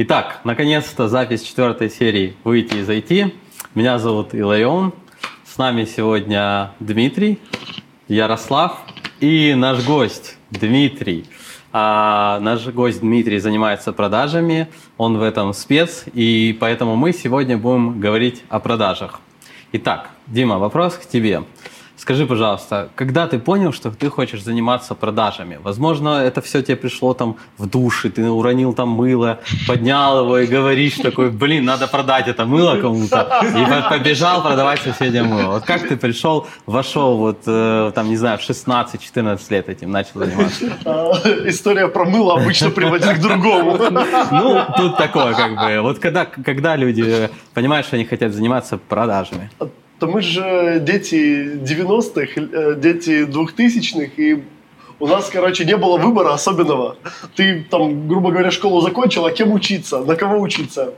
Итак, 0.00 0.42
наконец-то 0.44 1.08
запись 1.08 1.42
четвертой 1.42 1.90
серии 1.90 2.36
«Выйти 2.44 2.74
из 2.74 2.88
IT». 2.88 3.34
Меня 3.74 3.98
зовут 3.98 4.32
Илайон. 4.32 4.92
С 5.44 5.58
нами 5.58 5.86
сегодня 5.86 6.70
Дмитрий, 6.78 7.40
Ярослав 8.06 8.78
и 9.18 9.54
наш 9.56 9.84
гость 9.84 10.36
Дмитрий. 10.52 11.26
А 11.72 12.38
наш 12.38 12.64
гость 12.68 13.00
Дмитрий 13.00 13.40
занимается 13.40 13.92
продажами, 13.92 14.68
он 14.98 15.18
в 15.18 15.22
этом 15.22 15.52
спец, 15.52 16.04
и 16.14 16.56
поэтому 16.60 16.94
мы 16.94 17.12
сегодня 17.12 17.58
будем 17.58 17.98
говорить 17.98 18.44
о 18.48 18.60
продажах. 18.60 19.18
Итак, 19.72 20.10
Дима, 20.28 20.58
вопрос 20.58 20.94
к 20.94 21.08
тебе. 21.08 21.42
Скажи, 21.98 22.26
пожалуйста, 22.26 22.90
когда 22.94 23.26
ты 23.26 23.40
понял, 23.40 23.72
что 23.72 23.90
ты 23.90 24.08
хочешь 24.08 24.44
заниматься 24.44 24.94
продажами? 24.94 25.58
Возможно, 25.60 26.22
это 26.22 26.40
все 26.40 26.62
тебе 26.62 26.76
пришло 26.76 27.12
там 27.12 27.36
в 27.58 27.66
душе, 27.66 28.08
ты 28.08 28.30
уронил 28.30 28.72
там 28.72 28.88
мыло, 28.90 29.40
поднял 29.66 30.20
его 30.20 30.38
и 30.38 30.46
говоришь 30.46 30.94
такой, 30.94 31.30
блин, 31.30 31.64
надо 31.64 31.88
продать 31.88 32.28
это 32.28 32.46
мыло 32.46 32.80
кому-то. 32.80 33.40
И 33.42 33.90
побежал 33.90 34.42
продавать 34.42 34.80
соседям 34.80 35.26
мыло. 35.26 35.54
Вот 35.54 35.64
как 35.64 35.88
ты 35.88 35.96
пришел, 35.96 36.46
вошел 36.66 37.16
вот 37.16 37.40
э, 37.46 37.90
там, 37.92 38.08
не 38.08 38.16
знаю, 38.16 38.38
в 38.38 38.48
16-14 38.48 39.40
лет 39.50 39.68
этим 39.68 39.90
начал 39.90 40.20
заниматься? 40.20 40.66
А, 40.84 41.12
история 41.48 41.88
про 41.88 42.04
мыло 42.04 42.40
обычно 42.40 42.70
приводит 42.70 43.08
к 43.08 43.20
другому. 43.20 43.76
Ну, 44.30 44.64
тут 44.76 44.96
такое 44.96 45.34
как 45.34 45.56
бы. 45.56 45.80
Вот 45.80 45.98
когда, 45.98 46.26
когда 46.26 46.76
люди 46.76 47.28
понимают, 47.54 47.86
что 47.86 47.96
они 47.96 48.04
хотят 48.04 48.32
заниматься 48.32 48.78
продажами? 48.78 49.50
То 49.98 50.06
мы 50.06 50.22
же 50.22 50.80
дети 50.80 51.58
90-х, 51.62 52.40
э, 52.40 52.74
дети 52.76 53.24
2000-х, 53.24 54.12
и 54.16 54.44
у 55.00 55.06
нас, 55.06 55.28
короче, 55.30 55.64
не 55.64 55.76
было 55.76 55.98
выбора 55.98 56.34
особенного. 56.34 56.96
Ты 57.36 57.64
там, 57.70 58.08
грубо 58.08 58.30
говоря, 58.30 58.50
школу 58.50 58.80
закончил, 58.80 59.26
а 59.26 59.30
кем 59.30 59.52
учиться? 59.52 60.00
На 60.00 60.16
кого 60.16 60.38
учиться? 60.40 60.94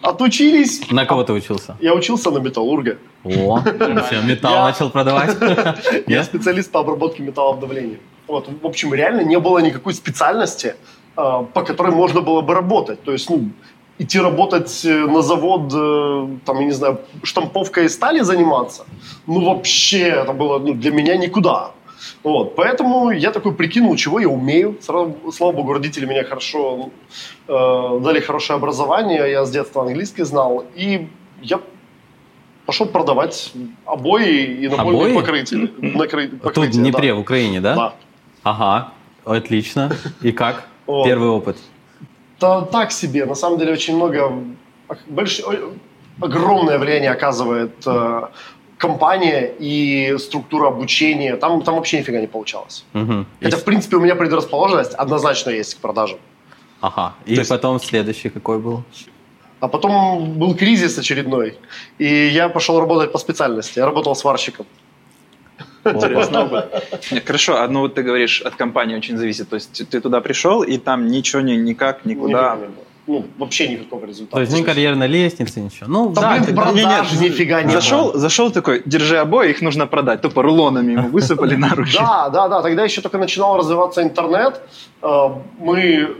Отучились. 0.00 0.90
На 0.90 1.06
кого 1.06 1.24
ты 1.24 1.32
учился? 1.32 1.76
Я 1.80 1.94
учился 1.94 2.30
на 2.30 2.38
металлурга. 2.38 2.98
О, 3.24 3.60
все, 4.06 4.22
металл 4.22 4.64
начал 4.64 4.90
продавать? 4.90 5.36
Я 6.06 6.22
специалист 6.24 6.70
по 6.70 6.80
обработке 6.80 7.22
металлов 7.22 7.58
давления. 7.60 7.98
Вот, 8.26 8.48
в 8.62 8.66
общем, 8.66 8.94
реально 8.94 9.22
не 9.22 9.38
было 9.38 9.58
никакой 9.58 9.94
специальности, 9.94 10.76
а, 11.16 11.42
по 11.42 11.62
которой 11.64 11.92
можно 11.92 12.20
было 12.20 12.42
бы 12.42 12.54
работать. 12.54 13.02
То 13.02 13.12
есть, 13.12 13.28
ну, 13.30 13.50
идти 13.98 14.20
работать 14.20 14.84
э, 14.84 15.06
на 15.06 15.22
завод, 15.22 15.72
э, 15.74 16.38
там, 16.44 16.60
я 16.60 16.64
не 16.64 16.72
знаю, 16.72 17.00
штамповкой 17.22 17.88
стали 17.88 18.20
заниматься, 18.20 18.84
ну, 19.26 19.44
вообще, 19.44 20.08
это 20.08 20.32
было 20.32 20.58
ну, 20.58 20.74
для 20.74 20.92
меня 20.92 21.16
никуда. 21.16 21.72
Вот, 22.22 22.56
поэтому 22.56 23.10
я 23.10 23.32
такой 23.32 23.52
прикинул, 23.52 23.96
чего 23.96 24.20
я 24.20 24.28
умею. 24.28 24.76
Сразу, 24.80 25.16
слава 25.32 25.52
богу, 25.52 25.72
родители 25.72 26.06
меня 26.06 26.24
хорошо 26.24 26.90
э, 27.48 28.00
дали 28.00 28.20
хорошее 28.20 28.56
образование, 28.56 29.30
я 29.30 29.44
с 29.44 29.50
детства 29.50 29.82
английский 29.82 30.24
знал, 30.24 30.64
и 30.76 31.08
я 31.42 31.60
пошел 32.66 32.86
продавать 32.86 33.52
обои 33.84 34.44
и 34.44 34.68
напольные 34.68 35.02
обои? 35.02 35.14
покрытия. 35.14 35.66
покрытия 35.98 36.36
Тут 36.38 36.66
в 36.66 36.70
Днепре, 36.70 37.08
да. 37.08 37.14
в 37.14 37.20
Украине, 37.20 37.60
да? 37.60 37.74
Да. 37.74 37.94
Ага, 38.42 38.92
отлично. 39.24 39.90
И 40.22 40.32
как? 40.32 40.68
Первый 40.86 41.28
опыт? 41.28 41.56
То 42.38 42.62
так 42.62 42.92
себе. 42.92 43.26
На 43.26 43.34
самом 43.34 43.58
деле 43.58 43.72
очень 43.72 43.96
много, 43.96 44.32
больш, 45.06 45.40
огромное 46.20 46.78
влияние 46.78 47.10
оказывает 47.10 47.86
э, 47.86 48.28
компания 48.78 49.52
и 49.60 50.16
структура 50.18 50.68
обучения. 50.68 51.36
Там, 51.36 51.62
там 51.62 51.74
вообще 51.74 51.98
нифига 51.98 52.20
не 52.20 52.26
получалось. 52.26 52.84
Угу. 52.94 53.24
Хотя, 53.42 53.56
в 53.56 53.64
принципе, 53.64 53.96
у 53.96 54.00
меня 54.00 54.14
предрасположенность 54.14 54.94
однозначно 54.94 55.50
есть 55.50 55.74
к 55.74 55.78
продажам. 55.78 56.18
Ага. 56.80 57.14
И 57.26 57.36
То 57.36 57.48
потом 57.48 57.74
есть... 57.74 57.86
следующий 57.86 58.30
какой 58.30 58.58
был? 58.58 58.82
А 59.60 59.66
потом 59.66 60.38
был 60.38 60.54
кризис 60.54 60.98
очередной, 60.98 61.58
и 61.98 62.28
я 62.28 62.48
пошел 62.48 62.78
работать 62.78 63.10
по 63.10 63.18
специальности. 63.18 63.80
Я 63.80 63.86
работал 63.86 64.14
сварщиком. 64.14 64.66
Интересно 65.92 66.68
Хорошо, 67.26 67.60
а 67.60 67.68
ну 67.68 67.80
вот 67.80 67.94
ты 67.94 68.02
говоришь, 68.02 68.40
от 68.42 68.54
компании 68.54 68.96
очень 68.96 69.16
зависит. 69.16 69.48
То 69.48 69.56
есть 69.56 69.88
ты 69.88 70.00
туда 70.00 70.20
пришел, 70.20 70.62
и 70.62 70.78
там 70.78 71.06
ничего 71.06 71.42
ни, 71.42 71.52
никак, 71.52 72.04
никуда... 72.04 72.58
Ну, 73.06 73.24
вообще 73.38 73.68
никакого 73.68 74.04
результата. 74.04 74.36
То 74.36 74.40
есть 74.42 74.52
ни 74.52 74.62
карьерной 74.62 75.06
лестницы, 75.06 75.60
ничего. 75.60 75.86
Ну, 75.88 76.10
да, 76.10 76.38
блин, 76.38 76.54
продаж 76.54 77.12
нет, 77.12 77.20
нифига 77.22 77.62
не 77.62 77.72
зашел, 77.72 78.12
зашел 78.12 78.50
такой, 78.50 78.82
держи 78.84 79.16
обои, 79.16 79.50
их 79.50 79.62
нужно 79.62 79.86
продать. 79.86 80.20
Тупо 80.20 80.42
рулонами 80.42 80.92
ему 80.92 81.08
высыпали 81.08 81.56
на 81.64 81.70
руки. 81.70 81.96
Да, 81.98 82.28
да, 82.28 82.48
да. 82.48 82.60
Тогда 82.60 82.84
еще 82.84 83.00
только 83.00 83.16
начинал 83.16 83.56
развиваться 83.56 84.02
интернет. 84.02 84.60
Э, 85.00 85.30
мы 85.58 86.16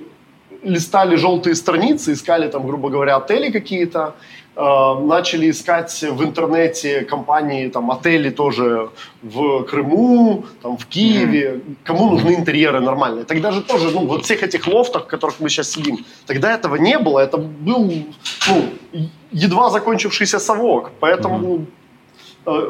листали 0.62 1.16
желтые 1.16 1.54
страницы, 1.54 2.12
искали 2.12 2.48
там, 2.48 2.66
грубо 2.66 2.88
говоря, 2.88 3.16
отели 3.16 3.50
какие-то. 3.50 4.14
Э, 4.60 4.98
начали 5.00 5.50
искать 5.50 6.02
в 6.02 6.24
интернете 6.24 7.02
компании, 7.02 7.68
там, 7.68 7.92
отели 7.92 8.30
тоже 8.30 8.90
в 9.22 9.62
Крыму, 9.62 10.46
там, 10.62 10.76
в 10.76 10.84
Киеве, 10.86 11.60
кому 11.84 12.10
нужны 12.10 12.34
интерьеры 12.34 12.80
нормальные. 12.80 13.24
Тогда 13.24 13.52
же 13.52 13.62
тоже, 13.62 13.92
ну, 13.92 14.06
вот 14.06 14.24
всех 14.24 14.42
этих 14.42 14.66
лофтах, 14.66 15.04
в 15.04 15.06
которых 15.06 15.38
мы 15.38 15.48
сейчас 15.48 15.70
сидим, 15.70 15.98
тогда 16.26 16.52
этого 16.52 16.74
не 16.74 16.98
было, 16.98 17.20
это 17.20 17.36
был, 17.36 17.92
ну, 18.48 18.64
едва 19.30 19.70
закончившийся 19.70 20.40
совок, 20.40 20.90
поэтому 20.98 21.38
mm-hmm 21.38 21.66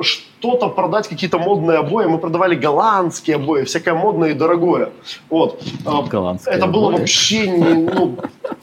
что-то 0.02 0.68
продать, 0.68 1.08
какие-то 1.08 1.38
модные 1.38 1.78
обои. 1.78 2.06
Мы 2.06 2.18
продавали 2.18 2.54
голландские 2.54 3.36
обои, 3.36 3.64
всякое 3.64 3.94
модное 3.94 4.30
и 4.30 4.34
дорогое. 4.34 4.90
Вот. 5.30 5.62
Э, 5.86 6.08
голландские 6.10 6.54
Это 6.54 6.66
было 6.66 6.88
обои. 6.88 7.00
вообще 7.00 7.48
не, 7.48 7.74
ну, 7.74 8.16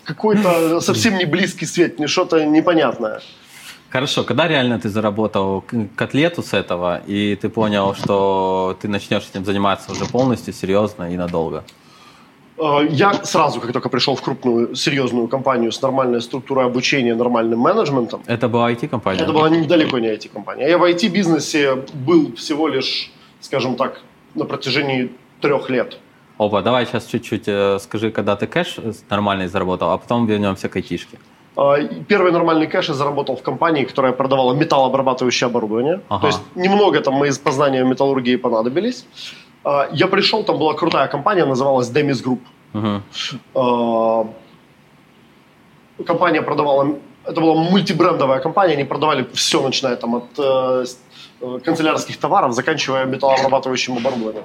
какой-то 0.03 0.81
совсем 0.81 1.17
не 1.17 1.25
близкий 1.25 1.65
свет, 1.65 1.99
не 1.99 2.07
что-то 2.07 2.45
непонятное. 2.45 3.21
Хорошо, 3.89 4.23
когда 4.23 4.47
реально 4.47 4.77
ты 4.79 4.89
заработал 4.89 5.63
котлету 5.95 6.41
с 6.43 6.53
этого, 6.53 7.01
и 7.07 7.35
ты 7.41 7.47
понял, 7.49 7.95
что 7.95 8.75
ты 8.81 8.89
начнешь 8.89 9.23
этим 9.31 9.45
заниматься 9.45 9.91
уже 9.91 10.05
полностью, 10.05 10.53
серьезно 10.53 11.13
и 11.13 11.17
надолго? 11.17 11.63
Э, 12.57 12.87
я 12.89 13.13
сразу, 13.13 13.59
как 13.59 13.71
только 13.73 13.89
пришел 13.89 14.15
в 14.15 14.21
крупную, 14.21 14.75
серьезную 14.75 15.27
компанию 15.27 15.71
с 15.71 15.81
нормальной 15.81 16.21
структурой 16.21 16.65
обучения, 16.65 17.15
нормальным 17.15 17.59
менеджментом. 17.59 18.21
Это 18.27 18.47
была 18.47 18.71
IT-компания? 18.71 19.23
Это 19.23 19.33
была 19.33 19.49
недалеко 19.49 19.99
не 19.99 20.07
IT-компания. 20.07 20.69
Я 20.69 20.77
в 20.77 20.83
IT-бизнесе 20.83 21.75
был 21.93 22.33
всего 22.35 22.67
лишь, 22.67 23.11
скажем 23.41 23.75
так, 23.75 24.01
на 24.35 24.45
протяжении 24.45 25.09
трех 25.41 25.69
лет. 25.69 25.97
Опа, 26.37 26.61
давай 26.61 26.85
сейчас 26.85 27.05
чуть-чуть 27.05 27.47
э, 27.47 27.79
скажи, 27.79 28.11
когда 28.11 28.35
ты 28.35 28.47
кэш 28.47 28.79
нормальный 29.09 29.47
заработал, 29.47 29.91
а 29.91 29.97
потом 29.97 30.25
вернемся 30.25 30.67
к 30.69 30.75
айтишке. 30.75 31.17
Э, 31.57 31.87
первый 32.07 32.31
нормальный 32.31 32.67
кэш 32.67 32.89
я 32.89 32.93
заработал 32.93 33.35
в 33.35 33.41
компании, 33.41 33.85
которая 33.85 34.13
продавала 34.13 34.53
металлообрабатывающее 34.53 35.47
оборудование. 35.47 36.01
Ага. 36.09 36.21
То 36.21 36.27
есть 36.27 36.41
немного 36.55 37.01
там 37.01 37.13
мои 37.13 37.31
познания 37.43 37.83
металлургии 37.83 38.37
понадобились. 38.37 39.05
А, 39.65 39.89
я 39.91 40.07
пришел, 40.07 40.43
там 40.43 40.59
была 40.59 40.73
крутая 40.75 41.07
компания, 41.07 41.45
называлась 41.45 41.89
Demis 41.89 42.23
Group. 42.23 42.39
Uh-huh. 42.73 44.27
Компания 46.05 46.41
продавала, 46.41 46.99
это 47.25 47.41
была 47.41 47.55
мультибрендовая 47.55 48.39
компания, 48.39 48.73
они 48.73 48.83
продавали 48.83 49.25
все, 49.33 49.61
начиная 49.61 49.95
там 49.95 50.15
от 50.15 50.25
э, 50.37 50.85
э, 51.41 51.59
канцелярских 51.63 52.17
товаров, 52.17 52.53
заканчивая 52.53 53.05
металлообрабатывающим 53.05 53.97
оборудованием. 53.97 54.43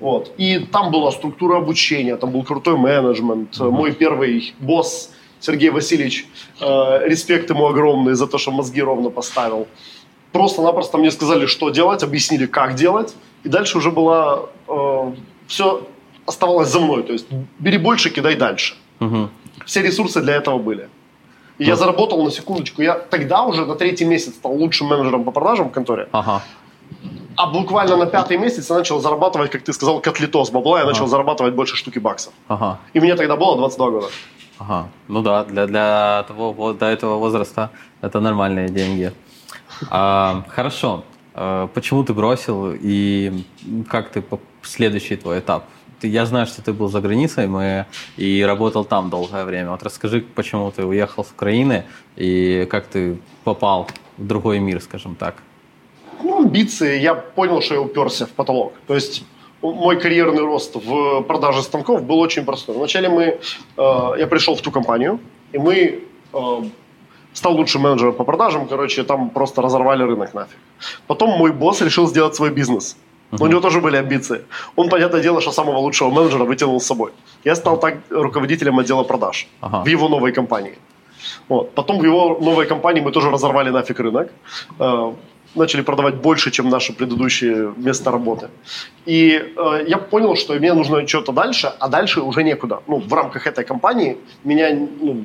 Вот. 0.00 0.32
И 0.38 0.58
там 0.58 0.90
была 0.90 1.12
структура 1.12 1.58
обучения, 1.58 2.16
там 2.16 2.32
был 2.32 2.42
крутой 2.42 2.76
менеджмент. 2.76 3.56
Uh-huh. 3.56 3.70
Мой 3.70 3.92
первый 3.92 4.54
босс 4.58 5.12
Сергей 5.40 5.70
Васильевич, 5.70 6.26
э, 6.60 7.08
респект 7.08 7.48
ему 7.50 7.66
огромный 7.68 8.14
за 8.14 8.26
то, 8.26 8.38
что 8.38 8.50
мозги 8.50 8.82
ровно 8.82 9.08
поставил. 9.10 9.66
Просто-напросто 10.32 10.98
мне 10.98 11.10
сказали, 11.10 11.46
что 11.46 11.70
делать, 11.70 12.02
объяснили, 12.02 12.46
как 12.46 12.74
делать. 12.74 13.14
И 13.44 13.48
дальше 13.48 13.78
уже 13.78 13.90
было 13.90 14.50
э, 14.68 15.12
все 15.46 15.86
оставалось 16.26 16.68
за 16.68 16.80
мной. 16.80 17.02
То 17.02 17.12
есть 17.12 17.26
бери 17.58 17.78
больше, 17.78 18.10
кидай 18.10 18.36
дальше. 18.36 18.74
Угу. 19.00 19.28
Все 19.64 19.82
ресурсы 19.82 20.20
для 20.20 20.34
этого 20.34 20.58
были. 20.58 20.88
И 21.58 21.64
я 21.64 21.76
заработал 21.76 22.22
на 22.22 22.30
секундочку. 22.30 22.82
Я 22.82 22.94
тогда 22.94 23.42
уже 23.42 23.66
на 23.66 23.74
третий 23.74 24.04
месяц 24.04 24.34
стал 24.34 24.52
лучшим 24.52 24.86
менеджером 24.86 25.24
по 25.24 25.32
продажам 25.32 25.68
в 25.68 25.72
конторе. 25.72 26.08
Ага. 26.12 26.42
А 27.36 27.46
буквально 27.46 27.96
на 27.96 28.06
пятый 28.06 28.36
месяц 28.38 28.70
я 28.70 28.76
начал 28.76 29.00
зарабатывать, 29.00 29.50
как 29.50 29.62
ты 29.62 29.72
сказал, 29.72 30.00
котлетос 30.00 30.50
бабла. 30.50 30.78
Я 30.78 30.82
ага. 30.82 30.92
начал 30.92 31.06
зарабатывать 31.06 31.54
больше 31.54 31.76
штуки 31.76 31.98
баксов. 31.98 32.32
Ага. 32.48 32.78
И 32.94 33.00
мне 33.00 33.14
тогда 33.16 33.36
было 33.36 33.56
22 33.56 33.90
года. 33.90 34.06
Ага. 34.58 34.88
Ну 35.08 35.22
да, 35.22 35.44
для, 35.44 35.66
для 35.66 36.24
того, 36.28 36.72
до 36.72 36.86
этого 36.86 37.18
возраста 37.18 37.70
это 38.02 38.20
нормальные 38.20 38.68
деньги. 38.68 39.12
А, 39.90 40.44
хорошо. 40.48 41.04
А, 41.40 41.68
почему 41.68 42.02
ты 42.02 42.12
бросил 42.12 42.72
и 42.74 43.44
как 43.88 44.10
ты 44.10 44.24
следующий 44.62 45.16
твой 45.16 45.38
этап? 45.38 45.64
Я 46.02 46.26
знаю, 46.26 46.46
что 46.46 46.62
ты 46.62 46.72
был 46.72 46.88
за 46.88 47.00
границей 47.00 47.46
мы, 47.46 47.86
и 48.16 48.44
работал 48.46 48.84
там 48.84 49.08
долгое 49.08 49.44
время. 49.44 49.70
Вот 49.70 49.82
расскажи, 49.82 50.20
почему 50.34 50.70
ты 50.72 50.84
уехал 50.84 51.24
с 51.24 51.30
Украины 51.30 51.84
и 52.16 52.66
как 52.70 52.86
ты 52.86 53.18
попал 53.44 53.88
в 54.16 54.26
другой 54.26 54.58
мир, 54.58 54.80
скажем 54.80 55.14
так. 55.14 55.36
Ну, 56.22 56.42
амбиции. 56.42 56.98
Я 56.98 57.14
понял, 57.14 57.62
что 57.62 57.74
я 57.74 57.80
уперся 57.80 58.26
в 58.26 58.30
потолок. 58.30 58.72
То 58.88 58.94
есть 58.94 59.24
мой 59.62 60.00
карьерный 60.00 60.42
рост 60.42 60.74
в 60.74 61.22
продаже 61.22 61.62
станков 61.62 62.02
был 62.02 62.18
очень 62.18 62.44
простой. 62.44 62.76
Вначале 62.76 63.08
мы, 63.08 63.22
э, 63.22 63.38
я 64.18 64.26
пришел 64.26 64.56
в 64.56 64.60
ту 64.60 64.72
компанию, 64.72 65.20
И 65.52 65.58
мы 65.58 66.00
э, 66.32 66.62
стал 67.32 67.54
лучшим 67.56 67.82
менеджером 67.82 68.14
по 68.14 68.24
продажам, 68.24 68.66
короче, 68.68 69.04
там 69.04 69.30
просто 69.30 69.62
разорвали 69.62 70.02
рынок 70.02 70.34
нафиг. 70.34 70.58
Потом 71.06 71.30
мой 71.38 71.52
босс 71.52 71.80
решил 71.82 72.08
сделать 72.08 72.34
свой 72.34 72.50
бизнес. 72.50 72.96
Но 73.30 73.44
у 73.44 73.48
него 73.48 73.60
тоже 73.60 73.80
были 73.80 73.96
амбиции. 73.96 74.40
Он, 74.76 74.88
понятное 74.88 75.20
дело, 75.22 75.40
что 75.40 75.52
самого 75.52 75.78
лучшего 75.78 76.10
менеджера 76.10 76.44
вытянул 76.44 76.80
с 76.80 76.86
собой. 76.86 77.10
Я 77.44 77.54
стал 77.56 77.78
так 77.78 77.94
руководителем 78.10 78.78
отдела 78.78 79.04
продаж 79.04 79.46
Ага. 79.60 79.82
в 79.84 79.88
его 79.88 80.08
новой 80.08 80.32
компании. 80.32 80.78
Вот. 81.48 81.74
Потом 81.74 81.98
в 81.98 82.04
его 82.04 82.38
новой 82.40 82.66
компании 82.66 83.02
мы 83.02 83.12
тоже 83.12 83.30
разорвали 83.30 83.70
нафиг 83.70 84.00
рынок. 84.00 84.30
Э, 84.78 85.12
начали 85.54 85.82
продавать 85.82 86.14
больше, 86.14 86.50
чем 86.50 86.70
наше 86.70 86.92
предыдущее 86.92 87.72
место 87.76 88.10
работы. 88.10 88.48
И 89.06 89.52
э, 89.56 89.84
я 89.86 89.98
понял, 89.98 90.34
что 90.36 90.54
мне 90.54 90.72
нужно 90.72 91.06
что-то 91.06 91.32
дальше, 91.32 91.72
а 91.78 91.88
дальше 91.88 92.20
уже 92.20 92.42
некуда. 92.42 92.80
Ну, 92.86 92.98
в 92.98 93.12
рамках 93.12 93.46
этой 93.46 93.64
компании 93.64 94.16
меня, 94.44 94.70
ну, 95.00 95.24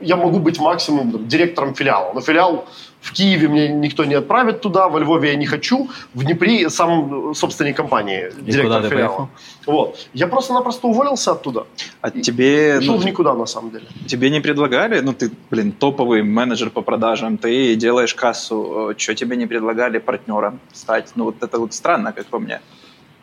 я 0.00 0.16
могу 0.16 0.38
быть 0.38 0.58
максимум 0.60 1.12
там, 1.12 1.26
директором 1.28 1.74
филиала. 1.74 2.12
Но 2.14 2.20
филиал 2.20 2.66
в 3.00 3.12
Киеве 3.12 3.48
мне 3.48 3.68
никто 3.68 4.04
не 4.04 4.14
отправит 4.14 4.60
туда, 4.60 4.88
во 4.88 4.98
Львове 4.98 5.30
я 5.30 5.36
не 5.36 5.46
хочу, 5.46 5.88
в 6.14 6.24
Днепре 6.24 6.68
сам 6.70 7.34
собственник 7.34 7.76
компании, 7.76 8.32
директор 8.40 8.64
куда 8.64 8.82
ты 8.82 8.88
филиала. 8.88 9.08
поехал? 9.08 9.28
Вот. 9.66 10.08
Я 10.14 10.26
просто-напросто 10.26 10.88
уволился 10.88 11.32
оттуда. 11.32 11.66
А 12.00 12.10
тебе, 12.10 12.78
Ушел 12.78 12.94
ну, 12.94 13.00
в 13.00 13.04
никуда, 13.04 13.34
на 13.34 13.46
самом 13.46 13.70
деле. 13.70 13.84
тебе 14.06 14.30
не 14.30 14.40
предлагали, 14.40 15.00
ну 15.00 15.12
ты, 15.12 15.30
блин, 15.50 15.72
топовый 15.72 16.22
менеджер 16.22 16.70
по 16.70 16.82
продажам, 16.82 17.38
ты 17.38 17.76
делаешь 17.76 18.14
кассу, 18.14 18.94
что 18.96 19.14
тебе 19.14 19.36
не 19.36 19.46
предлагали 19.46 19.98
партнером 19.98 20.58
стать? 20.72 21.12
Ну 21.14 21.24
вот 21.24 21.36
это 21.42 21.58
вот 21.58 21.72
странно, 21.74 22.12
как 22.12 22.26
по 22.26 22.38
мне. 22.38 22.60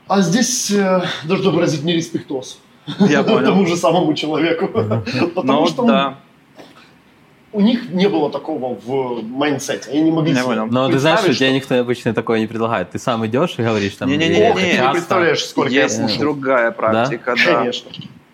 А 0.07 0.21
здесь 0.21 0.71
э, 0.71 1.01
должен 1.23 1.53
выразить 1.55 1.83
нереспектоз. 1.83 2.59
Я 2.99 3.23
понял. 3.23 3.45
Тому 3.45 3.65
же 3.65 3.77
самому 3.77 4.13
человеку. 4.13 4.67
Потому 4.67 5.61
Ну 5.61 5.67
что 5.67 5.83
да, 5.85 6.19
у 7.53 7.61
них 7.61 7.91
не 7.91 8.09
было 8.09 8.31
такого 8.31 8.75
в 8.75 9.23
mindset 9.23 9.76
е. 9.76 9.91
Они 9.91 10.01
не 10.01 10.11
могли 10.11 10.33
Я 10.33 10.43
себе. 10.43 10.65
Но 10.65 10.89
ты 10.89 10.99
знаешь, 10.99 11.19
что 11.19 11.33
тебе 11.33 11.53
никто 11.53 11.75
обычно 11.79 12.13
такое 12.13 12.39
не 12.39 12.47
предлагает. 12.47 12.91
Ты 12.91 12.99
сам 12.99 13.25
идешь 13.25 13.55
и 13.57 13.61
говоришь 13.61 13.95
там... 13.95 14.09
Не-не-не-не, 14.09 14.49
«Ох, 14.49 14.57
не, 14.57 14.71
часто». 14.71 14.85
не 14.87 14.91
представляешь, 14.91 15.45
сколько 15.45 15.71
я 15.71 15.83
есть 15.83 15.97
слушал. 15.97 16.19
другая 16.19 16.71
практика, 16.71 17.35
да. 17.45 17.59
Конечно. 17.59 17.91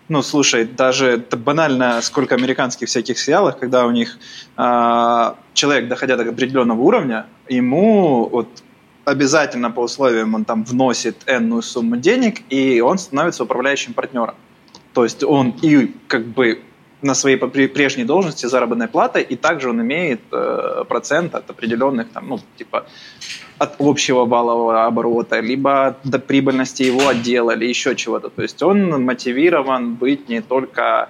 Ну, 0.08 0.22
слушай, 0.22 0.64
даже 0.64 1.06
это 1.06 1.36
банально, 1.36 2.00
сколько 2.02 2.34
американских 2.34 2.88
всяких 2.88 3.18
сериалов, 3.18 3.58
когда 3.58 3.86
у 3.86 3.92
них 3.92 4.18
а, 4.56 5.36
человек, 5.54 5.88
доходя 5.88 6.16
до 6.16 6.28
определенного 6.28 6.80
уровня, 6.80 7.26
ему 7.48 8.28
вот 8.28 8.48
обязательно 9.04 9.70
по 9.70 9.80
условиям 9.80 10.34
он 10.34 10.44
там 10.44 10.64
вносит 10.64 11.16
энную 11.26 11.62
сумму 11.62 11.96
денег, 11.96 12.40
и 12.48 12.80
он 12.80 12.98
становится 12.98 13.44
управляющим 13.44 13.94
партнером. 13.94 14.34
То 14.94 15.04
есть 15.04 15.22
он 15.22 15.54
и 15.62 15.94
как 16.08 16.26
бы 16.26 16.60
на 17.02 17.14
своей 17.14 17.36
прежней 17.36 18.04
должности 18.04 18.46
заработной 18.46 18.88
платой, 18.88 19.22
и 19.22 19.36
также 19.36 19.70
он 19.70 19.80
имеет 19.80 20.20
э, 20.32 20.84
процент 20.88 21.34
от 21.34 21.48
определенных, 21.50 22.10
там, 22.10 22.28
ну, 22.28 22.40
типа, 22.56 22.84
от 23.58 23.74
общего 23.78 24.24
валового 24.26 24.86
оборота, 24.86 25.40
либо 25.40 25.96
до 26.04 26.18
прибыльности 26.18 26.82
его 26.82 27.08
отдела, 27.08 27.52
или 27.52 27.66
еще 27.66 27.94
чего-то. 27.94 28.28
То 28.28 28.42
есть 28.42 28.62
он 28.62 29.04
мотивирован 29.04 29.94
быть 29.94 30.28
не 30.28 30.40
только 30.42 31.08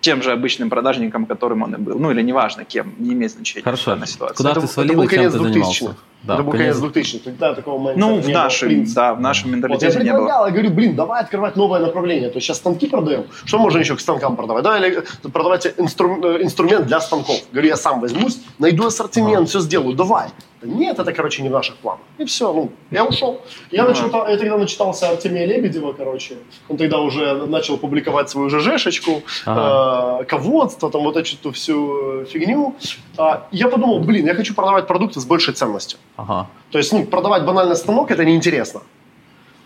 тем 0.00 0.22
же 0.22 0.30
обычным 0.32 0.70
продажником, 0.70 1.26
которым 1.26 1.62
он 1.62 1.74
и 1.74 1.78
был. 1.78 1.98
Ну, 1.98 2.10
или 2.12 2.22
неважно 2.22 2.64
кем, 2.64 2.94
не 2.98 3.14
имеет 3.14 3.32
значения. 3.32 3.64
Хорошо. 3.64 3.90
данной 3.92 4.06
ситуации. 4.06 4.36
Куда 4.36 4.50
Это- 4.52 4.60
ты 4.60 4.66
свалил 4.68 5.02
и 5.02 5.08
чем 5.08 5.30
ты 5.32 5.38
2000-х. 5.38 5.48
занимался? 5.48 5.96
Да, 6.22 6.34
это 6.34 6.42
был 6.42 6.52
конец 6.52 6.76
конец 6.76 6.80
2000 6.94 7.18
Тогда 7.20 7.54
такого 7.54 7.78
mindset 7.78 8.06
а 8.06 8.10
Ну, 8.10 8.20
в 8.20 8.24
было, 8.24 8.32
нашем, 8.34 8.84
да, 8.94 9.14
в 9.14 9.20
нашем 9.20 9.50
Вот, 9.50 9.56
я 9.56 9.56
менталитете 9.68 9.98
не 10.04 10.10
было. 10.10 10.18
предлагал, 10.18 10.46
я 10.46 10.52
говорю, 10.52 10.70
блин, 10.70 10.96
давай 10.96 11.22
открывать 11.22 11.56
новое 11.56 11.80
направление. 11.80 12.28
То 12.28 12.36
есть 12.36 12.46
сейчас 12.46 12.56
станки 12.58 12.86
продаем. 12.88 13.24
Что 13.44 13.58
можно 13.58 13.78
еще 13.78 13.94
к 13.96 14.00
станкам 14.00 14.36
продавать? 14.36 14.64
Давай 14.64 14.98
продавать 15.32 15.66
инстру- 15.78 16.22
э, 16.24 16.42
инструмент 16.42 16.86
для 16.86 17.00
станков. 17.00 17.36
Говорю, 17.52 17.68
я 17.68 17.76
сам 17.76 18.00
возьмусь, 18.00 18.40
найду 18.58 18.86
ассортимент, 18.86 19.48
все 19.48 19.60
сделаю, 19.60 19.94
давай. 19.94 20.28
Да 20.60 20.66
Нет, 20.66 20.98
это, 20.98 21.12
короче, 21.12 21.42
не 21.44 21.48
в 21.50 21.52
наших 21.52 21.76
планах. 21.76 22.00
И 22.18 22.24
все, 22.24 22.52
ну, 22.52 22.72
я 22.90 23.04
ушел. 23.04 23.40
Я, 23.70 23.84
Ага. 23.84 23.90
начитал- 23.92 24.28
я 24.28 24.36
тогда 24.36 24.58
начитался 24.58 25.08
Артемия 25.08 25.46
Лебедева, 25.46 25.92
короче. 25.92 26.34
Он 26.68 26.76
тогда 26.76 26.98
уже 26.98 27.46
начал 27.46 27.78
публиковать 27.78 28.28
свою 28.28 28.50
ЖЖшечку, 28.50 29.22
Ага. 29.46 30.22
э, 30.22 30.24
ководство, 30.24 30.90
там 30.90 31.02
вот 31.04 31.16
эту 31.16 31.52
всю 31.52 32.22
э, 32.22 32.24
фигню. 32.24 32.74
А, 33.16 33.46
я 33.52 33.68
подумал, 33.68 34.00
блин, 34.00 34.26
я 34.26 34.34
хочу 34.34 34.52
продавать 34.52 34.88
продукты 34.88 35.20
с 35.20 35.24
большей 35.24 35.54
ценностью. 35.54 36.00
Ага. 36.18 36.48
То 36.70 36.78
есть, 36.78 36.92
ну, 36.92 37.04
продавать 37.06 37.44
банально 37.44 37.76
станок 37.76 38.10
это 38.10 38.24
неинтересно. 38.24 38.82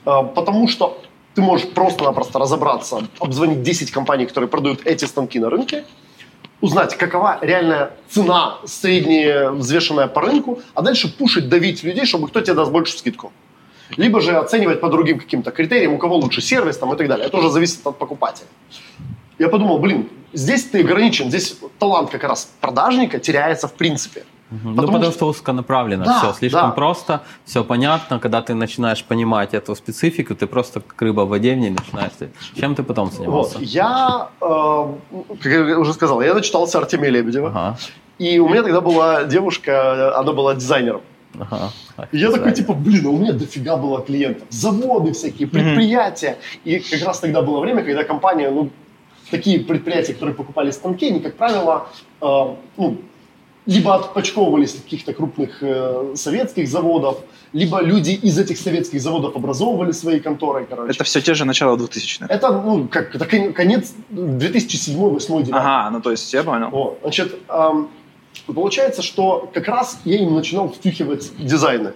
А, 0.05 0.23
Потому 0.23 0.69
что 0.69 1.01
ты 1.35 1.41
можешь 1.41 1.67
просто-напросто 1.71 2.39
разобраться, 2.39 3.03
обзвонить 3.19 3.63
10 3.63 3.91
компаний, 3.91 4.27
которые 4.27 4.49
продают 4.49 4.87
эти 4.87 5.07
станки 5.07 5.39
на 5.41 5.49
рынке, 5.49 5.85
узнать, 6.61 6.95
какова 6.97 7.39
реальная 7.41 7.91
цена 8.11 8.59
средняя, 8.67 9.51
взвешенная 9.51 10.09
по 10.09 10.21
рынку, 10.21 10.61
а 10.75 10.83
дальше 10.83 11.09
пушить, 11.09 11.49
давить 11.49 11.83
людей, 11.85 12.05
чтобы 12.05 12.29
кто 12.29 12.41
тебе 12.43 12.55
даст 12.55 12.71
большую 12.71 12.99
скидку. 12.99 13.33
Либо 13.97 14.21
же 14.21 14.37
оценивать 14.37 14.81
по 14.81 14.89
другим 14.91 15.19
каким-то 15.19 15.51
критериям, 15.53 15.95
у 15.95 15.99
кого 15.99 16.17
лучше 16.17 16.43
сервис 16.43 16.77
там, 16.77 16.93
и 16.93 16.97
так 16.97 17.09
далее. 17.09 17.27
Это 17.27 17.39
уже 17.39 17.51
зависит 17.51 17.87
от 17.87 17.99
покупателя. 17.99 18.47
Я 19.39 19.49
подумал, 19.49 19.79
блин, 19.79 20.09
здесь 20.35 20.65
ты 20.65 20.81
ограничен, 20.81 21.29
здесь 21.29 21.57
талант 21.79 22.11
как 22.11 22.25
раз 22.25 22.53
продажника 22.61 23.19
теряется 23.19 23.69
в 23.69 23.73
принципе. 23.73 24.25
Мгм. 24.53 24.61
Ну, 24.71 24.77
Потому 24.77 24.93
потому 24.93 25.05
что- 25.05 25.13
что 25.15 25.27
узконаправленно 25.29 26.05
Да, 26.05 26.19
все, 26.19 26.33
слишком 26.35 26.69
да. 26.71 26.71
просто, 26.71 27.21
все 27.45 27.65
понятно. 27.65 28.19
Когда 28.19 28.43
ты 28.43 28.55
начинаешь 28.55 29.03
понимать 29.05 29.55
эту 29.55 29.75
специфику, 29.75 30.35
ты 30.35 30.47
просто 30.47 30.81
как 30.81 31.01
рыба 31.03 31.23
в 31.23 31.29
воде 31.29 31.55
в 31.55 31.59
ней 31.59 31.71
начинаешь. 31.71 32.13
Чем 32.61 32.75
ты 32.75 32.83
потом 32.83 33.11
занимался? 33.11 33.59
Вот. 33.59 33.63
Я, 33.67 34.29
э, 34.41 34.87
как 35.43 35.53
я 35.53 35.79
уже 35.79 35.93
сказал, 35.95 36.21
я 36.23 36.35
начитался 36.35 36.79
Артемия 36.79 37.11
Лебедева. 37.11 37.49
Ага, 37.49 37.77
И 38.19 38.39
у 38.41 38.49
меня 38.49 38.63
тогда 38.63 38.81
была 38.81 39.25
девушка, 39.25 40.19
она 40.19 40.33
была 40.33 40.55
дизайнером. 40.55 41.01
ага. 41.41 41.71
И 42.13 42.19
я 42.19 42.31
такой, 42.31 42.53
типа, 42.53 42.75
блин, 42.75 43.07
а 43.07 43.09
у 43.11 43.17
меня 43.19 43.33
дофига 43.33 43.77
было 43.77 44.03
клиентов. 44.03 44.47
Заводы 44.51 45.13
всякие, 45.13 45.49
предприятия. 45.49 46.37
И 46.65 46.79
как 46.79 47.03
раз 47.07 47.21
тогда 47.21 47.41
было 47.43 47.61
время, 47.61 47.83
когда 47.83 48.05
компания, 48.05 48.51
ну, 48.51 48.69
такие 49.31 49.61
предприятия, 49.61 50.13
которые 50.13 50.35
покупали 50.35 50.71
станки, 50.73 51.09
они, 51.09 51.21
как 51.21 51.37
правило, 51.37 51.87
э, 52.21 52.27
ну, 52.77 52.97
либо 53.67 53.95
отпочковывались 53.95 54.75
от 54.75 54.81
каких-то 54.83 55.13
крупных 55.13 55.63
э, 55.63 56.13
советских 56.17 56.69
заводов, 56.69 57.19
либо 57.53 57.81
люди 57.83 58.11
из 58.11 58.39
этих 58.39 58.59
советских 58.59 59.01
заводов 59.01 59.37
образовывали 59.37 59.93
свои 59.93 60.21
конторы, 60.21 60.67
короче. 60.69 60.93
Это 60.93 61.05
все 61.05 61.21
те 61.21 61.35
же 61.35 61.45
начало 61.45 61.77
2000-х. 61.77 62.27
Это, 62.29 62.51
ну, 62.51 62.89
как, 62.89 63.15
это 63.15 63.25
кон- 63.27 63.53
конец 63.53 63.93
2007 64.11 64.95
2008 64.97 65.29
2009 65.45 65.49
Ага, 65.53 65.91
ну 65.91 66.01
то 66.01 66.11
есть 66.11 66.33
я 66.35 66.43
понял. 66.43 66.71
Вот, 66.71 66.99
значит, 67.03 67.39
ам, 67.49 67.89
получается, 68.47 69.03
что 69.03 69.51
как 69.55 69.69
раз 69.69 69.99
я 70.05 70.19
им 70.19 70.35
начинал 70.35 70.69
втюхивать 70.69 71.33
дизайны. 71.39 71.93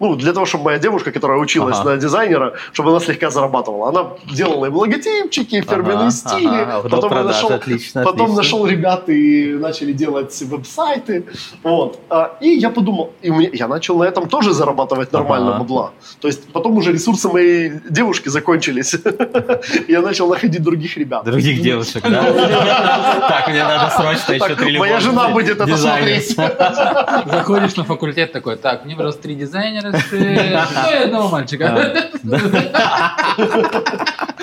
Ну, 0.00 0.16
для 0.16 0.32
того, 0.32 0.44
чтобы 0.44 0.64
моя 0.64 0.78
девушка, 0.78 1.12
которая 1.12 1.38
училась 1.38 1.76
Ага. 1.78 1.90
на 1.90 1.96
дизайнера, 1.98 2.54
чтобы 2.72 2.90
она 2.90 3.00
слегка 3.00 3.30
зарабатывала. 3.30 3.88
Она 3.90 4.06
делала 4.34 4.66
им 4.66 4.74
логотипчики, 4.76 5.60
фирменные 5.60 5.94
Ага, 6.08 6.10
стили. 6.10 6.46
ага. 6.48 6.88
Потом, 6.88 7.10
продаж, 7.10 7.26
нашел, 7.36 7.50
отлично, 7.52 8.02
потом 8.02 8.22
отлично. 8.22 8.36
нашел 8.36 8.66
ребят 8.66 9.08
и 9.08 9.52
начали 9.52 9.92
делать 9.92 10.36
веб-сайты. 10.42 11.24
Вот. 11.62 12.00
А, 12.10 12.36
И 12.40 12.48
я 12.48 12.70
подумал, 12.70 13.12
и 13.22 13.30
меня, 13.30 13.50
я 13.52 13.68
начал 13.68 13.98
на 13.98 14.04
этом 14.04 14.28
тоже 14.28 14.52
зарабатывать 14.52 15.12
нормально 15.12 15.50
Ага. 15.50 15.58
бабла. 15.60 15.90
То 16.20 16.28
есть 16.28 16.48
потом 16.52 16.76
уже 16.76 16.92
ресурсы 16.92 17.28
моей 17.28 17.72
девушки 17.88 18.28
закончились. 18.30 18.96
Я 19.88 20.00
начал 20.02 20.28
находить 20.28 20.62
других 20.62 20.96
ребят. 20.96 21.24
Других 21.24 21.62
девушек, 21.62 22.02
да? 22.02 22.22
Так, 23.28 23.48
мне 23.48 23.62
надо 23.64 23.90
срочно 23.96 24.32
еще 24.32 24.54
три 24.56 24.78
моя 24.78 24.98
жена 25.00 25.28
будет 25.28 25.60
это 25.60 25.76
Дизайнер. 25.78 27.26
Заходишь 27.26 27.76
на 27.76 27.84
факультет 27.84 28.32
такой, 28.32 28.56
так, 28.56 28.84
мне 28.84 28.96
просто 28.96 29.22
три 29.22 29.34
дизайнера, 29.34 29.92
ну 30.12 30.18
и 30.18 31.04
одного 31.04 31.28
мальчика. 31.28 31.94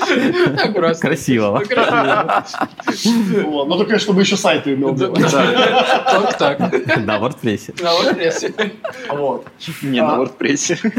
Так 0.56 0.74
просто. 0.74 1.08
Красиво. 1.08 1.62
Ну, 3.04 3.77
только 3.77 4.00
чтобы 4.00 4.22
еще 4.22 4.38
сайты 4.38 4.74
умел 4.74 4.94
делать. 4.94 5.20
Только 5.20 6.34
так. 6.38 7.06
Да, 7.06 7.20
в 7.20 7.24
WordPress. 7.24 7.82
На 7.82 7.89
WordPress. 7.89 8.72
Вот. 9.10 9.48
Не 9.82 10.00
А. 10.00 10.15
на 10.15 10.24
WordPress. 10.24 10.94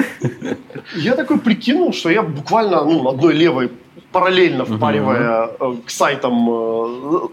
Я 0.97 1.15
такой 1.15 1.39
прикинул, 1.39 1.93
что 1.93 2.11
я 2.11 2.23
буквально 2.23 2.85
ну, 2.85 3.09
одной 3.09 3.35
левой 3.35 3.71
параллельно 4.13 4.65
впаривая 4.65 5.51
э, 5.61 5.75
к 5.87 5.91
сайтам, 5.91 6.49
э, 6.51 7.29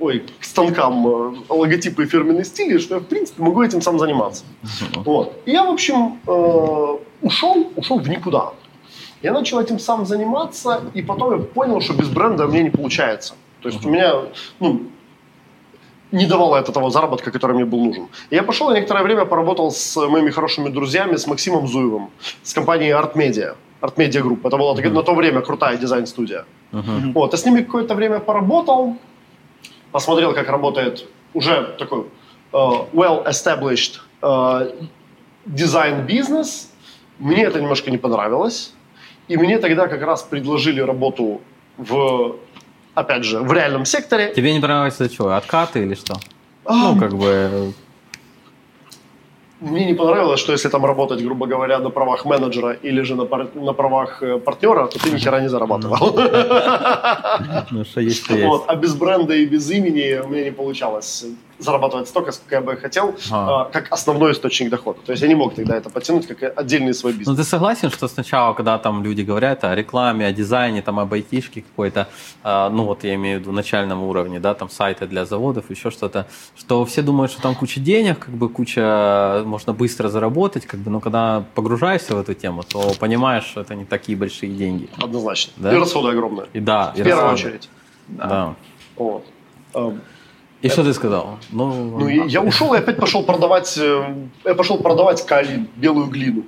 ой, 0.00 0.24
к 0.40 0.44
станкам 0.44 1.06
э, 1.06 1.32
логотипы 1.48 2.02
и 2.04 2.06
фирменные 2.06 2.44
стили, 2.44 2.78
что 2.78 2.94
я, 2.94 3.00
в 3.00 3.04
принципе, 3.04 3.42
могу 3.42 3.62
этим 3.62 3.82
сам 3.82 3.98
заниматься. 3.98 4.44
Вот. 4.96 5.32
И 5.46 5.52
я, 5.52 5.64
в 5.64 5.70
общем, 5.70 6.18
э, 6.26 6.96
ушел, 7.22 7.70
ушел 7.76 7.98
в 7.98 8.08
никуда. 8.08 8.52
Я 9.22 9.32
начал 9.32 9.60
этим 9.60 9.78
сам 9.78 10.06
заниматься, 10.06 10.80
и 10.94 11.02
потом 11.02 11.32
я 11.32 11.38
понял, 11.38 11.80
что 11.80 11.92
без 11.92 12.08
бренда 12.08 12.46
мне 12.46 12.62
не 12.62 12.70
получается. 12.70 13.34
То 13.62 13.68
есть 13.68 13.84
у 13.84 13.90
меня, 13.90 14.14
ну, 14.60 14.80
не 16.12 16.26
давало 16.26 16.56
это 16.56 16.72
того 16.72 16.90
заработка, 16.90 17.30
который 17.30 17.52
мне 17.54 17.64
был 17.64 17.84
нужен. 17.84 18.08
И 18.30 18.34
я 18.36 18.42
пошел 18.42 18.70
и 18.70 18.74
некоторое 18.74 19.04
время 19.04 19.26
поработал 19.26 19.70
с 19.70 19.96
моими 20.08 20.30
хорошими 20.30 20.70
друзьями, 20.70 21.16
с 21.16 21.26
Максимом 21.26 21.66
Зуевым, 21.68 22.08
с 22.42 22.54
компанией 22.54 22.92
Art 22.92 23.14
Media. 23.14 23.54
Art 23.82 23.96
Media 23.96 24.22
Group. 24.22 24.40
Это 24.44 24.56
была 24.56 24.74
так- 24.74 24.92
на 24.92 25.02
то 25.02 25.14
время 25.14 25.40
крутая 25.40 25.76
дизайн-студия. 25.76 26.44
Мгм. 26.72 27.12
Вот, 27.12 27.32
я 27.32 27.38
с 27.38 27.44
ними 27.46 27.62
какое-то 27.62 27.94
время 27.94 28.18
поработал. 28.20 28.96
Посмотрел, 29.92 30.34
как 30.34 30.48
работает 30.48 31.06
уже 31.34 31.74
такой 31.78 32.06
э, 32.52 32.56
well-established 32.92 33.98
э, 34.22 34.72
дизайн-бизнес. 35.46 36.70
Мне 37.18 37.44
это 37.44 37.60
немножко 37.60 37.90
не 37.90 37.98
понравилось. 37.98 38.72
И 39.28 39.36
мне 39.36 39.58
тогда 39.58 39.86
как 39.86 40.02
раз 40.02 40.22
предложили 40.22 40.80
работу 40.80 41.40
в, 41.76 42.36
опять 42.94 43.24
же, 43.24 43.40
в 43.40 43.52
реальном 43.52 43.84
секторе. 43.84 44.32
Тебе 44.34 44.52
не 44.52 44.60
понравилось 44.60 44.96
что? 45.12 45.36
Откаты 45.36 45.82
или 45.82 45.94
что? 45.94 46.16
Ну, 46.68 46.98
как 46.98 47.14
бы... 47.14 47.72
Мне 49.60 49.84
не 49.84 49.94
понравилось, 49.94 50.40
что 50.40 50.52
если 50.52 50.70
там 50.70 50.86
работать, 50.86 51.22
грубо 51.22 51.46
говоря, 51.46 51.78
на 51.78 51.90
правах 51.90 52.24
менеджера 52.24 52.72
или 52.72 53.02
же 53.02 53.14
на, 53.14 53.26
пар- 53.26 53.50
на 53.54 53.72
правах 53.74 54.22
э, 54.22 54.38
партнера, 54.38 54.86
то 54.86 54.98
ты 54.98 55.10
ни 55.10 55.18
хера 55.18 55.40
не 55.40 55.48
зарабатывал. 55.48 56.16
Ну, 57.70 57.84
что 57.84 58.00
есть, 58.00 58.26
то 58.26 58.34
есть. 58.34 58.46
Вот. 58.46 58.64
А 58.66 58.74
без 58.74 58.94
бренда 58.94 59.34
и 59.34 59.46
без 59.46 59.70
имени 59.70 60.20
у 60.24 60.28
меня 60.28 60.44
не 60.44 60.52
получалось 60.52 61.26
зарабатывать 61.60 62.08
столько, 62.08 62.32
сколько 62.32 62.54
я 62.56 62.60
бы 62.60 62.76
хотел, 62.76 63.14
а, 63.30 63.64
как 63.72 63.92
основной 63.92 64.32
источник 64.32 64.70
дохода. 64.70 64.98
То 65.06 65.12
есть 65.12 65.22
я 65.22 65.28
не 65.28 65.34
мог 65.34 65.54
тогда 65.54 65.76
это 65.76 65.90
подтянуть 65.90 66.26
как 66.26 66.58
отдельный 66.58 66.94
свой 66.94 67.12
Ну, 67.12 67.18
бизнес. 67.18 67.36
ты 67.36 67.44
согласен, 67.44 67.90
что 67.90 68.08
сначала, 68.08 68.54
когда 68.54 68.78
там 68.78 69.04
люди 69.04 69.22
говорят 69.22 69.64
о 69.64 69.74
рекламе, 69.74 70.26
о 70.26 70.32
дизайне, 70.32 70.82
там, 70.82 70.98
об 70.98 71.12
айтишке 71.12 71.62
какой-то, 71.62 72.08
э, 72.44 72.68
ну, 72.72 72.84
вот 72.84 73.04
я 73.04 73.14
имею 73.14 73.38
в 73.38 73.42
виду 73.42 73.52
начальном 73.52 74.02
уровне, 74.02 74.40
да, 74.40 74.54
там, 74.54 74.70
сайты 74.70 75.06
для 75.06 75.24
заводов, 75.24 75.70
еще 75.70 75.90
что-то, 75.90 76.26
что 76.56 76.84
все 76.84 77.02
думают, 77.02 77.30
что 77.32 77.42
там 77.42 77.54
куча 77.54 77.80
денег, 77.80 78.18
как 78.20 78.34
бы 78.34 78.48
куча, 78.48 79.42
можно 79.46 79.72
быстро 79.72 80.08
заработать, 80.08 80.66
как 80.66 80.80
бы, 80.80 80.90
но 80.90 81.00
когда 81.00 81.44
погружаешься 81.54 82.14
в 82.14 82.18
эту 82.20 82.34
тему, 82.34 82.62
то 82.62 82.92
понимаешь, 82.98 83.44
что 83.44 83.60
это 83.60 83.74
не 83.74 83.84
такие 83.84 84.16
большие 84.16 84.52
деньги. 84.52 84.88
Однозначно. 84.96 85.52
Да? 85.56 85.72
И 85.74 85.76
расходы 85.78 86.08
огромные. 86.10 86.46
И 86.52 86.60
да, 86.60 86.92
и 86.96 87.00
В 87.02 87.04
первую 87.04 87.30
расходы. 87.30 87.48
очередь. 87.54 87.68
Да. 88.08 88.54
Вот. 88.96 89.24
И 90.62 90.68
что 90.68 90.84
ты 90.84 90.92
сказал? 90.92 91.38
Ну, 91.52 91.72
Ну, 91.98 92.08
и 92.08 92.28
я 92.28 92.42
ушел 92.42 92.74
и 92.74 92.78
опять 92.78 92.96
пошел 92.98 93.22
продавать, 93.22 93.78
э, 93.78 94.14
я 94.44 94.54
пошел 94.54 94.78
продавать 94.78 95.24
калин, 95.26 95.68
белую 95.76 96.06
глину. 96.06 96.42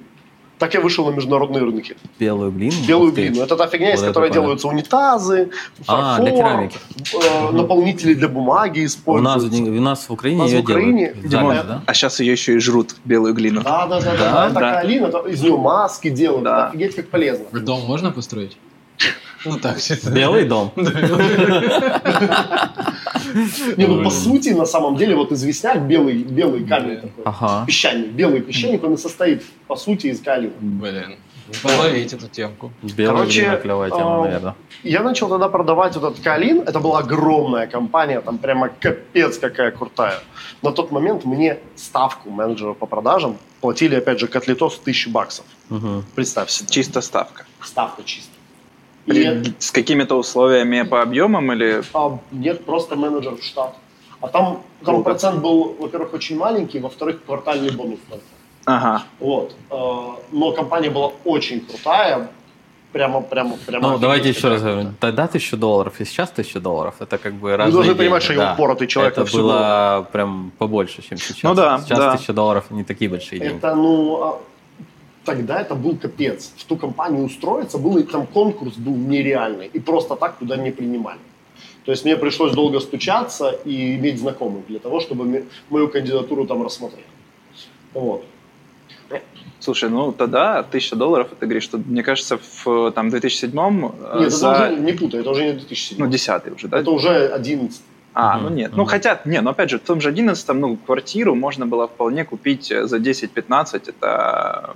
Так 0.59 0.75
я 0.75 0.81
вышел 0.81 1.05
на 1.11 1.15
международные 1.15 1.65
рынки. 1.65 1.97
белую 2.21 2.53
глину? 2.53 2.73
Белую 2.87 3.13
глину. 3.13 3.43
Это 3.43 3.57
та 3.57 3.67
фигня, 3.67 3.95
из 3.95 4.01
Вот 4.01 4.09
которой 4.09 4.25
понятно. 4.29 4.43
делаются 4.43 4.69
унитазы, 4.69 5.51
А, 5.89 6.17
фарфор, 6.17 6.25
для 6.25 6.37
керамики. 6.37 6.77
э, 7.15 7.51
наполнители 7.53 8.15
для 8.15 8.29
бумаги 8.29 8.81
У 8.81 8.83
нас, 8.83 8.93
используются. 8.95 9.63
у 9.73 9.81
нас 9.81 10.09
в 10.09 10.13
Украине 10.13 10.39
У 10.39 10.43
нас 10.43 10.51
ее 10.53 10.59
в 10.61 10.63
Украине, 10.63 11.07
делают. 11.15 11.29
Димон, 11.31 11.47
Замес, 11.49 11.65
да? 11.67 11.83
А 11.87 11.95
сейчас 11.95 12.21
ее 12.21 12.33
еще 12.33 12.55
и 12.55 12.59
жрут, 12.59 12.95
белую 13.05 13.35
глину. 13.35 13.63
Да, 13.63 13.87
да, 13.87 14.01
да, 14.01 14.13
да, 14.17 14.51
Да? 14.51 14.83
Это 14.83 15.19
из 15.29 15.43
нее 15.43 15.57
маски 15.57 16.11
делают. 16.11 16.45
Да. 16.45 16.69
Офигеть 16.69 16.95
как 16.95 17.09
полезно. 17.09 17.47
Дом 17.61 17.81
можно 17.87 18.13
построить? 18.13 18.57
Ну 19.45 19.59
так. 19.59 19.79
Белый 20.13 20.45
дом. 20.45 20.73
Не, 23.77 23.87
ну 23.87 24.03
по 24.05 24.11
сути, 24.11 24.51
на 24.51 24.67
самом 24.67 24.97
деле, 24.97 25.15
вот 25.17 25.33
известняк 25.33 25.83
белый, 25.83 26.23
белый 26.23 26.65
камень 26.65 27.01
такой. 27.01 27.67
Песчаник, 27.67 28.09
белый 28.09 28.41
песчаник, 28.41 28.85
он 28.85 28.95
и 28.95 28.97
состоит, 28.97 29.43
по 29.67 29.77
сути, 29.77 30.09
из 30.09 30.21
калия. 30.21 30.51
Блин. 30.61 31.17
Половить 31.63 32.13
эту 32.13 32.29
темку. 32.29 32.73
Короче, 32.97 33.59
клевая 33.63 33.91
тема, 33.91 34.23
наверное. 34.25 34.55
Я 34.83 35.03
начал 35.03 35.29
тогда 35.29 35.49
продавать 35.49 35.97
вот 35.97 36.13
этот 36.13 36.25
калин. 36.25 36.63
Это 36.63 36.81
была 36.81 37.01
огромная 37.01 37.67
компания, 37.67 38.21
там 38.21 38.39
прямо 38.39 38.69
капец 38.69 39.39
какая 39.39 39.71
крутая. 39.71 40.21
На 40.63 40.73
тот 40.73 40.91
момент 40.91 41.25
мне 41.25 41.59
ставку 41.77 42.31
менеджера 42.31 42.75
по 42.75 42.87
продажам 42.87 43.37
платили, 43.61 43.97
опять 43.97 44.19
же, 44.19 44.29
котлетос 44.29 44.79
1000 44.79 45.11
баксов. 45.11 45.45
Мгм. 45.69 46.05
Представь 46.15 46.51
себе. 46.51 46.69
Чисто 46.71 47.01
ставка. 47.01 47.45
Ставка 47.61 48.03
чисто. 48.05 48.32
И, 49.07 49.11
При- 49.11 49.55
С 49.59 49.71
какими-то 49.71 50.17
условиями 50.17 50.83
по 50.83 51.03
объемам 51.03 51.53
или... 51.53 51.83
а, 51.95 52.19
нет, 52.31 52.65
просто 52.65 52.97
менеджер 52.97 53.35
в 53.37 53.43
штат. 53.43 53.75
А 54.21 54.29
там, 54.29 54.63
там 54.85 54.95
Круто. 54.97 55.03
процент 55.03 55.43
был, 55.43 55.75
во-первых, 55.81 56.15
очень 56.15 56.37
маленький, 56.39 56.79
во-вторых, 56.79 57.25
квартальный 57.27 57.71
бонус 57.73 57.99
только. 58.09 58.25
Ага. 58.65 59.03
Вот. 59.19 59.57
Э, 59.71 59.75
Но 60.31 60.53
компания 60.53 60.91
была 60.91 61.11
очень 61.25 61.61
крутая. 61.61 62.29
Прямо, 62.93 63.23
прямо, 63.23 63.57
прямо. 63.67 63.89
Ну, 63.93 63.99
давайте 63.99 64.29
еще 64.29 64.49
раз 64.49 64.63
говорю. 64.63 64.91
Тогда 65.01 65.27
тысяча 65.27 65.57
долларов 65.57 65.95
и 65.99 66.05
сейчас 66.05 66.31
тысяча 66.31 66.61
долларов. 66.61 66.95
Это 67.01 67.17
как 67.19 67.33
бы 67.35 67.49
Вы 67.51 67.57
разные 67.57 67.73
должны 67.73 67.89
деньги, 67.95 67.99
понимать, 68.05 68.23
что 68.23 68.33
я 68.35 68.39
да. 68.39 68.53
упоротый 68.53 68.87
человек 68.87 69.17
Это 69.17 69.25
было 69.33 70.07
прям 70.13 70.53
побольше, 70.59 71.03
чем 71.03 71.17
сейчас. 71.19 71.43
Ну 71.43 71.55
да, 71.55 71.81
Сейчас 71.81 71.99
да. 71.99 72.17
тысяча 72.17 72.33
долларов 72.35 72.67
не 72.71 72.85
такие 72.85 73.11
большие 73.11 73.41
деньги. 73.41 73.57
Это, 73.57 73.75
ну, 73.75 74.23
а, 74.23 74.39
тогда 75.25 75.61
это 75.61 75.75
был 75.75 75.97
капец. 75.97 76.53
В 76.57 76.65
ту 76.65 76.77
компанию 76.77 77.25
устроиться 77.25 77.79
был, 77.79 77.99
и 77.99 78.03
там 78.03 78.27
конкурс 78.27 78.77
был 78.77 78.95
нереальный. 78.95 79.71
И 79.73 79.81
просто 79.81 80.17
так 80.17 80.39
туда 80.39 80.57
не 80.57 80.71
принимали. 80.71 81.19
То 81.85 81.93
есть 81.93 82.05
мне 82.05 82.17
пришлось 82.17 82.53
долго 82.53 82.81
стучаться 82.81 83.51
и 83.65 83.97
иметь 83.97 84.21
знакомых 84.21 84.67
для 84.67 84.79
того, 84.79 85.01
чтобы 85.01 85.47
мою 85.69 85.89
кандидатуру 85.89 86.47
там 86.47 86.63
рассмотрели. 86.63 87.07
Вот. 87.95 88.25
Слушай, 89.59 89.91
ну 89.91 90.13
тогда 90.13 90.63
тысяча 90.65 90.97
долларов, 90.97 91.29
ты 91.39 91.47
говоришь, 91.47 91.63
что, 91.63 91.79
мне 91.79 92.03
кажется, 92.03 92.39
в 92.65 92.91
там, 92.93 93.11
2007 93.11 93.53
э, 93.53 94.21
Нет, 94.21 94.33
за... 94.33 94.51
это 94.51 94.73
уже 94.73 94.81
не 94.81 94.93
путай, 94.93 95.21
это 95.21 95.31
уже 95.31 95.45
не 95.45 95.53
2007. 95.53 95.99
Ну, 96.01 96.11
10 96.11 96.53
уже, 96.57 96.69
да? 96.69 96.81
это 96.81 96.91
уже 96.91 97.29
11. 97.29 97.81
А, 98.15 98.37
Мгм, 98.37 98.45
ну 98.45 98.51
нет. 98.51 98.71
мгм. 98.71 98.79
Ну 98.79 98.85
хотя, 98.87 99.21
не, 99.25 99.41
ну 99.41 99.51
опять 99.51 99.71
же, 99.71 99.79
в 99.79 99.83
том 99.83 100.01
же 100.01 100.09
11 100.09 100.49
ну, 100.55 100.77
квартиру 100.77 101.37
можно 101.37 101.67
было 101.67 101.87
вполне 101.87 102.25
купить 102.25 102.73
за 102.83 102.97
10-15, 102.97 103.83
это 103.87 104.75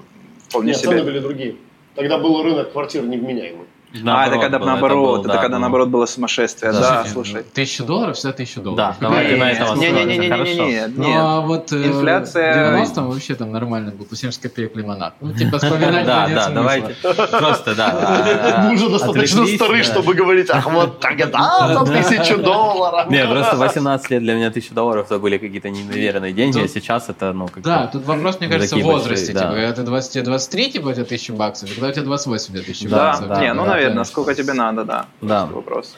вполне 0.49 0.69
Нет, 0.69 0.79
себе. 0.79 0.91
цены 0.91 1.05
были 1.05 1.19
другие. 1.21 1.57
Тогда 1.95 2.19
был 2.19 2.43
рынок 2.43 2.73
квартир 2.73 3.05
невменяемый. 3.05 3.67
А, 4.07 4.27
это 4.27 4.39
когда 4.39 4.59
было, 4.59 4.67
наоборот, 4.67 5.07
было, 5.07 5.21
это 5.21 5.29
да, 5.29 5.39
когда 5.43 5.57
ну. 5.57 5.63
наоборот 5.63 5.89
было 5.89 6.07
сумасшествие, 6.07 6.73
Да, 6.73 6.81
да, 6.81 7.05
слушай. 7.11 7.43
Тысяча 7.55 7.85
долларов, 7.85 8.17
всегда 8.17 8.33
тысяча 8.33 8.61
долларов. 8.61 8.97
Да, 9.01 9.09
давайте 9.09 9.37
на 9.37 9.51
этом 9.51 9.79
Не, 9.79 9.91
не, 9.91 10.05
не, 10.05 10.05
не, 10.05 10.19
не, 10.19 10.29
Хорошо. 10.31 10.51
не, 10.53 10.57
не, 10.73 10.87
Ну, 10.89 11.05
нет. 11.05 11.17
а 11.21 11.41
вот 11.41 11.73
э, 11.73 11.87
Инфляция- 11.87 12.77
в 12.77 12.83
90-м 12.83 13.11
вообще 13.11 13.35
там 13.35 13.53
нормально 13.53 13.93
был, 13.93 14.05
по 14.05 14.17
70 14.17 14.43
копеек 14.43 14.77
лимонад. 14.77 15.15
Ну, 15.21 15.33
типа, 15.33 15.59
вспоминать 15.59 16.07
Да, 16.07 16.29
да, 16.29 16.49
давайте. 16.51 16.95
Просто, 17.03 17.75
да. 17.75 18.63
Мы 18.69 18.75
уже 18.75 18.89
достаточно 18.89 19.47
стары, 19.47 19.83
чтобы 19.83 20.15
говорить, 20.15 20.49
ах, 20.51 20.67
вот 20.71 21.01
тогда 21.01 21.69
за 21.75 21.93
тысячу 21.93 22.39
долларов. 22.39 23.11
Не, 23.11 23.27
просто 23.27 23.57
18 23.57 24.11
лет 24.11 24.23
для 24.23 24.35
меня 24.35 24.51
тысяча 24.51 24.75
долларов 24.75 25.07
это 25.07 25.19
были 25.19 25.39
какие-то 25.39 25.71
неимоверные 25.71 26.33
деньги, 26.33 26.61
а 26.61 26.69
сейчас 26.69 27.09
это, 27.09 27.33
ну, 27.33 27.49
как 27.49 27.63
Да, 27.63 27.87
тут 27.87 28.05
вопрос, 28.05 28.41
мне 28.41 28.49
кажется, 28.49 28.77
в 28.77 28.83
возрасте. 28.83 29.27
Типа, 29.29 29.41
когда 29.41 29.73
ты 29.73 29.83
20, 29.83 30.13
тебе 30.13 30.23
23, 30.25 30.73
типа, 30.73 30.89
у 30.89 30.93
тебя 30.93 31.05
1000 31.05 31.33
баксов, 31.33 31.69
когда 31.75 31.89
у 31.89 31.93
тебя 31.93 32.03
28, 32.03 32.45
у 32.47 32.49
тебя 32.57 32.61
1000 32.63 32.89
Да, 32.89 32.97
баксов. 32.97 33.29
да, 33.29 33.41
не, 33.41 33.53
ну, 33.55 33.65
да, 33.65 33.86
наверное, 33.89 34.05
конечно. 34.05 34.13
сколько 34.13 34.35
тебе 34.35 34.53
надо, 34.53 34.85
да. 34.85 35.07
Да. 35.21 35.47
Вопрос. 35.47 35.95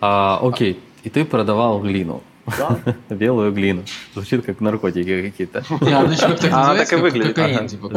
А, 0.00 0.38
окей, 0.42 0.80
и 1.04 1.10
ты 1.10 1.24
продавал 1.24 1.80
глину. 1.80 2.22
Да. 2.58 2.76
Белую 3.14 3.52
глину. 3.52 3.84
Звучит 4.14 4.44
как 4.44 4.60
наркотики 4.60 5.30
какие-то. 5.30 5.62
Она 5.80 6.72
А, 6.72 6.74
так 6.76 6.92
и 6.92 6.96
выглядит. 6.96 7.36
типа? 7.70 7.90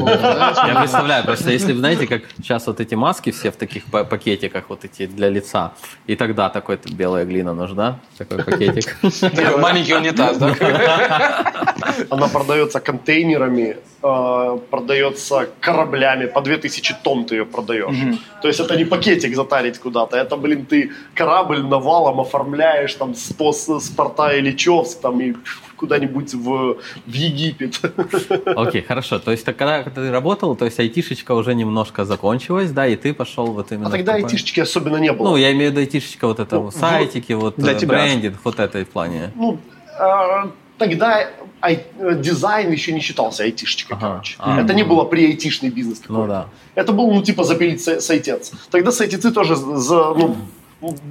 Я 0.67 0.75
представляю, 0.79 1.25
просто 1.25 1.51
если 1.51 1.73
вы 1.73 1.79
знаете, 1.79 2.05
как 2.05 2.21
сейчас 2.37 2.67
вот 2.67 2.79
эти 2.79 2.93
маски 2.93 3.31
все 3.31 3.49
в 3.49 3.55
таких 3.55 3.85
па- 3.85 4.03
пакетиках 4.03 4.65
вот 4.69 4.85
эти 4.85 5.07
для 5.07 5.29
лица, 5.29 5.73
и 6.05 6.15
тогда 6.15 6.49
такой 6.49 6.79
белая 6.91 7.25
глина 7.25 7.55
нужна, 7.55 7.99
такой 8.19 8.43
пакетик. 8.43 8.95
Такой 9.19 9.57
Маленький 9.57 9.95
унитаз, 9.95 10.37
да? 10.37 10.53
Она 12.11 12.27
продается 12.27 12.79
контейнерами, 12.79 13.77
э, 14.03 14.57
продается 14.69 15.49
кораблями, 15.59 16.25
по 16.25 16.41
2000 16.41 16.95
тонн 17.03 17.25
ты 17.25 17.35
ее 17.35 17.45
продаешь. 17.45 17.95
Мгм. 17.95 18.19
То 18.41 18.47
есть 18.47 18.59
это 18.59 18.75
не 18.75 18.85
пакетик 18.85 19.35
затарить 19.35 19.79
куда-то, 19.79 20.17
это, 20.17 20.37
блин, 20.37 20.65
ты 20.65 20.91
корабль 21.13 21.61
навалом 21.63 22.19
оформляешь 22.19 22.93
там 22.95 23.15
с, 23.15 23.31
с 23.31 23.89
порта 23.89 24.37
Ильичевск 24.39 25.01
там 25.01 25.19
и 25.21 25.33
куда-нибудь 25.75 26.33
в, 26.33 26.77
в 27.05 27.13
Египет. 27.13 27.79
Окей, 28.55 28.81
хорошо. 28.81 29.19
То 29.19 29.31
есть 29.31 29.45
когда 29.45 29.83
ты 29.83 30.11
работал, 30.11 30.55
то 30.55 30.65
есть 30.65 30.79
айтишечка 30.79 31.33
уже 31.33 31.53
немножко 31.53 32.05
закончилась, 32.05 32.71
да, 32.71 32.87
и 32.87 32.95
ты 32.95 33.13
пошел 33.13 33.47
вот 33.47 33.71
именно... 33.71 33.87
А 33.87 33.91
тогда 33.91 34.13
такой- 34.13 34.23
айтишечки 34.25 34.61
особенно 34.61 34.97
не 34.97 35.11
было. 35.11 35.29
Ну, 35.29 35.37
я 35.37 35.51
имею 35.51 35.69
в 35.69 35.71
виду 35.71 35.81
айтишечка, 35.81 36.27
вот 36.27 36.39
это 36.39 36.55
Ну, 36.55 36.61
вот 36.63 36.75
сайтики, 36.75 37.33
вот 37.33 37.59
э, 37.59 37.75
тебя. 37.75 37.89
брендинг, 37.89 38.37
вот 38.43 38.59
это 38.59 38.83
в 38.83 38.87
плане. 38.89 39.31
Ну, 39.35 39.59
э, 39.99 40.47
тогда 40.77 41.29
ай- 41.61 41.85
э, 41.99 42.15
дизайн 42.21 42.71
еще 42.71 42.91
не 42.93 42.99
считался 42.99 43.43
айтишечкой, 43.43 43.97
Ага. 43.97 44.07
короче. 44.09 44.35
А. 44.39 44.59
Это 44.61 44.73
не 44.73 44.83
было 44.83 45.03
при-айтишный 45.05 45.69
бизнес 45.69 45.99
какой-то. 45.99 46.21
Ну 46.21 46.27
да. 46.27 46.47
Это 46.75 46.91
был, 46.93 47.11
ну, 47.13 47.21
типа, 47.23 47.43
запилить 47.43 47.81
сай- 47.81 48.01
сайтец. 48.01 48.51
Тогда 48.71 48.91
сайтицы 48.91 49.31
тоже 49.31 49.55
за, 49.55 50.13
ну, 50.13 50.35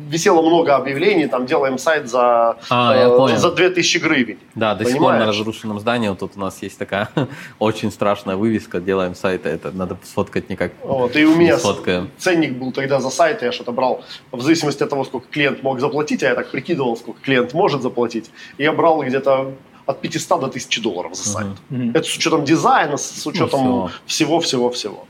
висело 0.09 0.43
много 0.43 0.77
объявлений, 0.77 1.27
там, 1.27 1.47
делаем 1.47 1.79
сайт 1.79 2.09
за, 2.09 2.57
А, 2.71 2.95
э, 2.95 3.17
понял. 3.17 3.37
за 3.37 3.51
2000 3.51 3.99
гривен. 3.99 4.39
Да, 4.55 4.75
до 4.75 4.85
сих 4.85 4.99
пор 4.99 5.15
на 5.15 5.27
разрушенном 5.27 5.81
здании 5.81 6.09
вот 6.09 6.19
тут 6.19 6.33
у 6.37 6.41
нас 6.41 6.63
есть 6.63 6.79
такая 6.79 7.09
очень 7.59 7.91
страшная 7.91 8.37
вывеска, 8.37 8.81
делаем 8.81 9.15
сайты, 9.15 9.49
это 9.49 9.71
надо 9.73 9.97
сфоткать 10.05 10.49
никак. 10.51 10.73
Вот, 10.83 11.17
и 11.17 11.25
у 11.25 11.35
меня 11.35 11.59
Сфоткаем. 11.59 12.11
ценник 12.19 12.53
был 12.59 12.73
тогда 12.73 13.01
за 13.01 13.11
сайт, 13.11 13.43
я 13.43 13.53
что-то 13.53 13.73
брал 13.73 14.03
в 14.33 14.41
зависимости 14.43 14.83
от 14.83 14.91
того, 14.91 15.05
сколько 15.05 15.27
клиент 15.31 15.63
мог 15.63 15.81
заплатить, 15.81 16.23
а 16.23 16.29
я 16.29 16.35
так 16.35 16.51
прикидывал, 16.51 16.97
сколько 16.97 17.21
клиент 17.21 17.55
может 17.55 17.83
заплатить. 17.83 18.31
И 18.59 18.63
я 18.63 18.73
брал 18.73 19.03
где-то 19.03 19.53
от 19.87 20.01
500 20.01 20.41
до 20.41 20.47
1000 20.47 20.81
долларов 20.83 21.15
за 21.15 21.29
сайт. 21.29 21.47
Мгм. 21.69 21.91
Это 21.91 22.03
с 22.05 22.17
учетом 22.17 22.45
дизайна, 22.45 22.97
с 22.97 23.27
учетом 23.27 23.61
Ну, 23.65 23.91
всего. 24.07 24.39
всего-всего-всего. 24.41 25.07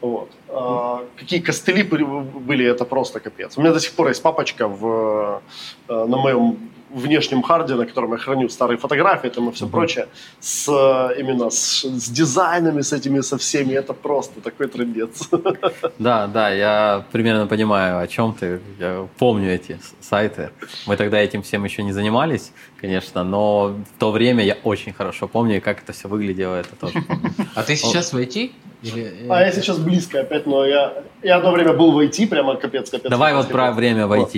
Вот. 0.00 0.30
А, 0.48 1.04
какие 1.16 1.40
костыли 1.40 1.82
были, 1.82 2.66
это 2.66 2.84
просто 2.84 3.20
капец. 3.20 3.58
У 3.58 3.60
меня 3.60 3.72
до 3.72 3.80
сих 3.80 3.92
пор 3.92 4.08
есть 4.08 4.22
папочка 4.22 4.68
в, 4.68 5.42
э, 5.88 6.04
на 6.06 6.16
моем 6.16 6.58
внешнем 6.94 7.42
харде, 7.42 7.74
на 7.74 7.86
котором 7.86 8.12
я 8.12 8.18
храню 8.18 8.48
старые 8.48 8.78
фотографии 8.78 9.28
там 9.28 9.48
и 9.48 9.52
все 9.52 9.66
прочее, 9.66 10.06
с 10.40 10.68
э, 10.68 11.20
именно 11.20 11.50
с, 11.50 11.84
с 11.84 12.08
дизайнами, 12.08 12.80
с 12.82 12.92
этими, 12.92 13.20
со 13.20 13.36
всеми, 13.36 13.74
это 13.74 13.92
просто 13.92 14.40
такой 14.40 14.68
трендец. 14.68 15.28
Да, 15.98 16.26
да, 16.26 16.50
я 16.50 17.04
примерно 17.12 17.46
понимаю, 17.46 17.98
о 17.98 18.06
чем 18.06 18.32
ты. 18.34 18.60
Я 18.78 19.06
помню 19.18 19.54
эти 19.54 19.78
сайты. 20.00 20.50
Мы 20.86 20.96
тогда 20.96 21.18
этим 21.18 21.42
всем 21.42 21.64
еще 21.64 21.82
не 21.82 21.92
занимались, 21.92 22.52
конечно, 22.80 23.24
но 23.24 23.68
в 23.68 23.98
то 23.98 24.10
время 24.10 24.44
я 24.44 24.56
очень 24.64 24.92
хорошо 24.92 25.28
помню, 25.28 25.60
как 25.60 25.82
это 25.82 25.92
все 25.92 26.08
выглядело, 26.08 26.56
это 26.56 26.76
тоже 26.76 27.02
помню. 27.02 27.30
А 27.54 27.62
ты 27.62 27.76
сейчас 27.76 28.12
в 28.12 28.16
IT? 28.18 28.52
Или- 28.82 29.26
А 29.28 29.40
я 29.40 29.52
сейчас 29.52 29.78
близко 29.78 30.20
опять, 30.20 30.46
но 30.46 30.64
я, 30.66 30.92
я 31.22 31.36
одно 31.36 31.52
время 31.52 31.72
был 31.72 31.92
в 31.92 31.98
IT, 31.98 32.26
прямо 32.28 32.56
капец, 32.56 32.90
капец. 32.90 33.10
Давай 33.10 33.32
капец, 33.32 33.46
вот 33.46 33.52
про 33.52 33.72
время 33.72 34.06
в 34.06 34.10
Вот. 34.10 34.30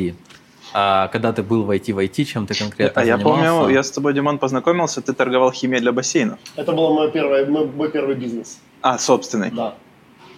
А 0.73 1.08
когда 1.08 1.32
ты 1.32 1.42
был 1.42 1.62
в 1.64 1.70
IT, 1.70 1.92
в 1.94 1.99
IT, 1.99 2.25
чем 2.25 2.46
ты 2.46 2.54
конкретно 2.54 3.00
А 3.02 3.04
я 3.04 3.18
помню, 3.18 3.68
я 3.68 3.82
с 3.82 3.90
тобой, 3.90 4.12
Димон, 4.14 4.38
познакомился, 4.38 5.00
ты 5.00 5.12
торговал 5.12 5.52
химией 5.52 5.80
для 5.80 5.92
бассейнов. 5.92 6.38
Это 6.56 6.73
был 6.73 6.92
мой 6.94 7.11
первый, 7.11 7.46
мой, 7.46 7.66
мой 7.66 7.88
первый 7.90 8.14
бизнес. 8.14 8.58
А, 8.82 8.99
собственный. 8.99 9.50
Да, 9.50 9.75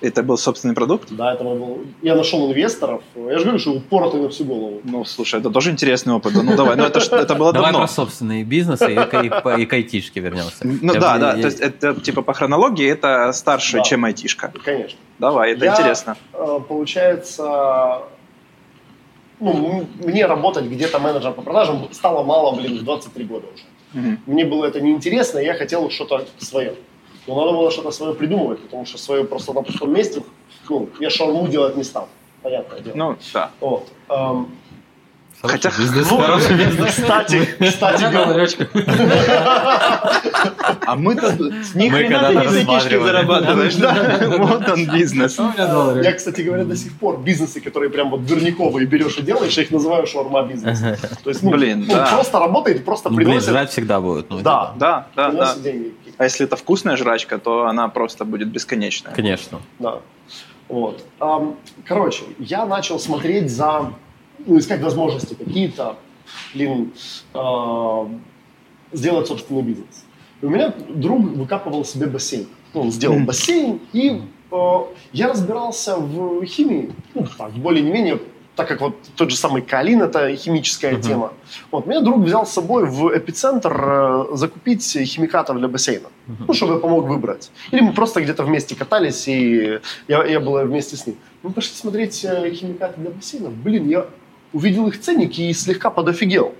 Это 0.00 0.22
был 0.22 0.38
собственный 0.38 0.74
продукт? 0.74 1.08
да, 1.10 1.32
это 1.34 1.42
был. 1.44 1.78
Я 2.02 2.14
нашел 2.14 2.46
инвесторов. 2.48 3.02
Я 3.16 3.38
же 3.38 3.44
говорю, 3.44 3.58
что 3.58 3.72
упоротый 3.72 4.20
на 4.20 4.28
всю 4.28 4.44
голову. 4.44 4.80
Ну, 4.84 5.04
слушай, 5.04 5.40
это 5.40 5.50
тоже 5.50 5.70
интересный 5.70 6.12
опыт. 6.14 6.32
Да, 6.34 6.42
Ну, 6.42 6.56
давай, 6.56 6.76
ну 6.76 6.84
это, 6.84 7.00
это 7.16 7.34
было 7.34 7.52
Давай 7.52 7.72
давно. 7.72 7.86
про 7.86 7.92
собственные 7.92 8.44
бизнесы 8.44 8.92
и, 8.92 8.96
к- 8.96 9.24
и, 9.58 9.62
и 9.62 9.66
к 9.66 9.72
айтишке 9.72 10.20
вернемся. 10.20 10.58
Ну 10.62 10.94
Я- 10.94 11.00
да, 11.00 11.12
я- 11.14 11.18
да, 11.18 11.34
я- 11.34 11.40
то 11.42 11.46
есть 11.48 11.60
это 11.60 11.94
типа 12.00 12.22
по 12.22 12.32
хронологии 12.32 12.88
это 12.88 13.32
старше, 13.32 13.78
Да. 13.78 13.82
чем 13.82 14.04
айтишка. 14.04 14.52
Конечно. 14.64 14.98
Давай, 15.18 15.52
это 15.54 15.64
Я, 15.64 15.72
интересно. 15.72 16.16
э, 16.32 16.60
Получается, 16.68 18.02
ну, 19.40 19.86
мне 20.04 20.26
работать 20.26 20.64
где-то 20.64 20.98
менеджером 20.98 21.34
по 21.34 21.42
продажам 21.42 21.88
стало 21.92 22.24
мало, 22.24 22.54
блин, 22.56 22.78
в 22.78 22.84
23 22.84 23.24
года 23.24 23.46
уже. 23.54 23.64
Мгм. 23.92 24.20
Мне 24.26 24.44
было 24.44 24.66
это 24.66 24.80
неинтересно, 24.80 25.38
и 25.38 25.44
я 25.44 25.54
хотел 25.54 25.90
что-то 25.90 26.26
свое. 26.38 26.74
Но 27.26 27.34
надо 27.36 27.52
было 27.52 27.70
что-то 27.70 27.90
свое 27.90 28.14
придумывать, 28.14 28.60
потому 28.60 28.86
что 28.86 28.98
свое 28.98 29.24
просто 29.24 29.52
на 29.52 29.62
пустом 29.62 29.92
месте, 29.92 30.22
ну, 30.68 30.88
я 31.00 31.10
шаурму 31.10 31.48
делать 31.48 31.76
не 31.76 31.84
стал, 31.84 32.08
понятное 32.42 32.80
дело. 32.80 32.96
Ну, 32.96 33.16
да. 33.32 33.50
Вот. 33.60 33.86
эм, 34.08 34.48
хотя- 35.42 35.70
бизнес, 35.78 36.08
ну, 36.10 36.18
хороший 36.18 36.56
бизнес. 36.56 36.90
Кстати, 36.94 37.48
кстати, 37.60 38.02
говоря. 38.12 38.46
А 40.86 40.96
мы-то 40.96 41.32
ни 41.74 41.88
Мы 41.88 41.96
хрена 41.98 42.20
когда-то 42.20 42.28
ты 42.28 42.56
не 42.58 42.64
денежки 42.64 42.66
рассматривали. 42.74 43.06
зарабатываешь, 43.06 43.74
да? 43.76 44.18
Вот 44.38 44.68
он 44.68 44.86
бизнес. 44.86 45.38
Я, 45.38 46.12
кстати 46.12 46.40
говоря, 46.42 46.64
до 46.64 46.76
сих 46.76 46.92
пор 46.98 47.18
бизнесы, 47.20 47.60
которые 47.60 47.90
прям 47.90 48.10
вот 48.10 48.24
дверниковые 48.24 48.86
берешь 48.86 49.18
и 49.18 49.22
делаешь, 49.22 49.56
я 49.56 49.62
их 49.64 49.70
называю 49.70 50.06
шаурма 50.06 50.42
бизнес. 50.44 50.80
То 51.24 51.30
есть, 51.30 51.42
ну, 51.42 51.50
Блин, 51.50 51.84
ну, 51.88 51.94
да. 51.94 52.06
просто 52.12 52.38
работает, 52.38 52.84
просто 52.84 53.10
Ну, 53.10 53.16
Блин, 53.16 53.28
приносит, 53.28 53.50
жрать 53.50 53.70
всегда 53.70 54.00
будут. 54.00 54.30
ну, 54.30 54.40
да, 54.40 54.72
Да, 54.76 55.06
да, 55.14 55.30
да. 55.30 55.54
деньги. 55.56 55.94
А 56.16 56.24
если 56.24 56.46
это 56.46 56.56
вкусная 56.56 56.96
жрачка, 56.96 57.38
то 57.38 57.66
она 57.66 57.88
просто 57.88 58.24
будет 58.24 58.48
бесконечная. 58.48 59.12
Конечно. 59.14 59.60
Да. 59.78 59.98
Вот. 60.68 61.04
Короче, 61.86 62.24
я 62.38 62.66
начал 62.66 62.98
смотреть 62.98 63.50
за, 63.50 63.92
ну, 64.48 64.58
искать 64.58 64.80
возможности 64.82 65.34
какие-то, 65.34 65.96
блин, 66.54 66.92
а, 67.34 68.08
сделать 68.92 69.28
собственный 69.28 69.62
бизнес. 69.62 70.04
И 70.40 70.46
у 70.46 70.50
меня 70.50 70.72
друг 70.88 71.20
выкапывал 71.20 71.84
себе 71.84 72.06
бассейн. 72.06 72.46
Ну, 72.74 72.80
он 72.82 72.90
сделал 72.92 73.16
Мгм. 73.16 73.26
бассейн, 73.26 73.80
и 73.92 74.22
э, 74.50 74.78
я 75.12 75.28
разбирался 75.28 75.96
в 75.96 76.44
химии, 76.46 76.90
ну, 77.14 77.26
так, 77.36 77.52
более 77.52 77.82
не 77.82 77.90
менее, 77.90 78.18
так 78.56 78.68
как 78.68 78.80
вот 78.80 78.94
тот 79.16 79.30
же 79.30 79.36
самый 79.36 79.62
калин– 79.62 80.02
это 80.02 80.34
химическая 80.36 80.92
Мгм. 80.92 81.02
тема. 81.02 81.32
Вот, 81.70 81.86
меня 81.86 82.00
друг 82.00 82.18
взял 82.24 82.44
с 82.46 82.50
собой 82.52 82.86
в 82.86 83.16
эпицентр 83.16 83.72
э, 83.72 84.24
закупить 84.36 84.84
химикатов 84.84 85.58
для 85.58 85.68
бассейна, 85.68 86.08
ну, 86.46 86.54
чтобы 86.54 86.74
я 86.74 86.78
помог 86.80 87.04
выбрать. 87.06 87.50
Или 87.72 87.80
мы 87.82 87.92
просто 87.92 88.20
где-то 88.20 88.42
вместе 88.44 88.74
катались, 88.74 89.28
и 89.28 89.80
я, 90.08 90.24
я 90.24 90.40
был 90.40 90.58
вместе 90.64 90.96
с 90.96 91.06
ним. 91.06 91.16
Мы 91.42 91.50
пошли 91.50 91.74
смотреть 91.74 92.24
э, 92.24 92.50
химикаты 92.54 93.00
для 93.00 93.10
бассейна. 93.10 93.48
Блин, 93.50 93.88
я 93.88 94.06
увидел 94.52 94.86
их 94.88 95.00
ценники 95.00 95.40
и 95.42 95.52
слегка 95.52 95.90
подофигел. 95.90 96.54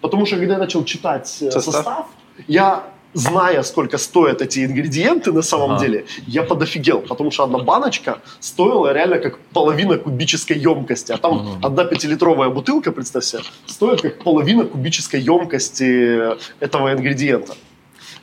Потому 0.00 0.26
что, 0.26 0.36
когда 0.36 0.54
я 0.54 0.58
начал 0.58 0.84
читать 0.84 1.38
э, 1.40 1.50
Состав? 1.50 1.74
состав, 1.74 2.06
я, 2.48 2.82
зная, 3.14 3.62
сколько 3.62 3.96
стоят 3.98 4.42
эти 4.42 4.64
ингредиенты 4.66 5.32
на 5.32 5.42
самом 5.42 5.72
Ага. 5.72 5.80
деле, 5.84 6.04
я 6.26 6.42
подофигел. 6.42 7.00
Потому 7.00 7.30
что 7.30 7.44
одна 7.44 7.58
баночка 7.58 8.18
стоила 8.40 8.92
реально 8.92 9.18
как 9.18 9.38
половина 9.52 9.96
кубической 9.96 10.58
емкости. 10.58 11.12
А 11.12 11.16
там 11.16 11.34
Мгм. 11.38 11.64
одна 11.66 11.84
пятилитровая 11.84 12.48
бутылка, 12.50 12.92
представь 12.92 13.24
себе, 13.24 13.42
стоит 13.66 14.02
как 14.02 14.22
половина 14.22 14.64
кубической 14.64 15.20
емкости 15.20 16.18
этого 16.60 16.92
ингредиента. 16.92 17.54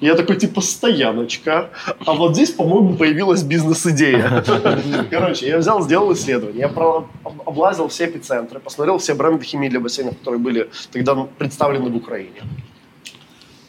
Я 0.01 0.15
такой, 0.15 0.35
типа, 0.35 0.61
стояночка. 0.61 1.69
А 2.05 2.13
вот 2.13 2.33
здесь, 2.35 2.51
по-моему, 2.51 2.95
появилась 2.95 3.43
бизнес-идея. 3.43 4.43
Короче, 5.11 5.47
я 5.47 5.57
взял, 5.59 5.81
сделал 5.83 6.11
исследование. 6.13 6.61
Я 6.61 7.03
облазил 7.45 7.87
все 7.87 8.05
эпицентры, 8.05 8.59
посмотрел 8.59 8.97
все 8.97 9.13
бренды 9.13 9.45
химии 9.45 9.69
для 9.69 9.79
бассейнов, 9.79 10.17
которые 10.17 10.39
были 10.39 10.69
тогда 10.91 11.15
представлены 11.37 11.89
в 11.91 11.95
Украине. 11.95 12.41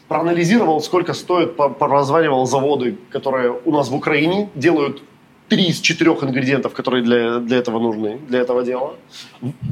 Проанализировал, 0.07 0.81
сколько 0.81 1.13
стоит, 1.13 1.55
по- 1.55 1.69
поразванивал 1.69 2.45
заводы, 2.45 2.97
которые 3.11 3.51
у 3.65 3.71
нас 3.71 3.89
в 3.89 3.95
Украине 3.95 4.49
делают 4.55 5.01
три 5.49 5.65
из 5.67 5.79
четырех 5.81 6.23
ингредиентов, 6.23 6.73
которые 6.73 7.03
для, 7.03 7.39
для 7.39 7.57
этого 7.57 7.79
нужны, 7.79 8.17
для 8.29 8.39
этого 8.39 8.63
дела. 8.63 8.95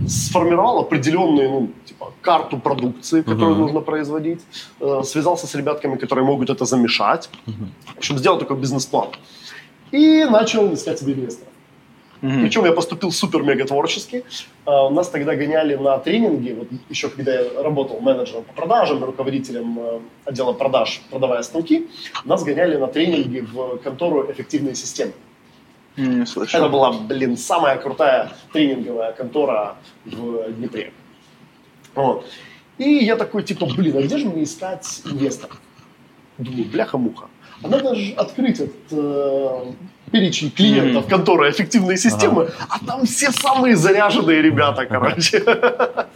Сформировал 0.07 0.79
определенную, 0.79 1.49
ну, 1.49 1.69
типа, 1.85 2.11
карту 2.21 2.57
продукции, 2.57 3.21
которую 3.21 3.51
Мгм. 3.51 3.61
нужно 3.61 3.79
производить. 3.81 4.41
Э, 4.79 5.01
Связался 5.03 5.47
с 5.47 5.55
ребятками, 5.55 5.95
которые 5.97 6.25
могут 6.25 6.49
это 6.49 6.65
замешать. 6.65 7.29
В 7.95 7.97
общем, 7.97 8.17
сделал 8.17 8.37
такой 8.39 8.57
бизнес-план. 8.57 9.07
И 9.91 10.25
начал 10.25 10.73
искать 10.73 10.99
себе 10.99 11.13
инвесторов. 11.13 11.47
Мгм. 12.21 12.41
Причем 12.41 12.65
я 12.65 12.71
поступил 12.71 13.11
супер-мега 13.11 13.65
творчески. 13.65 14.23
А, 14.65 14.85
У 14.87 14.89
нас 14.91 15.09
тогда 15.09 15.35
гоняли 15.35 15.75
на 15.75 15.97
тренинги, 15.97 16.51
вот 16.51 16.67
еще 16.89 17.09
когда 17.09 17.33
я 17.33 17.63
работал 17.63 17.99
менеджером 17.99 18.43
по 18.43 18.53
продажам, 18.53 19.03
руководителем 19.03 19.79
э, 19.79 19.99
отдела 20.25 20.53
продаж, 20.53 21.01
продавая 21.09 21.41
станки, 21.41 21.87
нас 22.25 22.43
гоняли 22.43 22.77
на 22.77 22.87
тренинги 22.87 23.39
в 23.39 23.77
контору 23.83 24.31
«Эффективные 24.31 24.75
системы». 24.75 25.13
Не 25.97 26.21
Это 26.21 26.31
слышал. 26.31 26.69
была, 26.69 26.91
блин, 26.93 27.37
самая 27.37 27.77
крутая 27.77 28.31
тренинговая 28.53 29.11
контора 29.11 29.75
в 30.05 30.51
Днепре. 30.53 30.91
Вот. 31.95 32.25
И 32.77 32.89
я 33.05 33.15
такой, 33.15 33.43
типа, 33.43 33.65
блин, 33.65 33.97
а 33.97 34.01
где 34.01 34.17
же 34.17 34.25
мне 34.25 34.43
искать 34.43 35.01
инвесторов? 35.05 35.59
Думаю, 36.37 36.65
бляха-муха. 36.65 37.25
А 37.63 37.67
надо 37.67 37.93
же 37.93 38.13
открыть 38.13 38.59
этот 38.59 38.75
э, 38.91 39.65
перечень 40.11 40.49
клиентов 40.49 41.05
конторы 41.07 41.51
эффективной 41.51 41.97
системы, 41.97 42.49
а 42.69 42.79
там 42.85 43.05
все 43.05 43.31
самые 43.31 43.75
заряженные 43.75 44.41
ребята, 44.41 44.85
короче. 44.85 45.43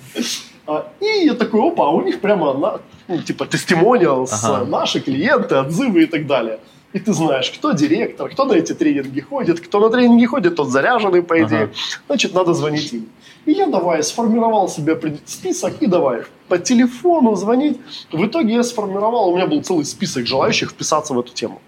А, 0.68 0.88
И 1.00 1.26
я 1.28 1.36
такой, 1.36 1.62
опа, 1.68 1.84
а 1.90 1.92
у 1.92 2.02
них 2.02 2.20
прямо, 2.22 2.80
ну, 3.08 3.22
типа, 3.22 3.46
тестимониал, 3.46 4.28
Ага. 4.32 4.66
наши 4.66 5.00
клиенты, 5.00 5.54
отзывы 5.58 6.04
и 6.04 6.06
так 6.08 6.26
далее. 6.26 6.58
И 6.96 7.00
ты 7.00 7.12
знаешь, 7.12 7.52
кто 7.52 7.74
директор, 7.74 8.30
кто 8.30 8.46
на 8.46 8.54
эти 8.54 8.74
тренинги 8.74 9.20
ходит, 9.20 9.60
кто 9.60 9.82
на 9.82 9.90
тренинги 9.90 10.26
ходит, 10.26 10.56
тот 10.56 10.70
заряженный, 10.70 11.22
по 11.24 11.44
идее. 11.44 11.64
Ага. 11.64 11.74
Значит, 12.08 12.34
надо 12.34 12.54
звонить 12.54 12.94
им. 12.94 13.10
И 13.46 13.52
я 13.52 13.68
давай 13.68 14.02
сформировал 14.02 14.70
себе 14.70 14.98
список 15.26 15.82
и 15.82 15.88
давай 15.88 16.22
по 16.48 16.58
телефону 16.58 17.36
звонить. 17.36 17.82
В 18.14 18.26
итоге 18.26 18.54
я 18.54 18.64
сформировал, 18.64 19.30
у 19.30 19.36
меня 19.36 19.46
был 19.46 19.62
целый 19.62 19.84
список 19.84 20.26
желающих 20.26 20.70
вписаться 20.72 21.14
в 21.14 21.20
эту 21.20 21.34
тему. 21.34 21.62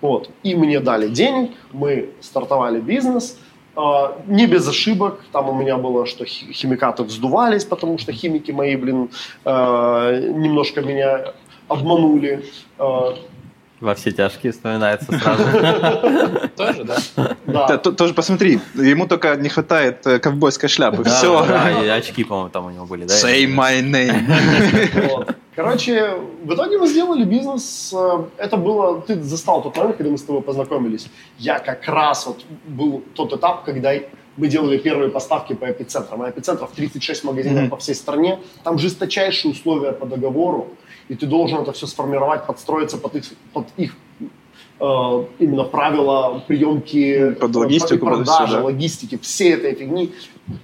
Вот. 0.00 0.30
И 0.42 0.56
мне 0.56 0.80
дали 0.80 1.08
денег, 1.08 1.52
мы 1.72 2.10
стартовали 2.20 2.80
бизнес. 2.80 3.38
А, 3.76 4.20
не 4.26 4.46
без 4.48 4.66
ошибок. 4.66 5.24
Там 5.30 5.48
у 5.48 5.54
меня 5.54 5.76
было, 5.76 6.06
что 6.06 6.24
хи- 6.24 6.52
химикаты 6.52 7.04
вздувались, 7.04 7.64
потому 7.64 7.98
что 7.98 8.10
химики 8.10 8.50
мои, 8.50 8.74
блин, 8.74 9.10
э, 9.44 10.32
немножко 10.34 10.82
меня 10.82 11.34
обманули. 11.68 12.44
Во 13.80 13.94
все 13.94 14.10
тяжкие 14.10 14.52
вспоминается 14.52 15.06
сразу. 15.18 15.44
Тоже, 16.56 16.84
да? 16.84 16.96
да. 17.16 17.36
Да, 17.68 17.76
то- 17.78 17.92
тоже 17.92 18.14
посмотри, 18.14 18.58
ему 18.74 19.06
только 19.06 19.36
не 19.36 19.50
хватает 19.50 20.06
э, 20.06 20.18
ковбойской 20.18 20.68
шляпы. 20.68 21.04
Все. 21.04 21.44
И 21.84 21.88
очки, 21.88 22.24
по-моему, 22.24 22.48
там 22.48 22.66
у 22.66 22.70
него 22.70 22.86
были, 22.86 23.04
да? 23.04 23.14
Say 23.14 23.44
my 23.46 23.82
name. 23.82 25.34
Короче, 25.56 26.14
в 26.44 26.52
итоге 26.54 26.78
мы 26.78 26.86
сделали 26.86 27.24
бизнес. 27.24 27.92
Э, 27.94 28.24
Это 28.38 28.56
было... 28.56 29.02
Ты 29.02 29.22
застал 29.22 29.62
тот 29.62 29.76
момент, 29.76 29.96
когда 29.96 30.10
мы 30.10 30.16
с 30.18 30.22
тобой 30.22 30.40
познакомились. 30.42 31.08
Я 31.38 31.58
как 31.58 31.86
раз 31.86 32.26
вот 32.26 32.44
был 32.66 33.02
тот 33.14 33.32
этап, 33.34 33.64
когда 33.64 33.92
мы 34.38 34.48
делали 34.48 34.78
первые 34.78 35.10
поставки 35.10 35.54
по 35.54 35.70
эпицентрам. 35.70 36.22
А 36.22 36.30
эпицентров 36.30 36.70
36 36.74 37.24
магазинов 37.24 37.70
по 37.70 37.76
всей 37.76 37.94
стране. 37.94 38.38
Там 38.64 38.78
жесточайшие 38.78 39.52
условия 39.52 39.92
по 39.92 40.06
договору. 40.06 40.68
И 41.08 41.14
ты 41.14 41.26
должен 41.26 41.60
это 41.62 41.72
все 41.72 41.86
сформировать, 41.86 42.46
подстроиться 42.46 42.98
под 42.98 43.14
их, 43.14 43.24
под 43.52 43.66
их 43.76 43.96
э, 44.80 45.24
именно 45.38 45.64
правила 45.64 46.42
приемки 46.46 47.30
Под 47.40 47.54
логистику, 47.54 48.06
под 48.06 48.16
продажи, 48.16 48.46
всё, 48.46 48.56
да. 48.56 48.64
логистики, 48.64 49.18
всей 49.18 49.54
этой 49.54 49.74
фигни. 49.74 50.12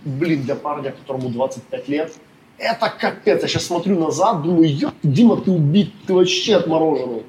Блин, 0.05 0.43
для 0.43 0.57
парня, 0.57 0.93
которому 0.93 1.29
25 1.29 1.89
лет, 1.89 2.13
это 2.59 2.91
капец. 2.91 3.43
Я 3.43 3.49
сейчас 3.49 3.67
смотрю 3.67 3.99
назад, 3.99 4.43
думаю, 4.43 4.75
ёп, 4.75 4.95
Дима, 5.03 5.37
ты 5.37 5.51
убит, 5.51 5.93
ты 6.07 6.15
вообще 6.15 6.57
отмороженный. 6.57 7.23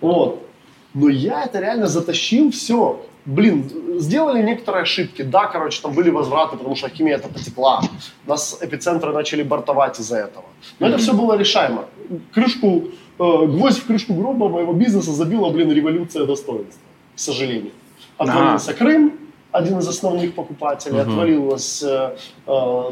Вот. 0.00 0.46
Но 0.94 1.08
я 1.08 1.44
это 1.44 1.60
реально 1.60 1.86
затащил, 1.86 2.50
все. 2.50 3.04
Блин, 3.26 3.70
сделали 4.00 4.42
некоторые 4.42 4.82
ошибки. 4.82 5.22
Да, 5.22 5.46
короче, 5.46 5.80
там 5.80 5.92
были 5.94 6.10
возвраты, 6.10 6.56
потому 6.56 6.76
что 6.76 6.88
химия 6.90 7.16
это 7.16 7.28
потекла. 7.28 7.80
Нас 8.26 8.58
эпицентры 8.60 9.12
начали 9.12 9.42
бортовать 9.42 9.98
из-за 9.98 10.18
этого. 10.18 10.44
Но 10.78 10.88
это 10.88 10.98
все 10.98 11.14
было 11.14 11.36
решаемо. 11.36 11.86
Крышку, 12.32 12.84
э, 13.18 13.46
гвоздь 13.46 13.78
в 13.78 13.86
крышку 13.86 14.12
гроба 14.14 14.48
моего 14.48 14.74
бизнеса 14.74 15.12
забила, 15.12 15.50
блин, 15.50 15.72
революция 15.72 16.26
достоинства. 16.26 16.82
К 17.14 17.18
сожалению. 17.18 17.72
Отвалился 18.18 18.74
Крым, 18.74 19.18
один 19.52 19.78
из 19.78 19.88
основных 19.88 20.34
покупателей. 20.34 21.00
Мгм. 21.00 21.10
Отвалилось, 21.10 21.82
э, 21.82 22.16
э, 22.46 22.82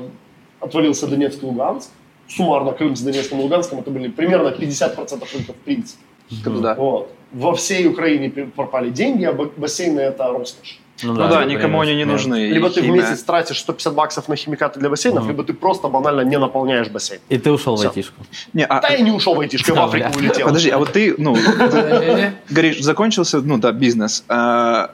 отвалился 0.60 1.06
Донецк 1.06 1.42
и 1.42 1.46
Луганск. 1.46 1.90
Суммарно 2.28 2.72
Крым 2.72 2.96
с 2.96 3.02
Донецком 3.02 3.40
и 3.40 3.42
Луганском 3.42 3.80
это 3.80 3.90
были 3.90 4.08
примерно 4.08 4.48
50% 4.48 5.28
рынка 5.34 5.52
в 5.52 5.56
принципе. 5.56 6.02
Да. 6.46 6.74
Вот. 6.74 7.10
Во 7.32 7.52
всей 7.54 7.86
Украине 7.86 8.30
пропали 8.30 8.90
деньги, 8.90 9.24
а 9.24 9.32
ба- 9.32 9.50
бассейны 9.56 10.00
это 10.00 10.24
роскошь. 10.32 10.78
Ну 11.04 11.14
да, 11.14 11.42
это 11.42 11.44
никому 11.50 11.80
они 11.80 11.94
не 11.96 12.04
нужны. 12.04 12.46
Либо 12.52 12.68
ты 12.68 12.80
в 12.80 12.84
Химия. 12.84 13.02
месяц 13.02 13.22
тратишь 13.22 13.58
150 13.60 13.94
баксов 13.94 14.28
на 14.28 14.36
химикаты 14.36 14.78
для 14.78 14.88
бассейнов, 14.90 15.22
Мгм. 15.24 15.30
либо 15.32 15.42
ты 15.44 15.52
просто 15.54 15.88
банально 15.88 16.20
не 16.20 16.38
наполняешь 16.38 16.88
бассейн. 16.88 17.20
И 17.30 17.38
ты 17.38 17.50
ушел 17.50 17.74
в 17.76 17.78
Всё. 17.80 17.88
айтишку. 17.88 18.22
Не, 18.52 18.64
а, 18.66 18.80
Да 18.80 18.88
и 18.94 19.02
не 19.02 19.10
ушел 19.10 19.34
в 19.34 19.40
айтишку, 19.40 19.70
я 19.70 19.74
в 19.74 19.76
Да, 19.78 19.84
Африку 19.84 20.18
улетел. 20.18 20.46
подожди, 20.46 20.70
а 20.70 20.78
вот 20.78 20.92
ты, 20.92 21.14
ну, 21.18 21.34
говоришь, 22.50 22.80
закончился, 22.80 23.40
ну 23.40 23.58
да, 23.58 23.72
бизнес. 23.72 24.24
А, 24.28 24.90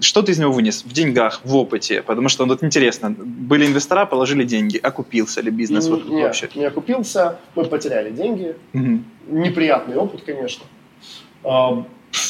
что 0.00 0.22
ты 0.22 0.32
из 0.32 0.38
него 0.38 0.52
вынес? 0.52 0.82
В 0.84 0.92
деньгах, 0.92 1.40
в 1.44 1.54
опыте? 1.56 2.02
Потому 2.02 2.28
что, 2.28 2.44
ну, 2.44 2.52
вот 2.52 2.64
интересно, 2.64 3.14
были 3.16 3.64
инвестора, 3.64 4.04
положили 4.06 4.44
деньги, 4.44 4.76
окупился 4.76 5.40
ли 5.40 5.50
бизнес 5.50 5.86
вот, 5.88 6.04
не, 6.08 6.22
вообще? 6.24 6.48
не 6.56 6.64
окупился, 6.66 7.36
мы 7.54 7.64
потеряли 7.64 8.10
деньги. 8.10 8.54
Неприятный 9.28 9.96
опыт, 9.96 10.22
конечно. 10.26 10.64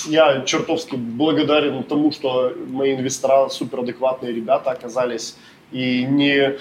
Я 0.09 0.43
чертовски 0.45 0.97
благодарен 0.97 1.83
тому, 1.85 2.11
что 2.13 2.53
мои 2.69 2.95
инвестора 2.95 3.49
суперадекватные 3.49 4.33
ребята 4.33 4.71
оказались 4.73 5.37
и 5.71 6.03
не 6.05 6.35
э, 6.37 6.57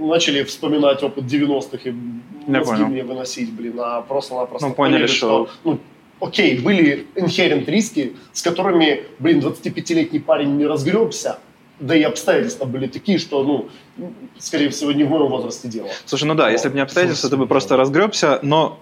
начали 0.00 0.42
вспоминать 0.42 1.02
опыт 1.02 1.24
90-х 1.24 1.78
и 1.88 1.94
Я 2.46 2.58
мозги 2.58 2.64
понял. 2.74 2.86
мне 2.88 3.02
выносить, 3.04 3.52
блин, 3.52 3.74
а 3.78 4.02
просто-напросто 4.02 4.68
Ну, 4.68 4.74
поняли, 4.74 5.06
что- 5.06 5.48
ну, 5.64 5.78
окей, 6.20 6.58
были 6.58 7.06
inherent 7.14 7.64
риски, 7.66 8.12
с 8.32 8.42
которыми, 8.42 9.04
блин, 9.18 9.40
25-летний 9.40 10.18
парень 10.20 10.56
не 10.56 10.66
разгребся, 10.66 11.38
да 11.80 11.94
и 11.96 12.02
обстоятельства 12.02 12.64
были 12.64 12.86
такие, 12.88 13.18
что, 13.18 13.44
ну, 13.44 13.68
скорее 14.38 14.68
всего, 14.70 14.92
не 14.92 15.04
в 15.04 15.10
моем 15.10 15.28
возрасте 15.28 15.68
дело. 15.68 15.88
Слушай, 16.04 16.24
ну 16.24 16.34
да, 16.34 16.44
Вот. 16.44 16.52
если 16.52 16.68
бы 16.68 16.74
не 16.74 16.80
обстоятельства, 16.82 17.30
ты 17.30 17.36
бы 17.36 17.46
просто 17.46 17.76
разгребся, 17.76 18.40
но 18.42 18.78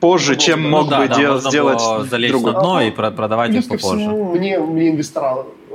позже, 0.00 0.32
Ну, 0.34 0.38
чем 0.38 0.62
ну 0.62 0.68
мог 0.70 0.88
да, 0.88 0.98
бы 1.00 1.08
да, 1.08 1.14
дел- 1.16 1.32
можно 1.34 1.50
сделать 1.50 1.78
было 1.78 2.04
залезть 2.04 2.32
другой. 2.32 2.52
на 2.52 2.60
дно 2.60 2.80
и 2.82 2.90
про- 2.90 3.10
продавать 3.10 3.50
Плюс 3.50 3.64
их 3.64 3.70
попозже. 3.70 3.98
всему, 3.98 4.24
мне, 4.34 4.58
мне 4.58 4.88
инвестора, 4.90 5.44
э, 5.70 5.74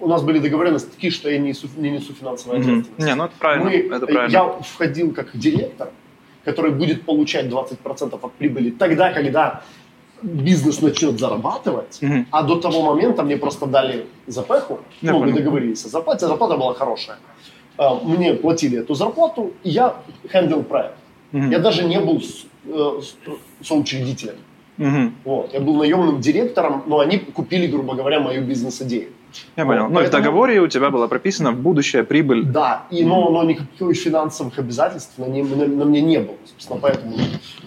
у 0.00 0.08
нас 0.08 0.22
были 0.22 0.38
договоренности 0.38 0.90
такие, 0.90 1.10
что 1.10 1.30
я 1.30 1.38
не 1.38 1.48
несу, 1.48 1.68
не 1.76 1.90
несу 1.90 2.12
финансовой 2.14 2.58
Мгм. 2.58 2.68
ответственности. 2.70 3.08
Не, 3.10 3.14
ну 3.14 3.24
это 3.24 3.34
правильно, 3.38 3.64
Мы- 3.70 3.96
это 3.96 4.06
правильно. 4.06 4.32
Я 4.32 4.44
входил 4.44 5.12
как 5.12 5.36
директор, 5.36 5.88
который 6.44 6.70
будет 6.70 7.02
получать 7.02 7.48
20% 7.48 8.24
от 8.24 8.32
прибыли 8.32 8.70
тогда, 8.70 9.12
когда 9.12 9.62
бизнес 10.22 10.80
начнет 10.80 11.18
зарабатывать, 11.20 11.98
Мгм. 12.00 12.26
а 12.30 12.42
до 12.42 12.56
того 12.56 12.82
момента 12.82 13.22
мне 13.22 13.36
просто 13.36 13.66
дали 13.66 14.06
запеху, 14.26 14.80
Я 15.02 15.12
ну, 15.12 15.20
мы 15.24 15.32
договорились 15.32 15.84
о 15.84 15.88
зарплате, 15.88 16.26
зарплата 16.26 16.56
была 16.56 16.74
хорошая. 16.74 17.18
А, 17.78 17.94
Мне 18.02 18.32
платили 18.32 18.78
эту 18.78 18.94
зарплату, 18.94 19.52
и 19.62 19.68
я 19.70 19.94
хендл 20.32 20.62
проект. 20.62 20.94
Мгм. 21.32 21.50
Я 21.50 21.58
даже 21.58 21.84
не 21.84 22.00
был 22.00 22.20
с- 22.20 22.46
э, 22.66 23.00
с- 23.02 23.66
соучредителем. 23.66 24.34
Мгм. 24.78 25.14
Вот. 25.24 25.52
Я 25.54 25.60
был 25.60 25.74
наемным 25.76 26.20
директором, 26.20 26.82
но 26.86 26.98
они 27.00 27.18
купили, 27.18 27.66
грубо 27.66 27.94
говоря, 27.94 28.20
мою 28.20 28.42
бизнес-идею. 28.44 29.08
Я 29.56 29.64
понял. 29.66 29.82
Вот, 29.84 29.88
Ну 29.92 30.00
и 30.00 30.02
в 30.02 30.04
поэтому- 30.04 30.22
договоре 30.24 30.60
у 30.60 30.68
тебя 30.68 30.90
было 30.90 31.08
прописано 31.08 31.52
будущая 31.52 32.04
прибыль. 32.04 32.44
Да, 32.44 32.84
и, 32.90 33.04
но, 33.04 33.30
но 33.30 33.42
никаких 33.44 33.96
финансовых 33.96 34.58
обязательств 34.58 35.18
на, 35.18 35.24
не- 35.26 35.42
на- 35.42 35.66
на 35.66 35.84
мне 35.84 36.00
не 36.00 36.18
было. 36.18 36.36
Собственно, 36.46 36.78
поэтому... 36.80 37.16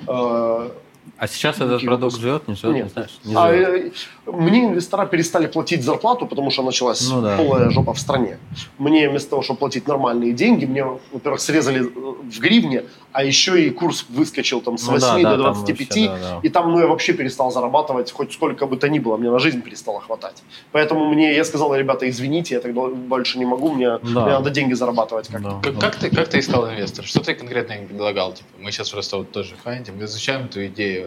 э, 0.08 0.70
А 1.18 1.28
сейчас 1.28 1.56
этот 1.58 1.70
Никаких 1.70 1.88
продукт 1.90 2.14
выпусков. 2.14 2.22
живет, 2.24 2.48
не 2.48 2.56
живет, 2.56 2.74
не 2.76 2.82
нет. 2.82 2.92
знаешь? 2.94 3.20
Не 3.26 3.36
А, 3.36 3.52
живет. 3.54 3.94
э, 4.28 4.32
мне 4.32 4.66
инвестора 4.66 5.06
перестали 5.06 5.48
платить 5.48 5.84
зарплату, 5.84 6.26
потому 6.28 6.52
что 6.52 6.64
началась 6.64 7.10
Ну 7.10 7.22
да. 7.22 7.38
полная 7.38 7.70
жопа 7.70 7.94
в 7.94 8.00
стране. 8.00 8.38
Мне 8.78 9.10
вместо 9.10 9.30
того, 9.32 9.42
чтобы 9.42 9.60
платить 9.60 9.88
нормальные 9.88 10.34
деньги, 10.34 10.66
мне, 10.66 10.86
во-первых, 11.12 11.40
срезали 11.42 11.82
э, 11.82 11.90
в 12.32 12.40
гривне, 12.40 12.84
а 13.12 13.24
еще 13.24 13.66
и 13.66 13.70
курс 13.70 14.06
выскочил 14.10 14.62
там 14.62 14.78
с 14.78 14.86
Ну 14.88 14.94
8 14.94 15.24
да, 15.24 15.30
да, 15.32 15.38
до 15.38 15.44
там 15.44 15.54
25, 15.56 15.88
вообще, 15.88 16.08
да, 16.08 16.18
да. 16.36 16.40
и 16.44 16.50
там 16.50 16.72
ну, 16.72 16.80
я 16.80 16.88
вообще 16.88 17.14
перестал 17.14 17.52
зарабатывать 17.52 18.12
хоть 18.12 18.32
сколько 18.34 18.66
бы 18.68 18.78
то 18.78 18.88
ни 18.90 19.00
было, 19.00 19.18
мне 19.18 19.32
на 19.32 19.40
жизнь 19.40 19.62
перестало 19.62 20.00
хватать. 20.02 20.44
Поэтому 20.72 21.06
мне, 21.14 21.36
я 21.36 21.44
сказал, 21.44 21.74
ребята, 21.76 22.08
извините, 22.10 22.56
я 22.56 22.62
тогда 22.62 22.82
больше 22.88 23.40
не 23.40 23.46
могу, 23.46 23.72
мне, 23.72 23.98
Да. 24.00 24.00
мне 24.04 24.32
надо 24.32 24.50
деньги 24.50 24.74
зарабатывать 24.74 25.28
как-то. 25.28 25.50
Да, 25.50 25.60
Как, 25.64 25.74
да. 25.76 25.82
как 25.82 25.96
ты, 25.96 26.10
как 26.16 26.28
ты 26.30 26.40
искал 26.40 26.70
инвестор? 26.70 27.06
Что 27.06 27.20
ты 27.22 27.34
конкретно 27.34 27.74
им 27.74 27.88
предлагал? 27.88 28.34
Типа, 28.34 28.48
мы 28.60 28.72
сейчас 28.72 28.90
просто 28.90 29.18
вот 29.18 29.32
тоже 29.32 29.56
файндим, 29.64 30.04
изучаем 30.04 30.46
эту 30.46 30.66
идею 30.68 30.99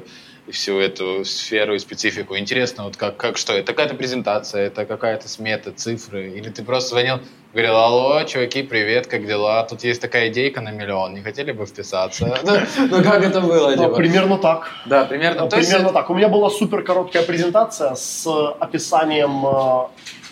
и 0.46 0.50
всю 0.50 0.78
эту 0.78 1.24
сферу 1.24 1.74
и 1.74 1.78
специфику. 1.78 2.36
Интересно, 2.36 2.84
вот 2.84 2.96
как, 2.96 3.16
как 3.16 3.36
что? 3.36 3.52
Это 3.52 3.72
какая-то 3.72 3.94
презентация, 3.94 4.66
это 4.66 4.84
какая-то 4.84 5.28
смета, 5.28 5.72
цифры? 5.72 6.30
Или 6.30 6.48
ты 6.48 6.64
просто 6.64 6.90
звонил, 6.90 7.20
говорил, 7.52 7.76
алло, 7.76 8.24
чуваки, 8.24 8.62
привет, 8.64 9.06
как 9.06 9.24
дела? 9.26 9.62
Тут 9.64 9.84
есть 9.84 10.00
такая 10.00 10.30
идейка 10.30 10.60
на 10.60 10.72
миллион, 10.72 11.14
не 11.14 11.22
хотели 11.22 11.52
бы 11.52 11.64
вписаться? 11.66 12.38
Ну, 12.44 12.58
ну, 12.90 13.02
как 13.04 13.22
это 13.24 13.40
было? 13.40 13.70
Ну, 13.76 13.84
типа? 13.84 13.94
примерно 13.94 14.38
так. 14.38 14.68
Да, 14.86 15.04
примерно. 15.04 15.42
Ну, 15.42 15.48
примерно 15.48 15.92
так. 15.92 16.10
У 16.10 16.14
меня 16.14 16.28
была 16.28 16.50
супер 16.50 16.82
короткая 16.82 17.22
презентация 17.22 17.94
с 17.94 18.26
описанием 18.58 19.46
э, 19.46 19.86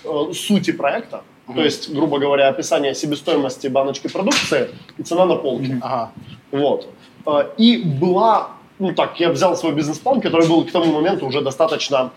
э, 0.05 0.33
сути 0.35 0.73
проекта. 0.73 1.23
То 1.55 1.63
есть, 1.63 1.93
грубо 1.93 2.19
говоря, 2.19 2.49
описание 2.49 2.95
себестоимости 2.95 3.67
баночки 3.69 4.09
продукции 4.09 4.71
и 4.99 5.03
цена 5.03 5.27
на 5.27 5.37
полке. 5.37 5.79
Ага. 5.83 6.13
Вот. 6.53 6.89
Э, 7.27 7.51
И 7.59 7.79
была, 7.79 8.51
ну 8.81 8.93
так, 8.95 9.21
я 9.21 9.31
взял 9.31 9.57
свой 9.57 9.73
бизнес-план, 9.73 10.21
который 10.21 10.49
был 10.49 10.65
к 10.65 10.73
тому 10.73 10.93
моменту 10.93 11.27
уже 11.27 11.41
достаточно 11.41 12.11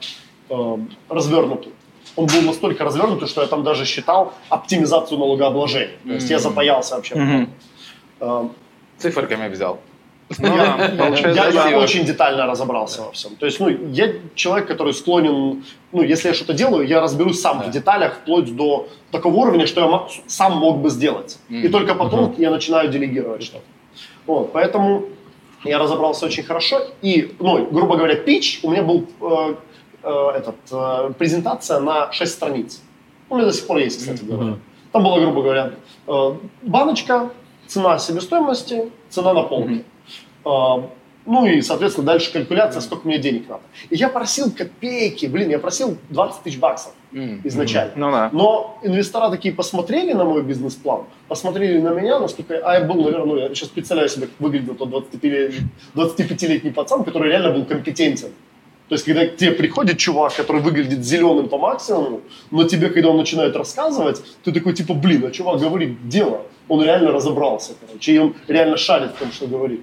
э, 0.50 0.78
развернутый. 1.10 1.72
Он 2.16 2.26
был 2.28 2.42
настолько 2.42 2.84
развернутый, 2.84 3.28
что 3.28 3.42
я 3.42 3.48
там 3.48 3.64
даже 3.64 3.86
считал 3.86 4.34
оптимизацию 4.50 5.20
налогообложения. 5.20 5.98
То 6.06 6.14
есть 6.14 6.30
я 6.30 6.38
Мгм. 6.38 6.44
запаялся 6.44 6.96
вообще. 6.96 7.16
Мгм. 7.16 7.50
Э, 8.20 8.48
Циферками 8.98 9.50
взял. 9.50 9.80
Ну 10.40 10.56
я, 10.56 10.78
да, 10.98 11.08
я- 11.10 11.50
я- 11.50 11.70
я 11.70 11.78
очень 11.80 12.06
детально 12.06 12.46
разобрался 12.48 13.02
во 13.02 13.12
всем. 13.12 13.36
То 13.36 13.46
есть, 13.46 13.60
ну, 13.60 13.68
я 13.70 14.14
человек, 14.36 14.68
который 14.68 14.94
склонен, 14.94 15.64
ну, 15.92 16.02
если 16.02 16.30
я 16.30 16.34
что-то 16.34 16.54
делаю, 16.54 16.88
я 16.88 17.02
разберусь 17.02 17.42
сам 17.42 17.60
Да. 17.60 17.66
в 17.66 17.72
деталях, 17.72 18.14
вплоть 18.22 18.56
до 18.56 18.88
такого 19.12 19.36
уровня, 19.36 19.68
что 19.68 19.82
я 19.82 19.88
мо- 19.88 20.08
сам 20.28 20.58
мог 20.58 20.78
бы 20.78 20.90
сделать. 20.90 21.38
И 21.50 21.56
Мгм. 21.56 21.72
только 21.72 21.94
потом 21.96 22.34
я 22.38 22.50
начинаю 22.52 22.90
делегировать 22.90 23.44
что-то. 23.44 23.64
Вот, 24.26 24.54
поэтому 24.54 25.04
я 25.64 25.80
разобрался 25.80 26.26
очень 26.26 26.44
хорошо. 26.44 26.82
И, 27.02 27.36
ну, 27.40 27.66
грубо 27.66 27.96
говоря, 27.96 28.16
пич 28.16 28.60
у 28.64 28.72
меня 28.72 28.84
был 28.84 29.08
э, 29.22 29.56
э, 30.04 30.30
этот, 30.36 30.56
э, 30.72 31.14
презентация 31.18 31.80
на 31.80 32.12
6 32.12 32.32
страниц. 32.32 32.82
У 33.30 33.36
меня 33.36 33.46
до 33.46 33.54
сих 33.54 33.68
пор 33.68 33.78
есть, 33.78 34.00
кстати 34.00 34.24
говоря. 34.24 34.52
Мгм. 34.52 34.62
Там 34.92 35.04
было, 35.04 35.20
грубо 35.20 35.42
говоря, 35.42 35.74
э, 36.08 36.36
баночка, 36.62 37.32
цена 37.68 37.98
себестоимости, 37.98 38.92
цена 39.10 39.34
на 39.34 39.44
полке. 39.44 39.86
А, 40.46 40.90
Ну 41.26 41.46
и, 41.46 41.62
соответственно, 41.62 42.08
дальше 42.08 42.34
калькуляция, 42.34 42.82
сколько 42.82 43.08
мне 43.08 43.18
денег 43.18 43.48
надо. 43.48 43.62
И 43.90 43.96
я 43.96 44.10
просил 44.10 44.52
копейки, 44.52 45.26
блин, 45.26 45.50
я 45.50 45.60
просил 45.60 45.98
20 46.10 46.44
тысяч 46.44 46.60
баксов 46.60 46.94
изначально. 47.44 47.94
Ну 47.96 48.12
да. 48.12 48.30
Но 48.34 48.80
инвестора 48.84 49.30
такие 49.30 49.54
посмотрели 49.54 50.14
на 50.14 50.26
мой 50.26 50.44
бизнес-план, 50.44 51.04
посмотрели 51.28 51.80
на 51.80 51.94
меня, 51.94 52.20
насколько... 52.20 52.56
А 52.66 52.80
я 52.80 52.82
был, 52.82 53.04
наверное, 53.04 53.26
ну, 53.26 53.38
я 53.38 53.50
сейчас 53.50 53.70
представляю 53.70 54.10
себе, 54.10 54.28
как 54.28 54.36
выглядел 54.40 54.76
тот 54.76 54.90
25-летний 54.90 55.68
25-летний 55.96 56.72
пацан, 56.72 57.04
который 57.04 57.30
реально 57.30 57.52
был 57.52 57.66
компетентен. 57.66 58.30
То 58.90 58.96
есть, 58.96 59.06
когда 59.06 59.26
к 59.26 59.38
тебе 59.38 59.52
приходит 59.52 59.98
чувак, 59.98 60.36
который 60.36 60.62
выглядит 60.62 61.06
зеленым 61.06 61.48
по 61.48 61.58
максимуму, 61.58 62.22
но 62.52 62.66
тебе, 62.66 62.90
когда 62.90 63.10
он 63.10 63.18
начинает 63.18 63.56
рассказывать, 63.56 64.22
ты 64.44 64.52
такой, 64.52 64.74
типа, 64.74 64.94
блин, 64.94 65.26
а 65.26 65.32
чувак 65.32 65.62
говорит 65.62 66.10
дело. 66.10 66.42
Он 66.68 66.84
реально 66.84 67.12
разобрался, 67.12 67.74
короче, 67.80 68.14
и 68.14 68.18
он 68.18 68.36
реально 68.48 68.78
шарит 68.78 69.12
в 69.12 69.20
том, 69.20 69.32
что 69.32 69.48
говорит. 69.48 69.82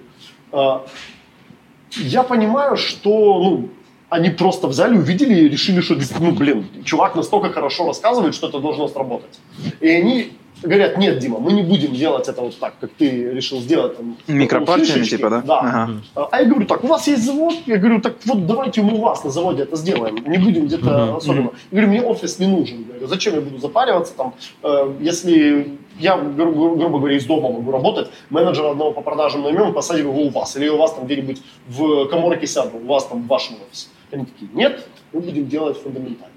Я 1.97 2.23
понимаю, 2.23 2.77
что, 2.77 3.43
ну, 3.43 3.69
они 4.09 4.31
просто 4.31 4.67
взяли, 4.69 4.97
увидели 4.97 5.35
и 5.35 5.49
решили, 5.49 5.81
что, 5.81 5.97
ну, 6.21 6.33
блин, 6.33 6.67
чувак 6.85 7.15
настолько 7.15 7.51
хорошо 7.51 7.87
рассказывает, 7.87 8.35
что 8.35 8.49
это 8.49 8.59
должно 8.61 8.89
сработать. 8.89 9.39
И 9.81 9.89
они 9.89 10.33
говорят, 10.63 10.99
нет, 10.99 11.19
Дима, 11.19 11.39
мы 11.39 11.53
не 11.53 11.63
будем 11.63 11.95
делать 11.95 12.29
это 12.29 12.43
вот 12.43 12.59
так, 12.59 12.75
как 12.81 12.91
ты 12.91 13.31
решил 13.33 13.61
сделать. 13.61 13.97
Там, 13.97 14.17
Микропартиями 14.27 15.05
шишечки». 15.05 15.17
типа, 15.17 15.31
да? 15.31 15.43
Да. 15.43 15.61
Ага. 15.61 16.29
А 16.31 16.41
я 16.41 16.49
говорю, 16.49 16.67
так, 16.67 16.85
у 16.85 16.87
вас 16.87 17.07
есть 17.09 17.25
завод? 17.25 17.55
Я 17.67 17.77
говорю, 17.77 18.01
так 18.01 18.17
вот 18.27 18.47
давайте 18.47 18.83
мы 18.83 18.95
у 18.95 19.01
вас 19.01 19.25
на 19.25 19.31
заводе 19.31 19.63
это 19.63 19.77
сделаем. 19.77 20.17
Не 20.27 20.39
будем 20.39 20.67
где-то 20.67 21.07
Мгм, 21.07 21.17
особенно. 21.17 21.51
Я 21.71 21.81
говорю, 21.81 21.89
мне 21.89 22.03
офис 22.03 22.39
не 22.39 22.47
нужен. 22.47 22.79
Я 22.81 22.85
говорю, 22.85 23.07
зачем 23.07 23.35
я 23.35 23.41
буду 23.41 23.59
запариваться 23.59 24.15
там, 24.15 24.35
э, 24.63 24.93
если 25.01 25.79
я, 26.01 26.17
гру- 26.17 26.53
гру- 26.53 26.77
грубо 26.77 26.99
говоря, 26.99 27.17
из 27.17 27.27
дома 27.27 27.51
могу 27.51 27.71
работать, 27.71 28.09
менеджера 28.31 28.71
одного 28.71 28.93
по 28.93 29.01
продажам 29.03 29.43
наймем, 29.43 29.73
посадим 29.73 30.09
его 30.09 30.23
у 30.23 30.31
вас. 30.31 30.57
Или 30.57 30.69
у 30.69 30.77
вас 30.77 30.95
там 30.95 31.05
где-нибудь 31.07 31.43
в 31.69 32.07
коморке 32.09 32.47
сяду, 32.47 32.79
у 32.83 32.87
вас 32.87 33.07
там 33.07 33.23
в 33.23 33.27
вашем 33.27 33.57
офисе. 33.69 33.89
Они 34.13 34.25
такие, 34.25 34.51
нет, 34.55 34.87
мы 35.13 35.21
будем 35.21 35.49
делать 35.49 35.81
фундаментально. 35.83 36.35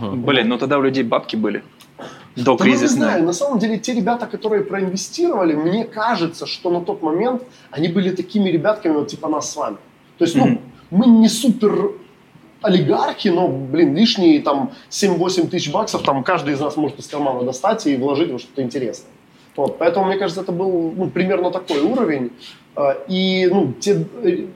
Блин, 0.00 0.48
ну 0.48 0.58
тогда 0.58 0.78
у 0.78 0.82
людей 0.82 1.02
бабки 1.04 1.36
были. 1.36 1.62
До 2.36 2.56
Да, 2.56 2.64
ну, 2.64 2.70
не 2.70 2.76
знаю, 2.86 3.24
на 3.24 3.32
самом 3.32 3.58
деле 3.58 3.76
те 3.78 3.92
ребята, 3.92 4.26
которые 4.26 4.62
проинвестировали, 4.62 5.54
мне 5.54 5.84
кажется, 5.84 6.46
что 6.46 6.70
на 6.70 6.80
тот 6.80 7.02
момент 7.02 7.42
они 7.70 7.88
были 7.88 8.10
такими 8.10 8.48
ребятками, 8.50 8.92
вот 8.94 9.08
типа 9.08 9.28
нас 9.28 9.50
с 9.52 9.56
вами. 9.56 9.76
То 10.16 10.24
есть, 10.24 10.36
ну, 10.36 10.46
Мгм. 10.46 10.60
мы 10.90 11.06
не 11.06 11.28
супер 11.28 11.92
олигархи, 12.62 13.28
но, 13.28 13.48
блин, 13.48 13.96
лишние 13.96 14.40
там 14.40 14.72
7-8 14.90 15.48
тысяч 15.48 15.72
баксов 15.72 16.02
там 16.02 16.22
каждый 16.24 16.54
из 16.54 16.60
нас 16.60 16.76
может 16.76 16.98
из 16.98 17.06
кармана 17.06 17.42
достать 17.42 17.86
и 17.86 17.96
вложить 17.96 18.30
во 18.30 18.38
что-то 18.38 18.62
интересное. 18.62 19.10
Вот, 19.56 19.78
поэтому, 19.78 20.06
мне 20.06 20.16
кажется, 20.16 20.42
это 20.42 20.52
был 20.52 20.92
ну, 20.96 21.10
примерно 21.10 21.50
такой 21.50 21.80
уровень. 21.80 22.30
А, 22.76 22.96
И 23.08 23.46
ну, 23.50 23.72
те 23.80 24.06
э, 24.22 24.46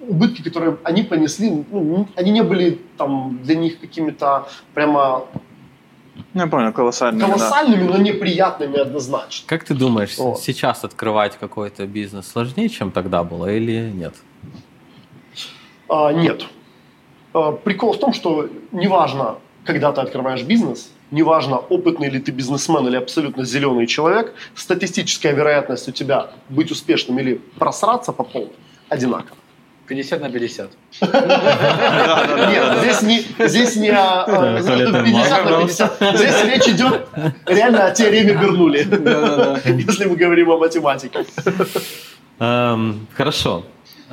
убытки, 0.00 0.42
которые 0.42 0.76
они 0.84 1.02
понесли, 1.02 1.64
ну, 1.70 2.06
они 2.16 2.30
не 2.30 2.42
были 2.42 2.80
там 2.96 3.40
для 3.42 3.56
них 3.56 3.80
какими-то 3.80 4.46
прямо 4.74 5.24
Ну, 6.34 6.40
Я 6.42 6.46
понял, 6.46 6.72
колоссальные, 6.72 7.20
да. 7.20 7.26
колоссальными, 7.32 7.82
но 7.82 7.96
неприятными 7.96 8.78
однозначно. 8.78 9.48
Как 9.48 9.64
ты 9.64 9.74
думаешь, 9.74 10.16
Вот. 10.18 10.40
сейчас 10.40 10.84
открывать 10.84 11.36
какой-то 11.36 11.86
бизнес 11.86 12.28
сложнее, 12.28 12.68
чем 12.68 12.90
тогда 12.92 13.24
было, 13.24 13.50
или 13.52 13.90
нет? 13.90 14.14
А, 15.88 16.12
нет. 16.12 16.46
А, 17.34 17.52
прикол 17.52 17.92
в 17.92 17.98
том, 17.98 18.12
что 18.12 18.48
неважно, 18.72 19.36
когда 19.64 19.92
ты 19.92 20.00
открываешь 20.00 20.42
бизнес, 20.42 20.90
неважно, 21.10 21.56
опытный 21.58 22.08
ли 22.08 22.20
ты 22.20 22.30
бизнесмен 22.30 22.86
или 22.86 22.96
абсолютно 22.96 23.44
зеленый 23.44 23.86
человек, 23.86 24.34
статистическая 24.54 25.32
вероятность 25.32 25.88
у 25.88 25.92
тебя 25.92 26.30
быть 26.48 26.70
успешным 26.70 27.18
или 27.18 27.40
просраться 27.58 28.12
по 28.12 28.22
полной 28.24 28.52
одинакова. 28.88 29.36
50 29.88 30.20
на 30.20 30.30
50. 30.30 30.70
Нет, 31.02 32.78
здесь 32.80 33.02
не, 33.02 33.46
здесь 33.46 33.76
не 33.76 33.90
о, 33.90 34.24
э, 34.26 34.62
туалетная 34.62 35.04
50 35.04 35.44
на 35.44 35.50
бумага, 35.50 35.66
50. 35.66 36.16
Здесь 36.16 36.44
речь 36.44 36.68
идет 36.68 37.08
реально 37.44 37.86
о 37.86 37.90
теореме 37.90 38.32
Бернули, 38.32 38.78
если 39.86 40.06
мы 40.06 40.16
говорим 40.16 40.50
о 40.52 40.56
математике. 40.56 41.26
Эм, 42.38 43.06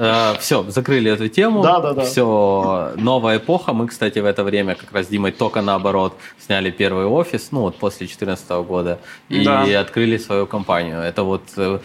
хорошо. 0.09 0.39
все, 0.39 0.63
закрыли 0.71 1.11
эту 1.11 1.27
тему. 1.27 1.61
Да, 1.63 1.79
да, 1.79 1.93
да. 1.93 2.01
Все, 2.05 2.91
новая 2.97 3.37
эпоха. 3.37 3.73
Мы, 3.73 3.87
кстати, 3.87 4.19
в 4.19 4.25
это 4.25 4.43
время 4.43 4.75
как 4.75 4.91
раз 4.91 5.05
с 5.05 5.09
Димой 5.09 5.31
только 5.31 5.61
наоборот 5.61 6.13
сняли 6.45 6.71
первый 6.71 7.05
офис, 7.05 7.49
ну 7.51 7.61
вот 7.61 7.77
после 7.77 8.07
2014 8.07 8.49
года, 8.63 8.99
и 9.29 9.43
Да. 9.43 9.63
открыли 9.79 10.17
свою 10.17 10.47
компанию. 10.47 10.99
Это 10.99 11.23
вот 11.23 11.43
э, 11.57 11.79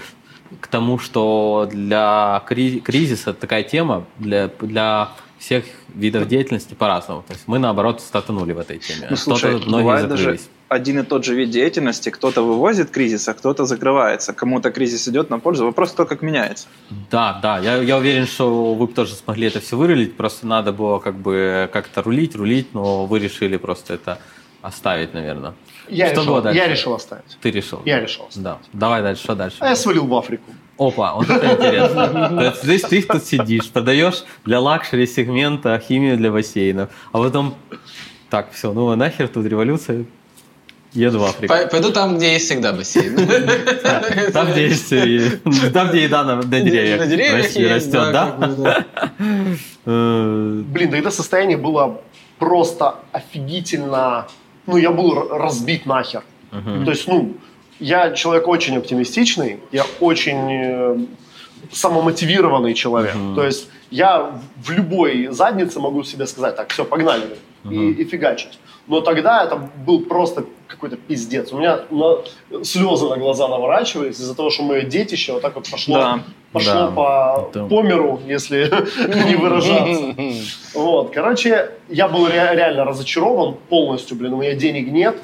к 0.61 0.67
тому, 0.69 0.99
что 0.99 1.69
для 1.71 2.43
кри- 2.49 2.81
кризиса 2.81 3.33
такая 3.33 3.63
тема 3.63 4.05
для, 4.19 4.49
для 4.61 5.09
всех 5.39 5.65
видов 5.95 6.29
деятельности 6.29 6.75
по-разному. 6.75 7.23
То 7.27 7.35
есть 7.35 7.45
мы, 7.47 7.59
наоборот, 7.59 8.01
стартанули 8.01 8.53
в 8.53 8.59
этой 8.59 8.79
теме. 8.79 9.07
Ну, 9.11 9.17
слушай, 9.17 9.51
Что-то 9.51 9.67
многие 9.69 9.83
бывает 9.85 10.09
даже 10.09 10.23
закрылись. 10.23 10.49
Один 10.69 10.99
и 10.99 11.03
тот 11.05 11.25
же 11.25 11.35
вид 11.35 11.51
деятельности, 11.51 12.11
кто-то 12.11 12.43
вывозит 12.43 12.91
кризис, 12.91 13.29
а 13.29 13.35
кто-то 13.35 13.65
закрывается. 13.67 14.33
Кому-то 14.33 14.71
кризис 14.71 15.07
идет 15.09 15.31
на 15.31 15.39
пользу. 15.39 15.65
Вопрос, 15.65 15.93
кто 15.93 16.07
как 16.07 16.23
меняется. 16.23 16.67
Да, 17.11 17.39
да, 17.41 17.59
я, 17.59 17.77
я 17.77 17.97
уверен, 17.97 18.27
что 18.27 18.75
вы 18.75 18.87
бы 18.87 18.93
тоже 18.93 19.15
смогли 19.15 19.47
это 19.47 19.61
все 19.61 19.77
вырулить, 19.77 20.17
просто 20.17 20.47
надо 20.47 20.73
было 20.73 20.99
как 20.99 21.17
бы 21.17 21.71
как-то 21.73 22.03
рулить, 22.03 22.35
рулить, 22.35 22.75
но 22.75 23.07
вы 23.07 23.21
решили 23.21 23.57
просто 23.57 23.95
это 23.95 24.19
оставить, 24.63 25.15
наверное. 25.15 25.55
Я, 25.89 26.09
Что 26.09 26.23
было 26.25 26.39
решил, 26.39 26.43
дальше? 26.43 26.59
я 26.59 26.69
решил 26.69 26.95
оставить. 26.95 27.39
Ты 27.41 27.51
решил? 27.53 27.83
Я 27.85 28.01
решил 28.01 28.27
оставить. 28.27 28.45
Да. 28.45 28.59
Давай 28.73 29.03
дальше, 29.03 29.23
что 29.23 29.35
дальше? 29.37 29.59
А 29.61 29.69
я 29.69 29.77
свалил 29.77 30.07
в 30.07 30.15
Африку. 30.15 30.51
Опа, 30.79 31.15
вот 31.15 31.31
это 31.31 31.55
интересно. 31.55 32.55
Здесь 32.63 32.83
ты 32.83 33.03
тут 33.03 33.25
сидишь, 33.25 33.71
продаешь 33.71 34.25
для 34.45 34.61
luxury 34.61 35.07
сегмента 35.07 35.79
химию 35.79 36.17
для 36.17 36.31
бассейнов, 36.33 36.91
а 37.13 37.19
потом 37.19 37.55
так, 38.29 38.53
все, 38.53 38.73
ну 38.73 38.91
а 38.91 38.97
нахер 38.97 39.29
тут 39.29 39.47
революция, 39.47 40.05
еду 40.97 41.19
в 41.21 41.25
Африку. 41.25 41.55
Пой- 41.55 41.67
Пойду 41.69 41.93
там, 41.93 42.17
где 42.17 42.33
есть 42.33 42.47
всегда 42.47 42.73
бассейн. 42.73 43.17
Там, 44.33 44.51
где 44.53 44.67
есть, 44.69 44.91
там, 45.73 45.89
где 45.91 46.05
еда 46.05 46.25
на, 46.25 46.43
деревьях, 46.43 47.01
На 47.01 47.07
деревьях 47.07 47.75
растет, 47.75 47.93
да? 48.13 48.85
Э, 49.89 50.63
Блин, 50.67 50.91
тогда 50.91 51.11
состояние 51.11 51.57
было 51.57 52.01
просто 52.39 52.97
офигительно... 53.13 54.27
Ну, 54.67 54.77
я 54.79 54.91
был 54.91 55.29
разбит 55.29 55.87
нахер. 55.87 56.23
То 56.51 56.91
есть, 56.91 57.07
ну, 57.09 57.35
я 57.79 58.11
человек 58.13 58.49
очень 58.49 58.77
оптимистичный, 58.79 59.61
я 59.73 59.85
очень 60.01 60.49
э, 60.51 60.97
самомотивированный 61.73 62.75
человек. 62.75 63.15
То 63.35 63.45
есть 63.45 63.69
я 63.91 64.33
в- 64.65 64.71
любой 64.71 65.29
заднице 65.31 65.79
могу 65.81 66.03
себе 66.05 66.27
сказать, 66.27 66.57
так, 66.57 66.73
все, 66.73 66.85
погнали, 66.85 67.37
и 67.71 68.05
фигачить. 68.05 68.59
Но 68.89 69.01
тогда 69.01 69.45
это 69.45 69.57
был 69.87 70.01
просто 70.01 70.45
какой-то 70.77 70.97
пиздец. 70.97 71.53
У 71.53 71.59
меня 71.59 71.81
на- 71.91 72.65
слезы 72.65 73.09
на 73.09 73.17
глаза 73.17 73.49
наворачивались 73.49 74.17
из-за 74.21 74.35
того, 74.35 74.51
что 74.51 74.63
мое 74.63 74.83
детище 74.83 75.33
вот 75.33 75.43
так 75.43 75.55
вот 75.57 75.69
пошло, 75.71 75.95
Да, 75.99 76.21
пошло 76.53 76.73
да. 76.73 76.87
по, 76.89 77.49
Это- 77.51 77.65
по 77.67 77.83
миру, 77.83 78.21
если 78.27 78.71
не 79.29 79.35
выражаться. 79.37 80.15
Вот, 80.79 81.11
короче, 81.15 81.71
я 81.89 82.09
был 82.09 82.27
ре- 82.27 82.55
реально 82.55 82.85
разочарован 82.85 83.57
полностью, 83.69 84.17
блин, 84.17 84.35
у 84.35 84.37
меня 84.37 84.55
денег 84.55 84.89
нет, 84.89 85.17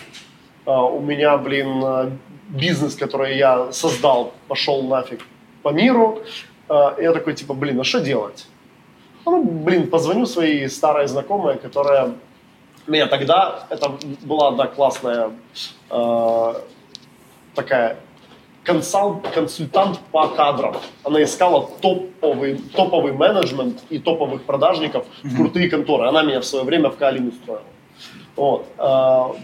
А, 0.64 0.82
у 0.84 1.00
меня, 1.00 1.36
блин, 1.38 1.80
а, 1.84 2.10
бизнес, 2.48 2.94
который 2.94 3.36
я 3.36 3.72
создал, 3.72 4.32
пошел 4.48 4.82
нафиг 4.82 5.20
по 5.62 5.70
миру, 5.70 6.22
А, 6.68 6.94
я 7.00 7.12
такой, 7.12 7.34
типа, 7.34 7.54
блин, 7.54 7.80
а 7.80 7.84
что 7.84 8.00
делать? 8.00 8.46
Ну, 9.26 9.44
блин, 9.44 9.88
позвоню 9.90 10.26
своей 10.26 10.68
старой 10.68 11.06
знакомой, 11.08 11.56
которая 11.58 12.12
меня 12.86 13.06
тогда, 13.06 13.66
это 13.70 13.92
была 14.22 14.48
одна 14.48 14.66
классная 14.66 15.30
э, 15.90 16.54
такая 17.54 17.96
консалт, 18.64 19.28
консультант 19.34 19.98
по 20.10 20.28
кадрам. 20.28 20.76
Она 21.04 21.22
искала 21.22 21.68
топовый, 21.80 22.60
топовый 22.74 23.12
менеджмент 23.12 23.82
и 23.90 23.98
топовых 23.98 24.42
продажников 24.42 25.06
в 25.22 25.36
крутые 25.36 25.68
конторы. 25.68 26.08
Она 26.08 26.22
меня 26.22 26.40
в 26.40 26.44
свое 26.44 26.64
время 26.64 26.90
в 26.90 26.96
Калин 26.96 27.28
устроила. 27.28 27.62
Вот. 28.36 28.66
э, 28.78 29.34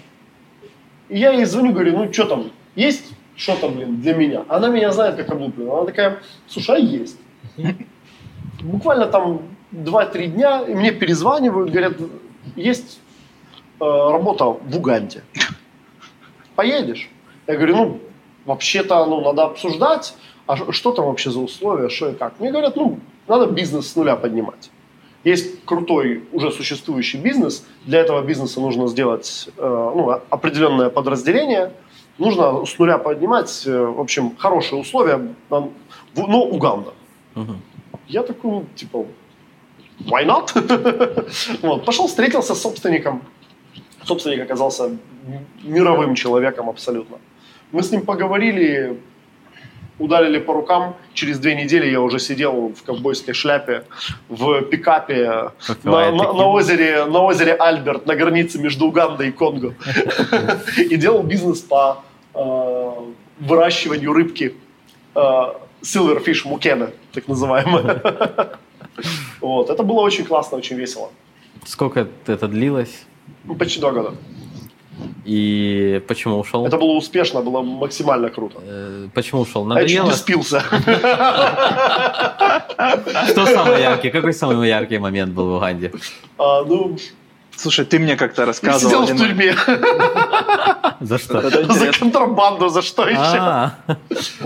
и 1.09 1.19
я 1.19 1.33
ей 1.33 1.45
звоню, 1.45 1.73
говорю, 1.73 1.97
ну 1.97 2.13
что 2.13 2.25
там, 2.25 2.51
есть 2.75 3.13
что-то, 3.37 3.69
блин, 3.69 4.01
для 4.01 4.15
меня? 4.15 4.45
Она 4.49 4.69
меня 4.69 4.93
знает 4.93 5.17
как 5.17 5.31
облупленную. 5.31 5.77
Она 5.77 5.87
такая, 5.87 6.19
слушай, 6.49 6.77
а 6.77 6.79
есть. 6.79 7.19
Буквально 8.63 9.07
там 9.07 9.43
2-3 9.73 10.27
дня, 10.27 10.63
и 10.63 10.75
мне 10.75 10.91
перезванивают, 10.91 11.71
говорят, 11.71 11.95
есть 12.57 13.01
работа 13.81 14.45
в 14.45 14.77
Уганде. 14.77 15.23
Поедешь? 16.57 17.09
Я 17.47 17.55
говорю, 17.55 17.77
ну, 17.77 18.01
вообще-то, 18.45 19.07
ну, 19.07 19.21
надо 19.21 19.45
обсуждать, 19.45 20.15
а 20.47 20.73
что 20.73 20.93
там 20.93 21.07
вообще 21.07 21.31
за 21.31 21.41
условия, 21.41 21.89
что 21.89 22.09
и 22.09 22.15
как. 22.15 22.41
Мне 22.41 22.51
говорят, 22.51 22.77
ну, 22.77 22.99
надо 23.27 23.47
бизнес 23.47 23.93
с 23.93 23.97
нуля 23.97 24.17
поднимать. 24.17 24.71
Есть 25.25 25.65
крутой, 25.65 26.25
уже 26.33 26.51
существующий 26.51 27.19
бизнес. 27.19 27.67
Для 27.85 28.01
этого 28.01 28.23
бизнеса 28.23 28.61
нужно 28.61 28.87
сделать 28.89 29.49
э, 29.57 29.93
ну, 29.95 30.11
определенное 30.31 30.91
подразделение. 30.91 31.73
Нужно 32.19 32.65
с 32.65 32.79
нуля 32.79 32.99
поднимать, 32.99 33.67
э, 33.67 33.85
в 33.85 34.01
общем, 34.01 34.37
хорошие 34.37 34.81
условия, 34.81 35.35
но 35.51 35.73
Уганда. 36.17 36.95
Мгм. 37.35 37.61
Я 38.09 38.23
такой, 38.23 38.51
ну, 38.51 38.65
типа, 38.75 39.07
why 40.01 40.25
not? 40.25 40.53
вот, 41.63 41.85
пошел, 41.85 42.07
встретился 42.07 42.55
с 42.55 42.63
собственником. 42.63 43.23
Собственник 44.05 44.43
оказался 44.43 44.97
мировым 45.63 46.15
человеком 46.15 46.69
абсолютно. 46.69 47.19
Мы 47.73 47.83
с 47.83 47.91
ним 47.91 48.03
поговорили, 48.03 48.99
ударили 49.99 50.39
по 50.39 50.55
рукам. 50.55 50.95
Через 51.13 51.39
две 51.39 51.55
недели 51.55 51.87
я 51.91 52.01
уже 52.01 52.19
сидел 52.19 52.69
в 52.75 52.83
ковбойской 52.83 53.35
шляпе, 53.35 53.85
в 54.29 54.63
пикапе 54.63 55.51
на, 55.85 56.11
на- 56.11 56.33
на 56.33 56.47
озере, 56.47 57.05
на 57.05 57.21
озере 57.25 57.55
Альберт, 57.55 58.07
на 58.07 58.15
границе 58.15 58.59
между 58.59 58.87
Угандой 58.87 59.29
и 59.29 59.33
Конго. 59.33 59.75
И 60.79 60.97
делал 60.97 61.23
бизнес 61.23 61.61
по 61.61 62.03
э, 62.35 62.93
выращиванию 63.41 64.13
рыбки 64.13 64.55
э, 65.15 65.21
Silverfish 65.83 66.45
Mukene, 66.47 66.93
так 67.13 67.29
называемая. 67.29 68.01
Вот. 69.41 69.71
Это 69.71 69.85
было 69.85 70.01
очень 70.01 70.25
классно, 70.25 70.59
очень 70.59 70.77
весело. 70.77 71.11
Сколько 71.65 72.09
это 72.27 72.49
длилось? 72.49 73.05
Ну, 73.45 73.55
Почти 73.55 73.81
два 73.81 73.91
года. 73.93 74.15
И 75.25 76.03
почему 76.09 76.39
ушел? 76.41 76.67
Это 76.67 76.77
было 76.77 76.93
успешно, 76.97 77.41
было 77.43 77.63
максимально 77.63 78.31
круто. 78.31 78.59
Э, 78.63 79.09
Почему 79.15 79.43
ушел? 79.43 79.71
А 79.71 79.81
я 79.81 79.87
чуть 79.87 79.97
Надоело? 79.99 80.11
не 80.11 80.17
спился. 80.17 80.61
Что 83.29 83.47
самый 83.47 83.81
яркий? 83.83 84.11
Какой 84.11 84.33
самый 84.33 84.69
яркий 84.69 84.99
момент 84.99 85.33
был 85.35 85.51
в 85.51 85.57
Уганде? 85.57 85.93
А, 86.39 86.65
Ну, 86.65 86.97
Слушай, 87.59 87.85
ты 87.85 87.99
мне 87.99 88.17
как-то 88.17 88.43
я 88.43 88.47
рассказывал. 88.47 89.05
сидел 89.07 89.17
в 89.17 89.19
тюрьме 89.19 89.55
За 91.01 91.19
что? 91.19 91.51
За 91.51 91.93
контрабанду, 91.99 92.69
за 92.69 92.83
что 92.83 93.09
еще? 93.09 93.39
А, 93.41 93.75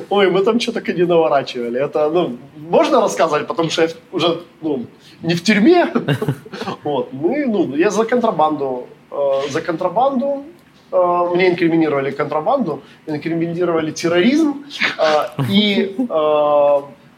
Ой, 0.08 0.30
мы 0.30 0.42
там 0.42 0.58
что-то 0.58 0.92
не 0.92 1.04
наворачивали. 1.04 1.78
Это, 1.78 2.08
ну, 2.10 2.38
можно 2.56 3.00
рассказывать, 3.00 3.46
потому 3.46 3.70
что 3.70 3.82
я 3.82 3.88
уже, 4.12 4.40
ну, 4.62 4.86
не 5.22 5.34
в 5.34 5.42
тюрьме. 5.42 5.92
Вот, 6.84 7.12
мы, 7.12 7.46
ну, 7.46 7.76
я 7.76 7.90
за 7.90 8.04
контрабанду, 8.04 8.86
э, 9.10 9.50
за 9.50 9.60
контрабанду, 9.60 10.44
э, 10.90 11.28
мне 11.34 11.50
инкриминировали 11.50 12.10
контрабанду, 12.12 12.82
инкриминировали 13.06 13.90
терроризм, 13.90 14.64
э, 14.98 15.42
и, 15.50 15.94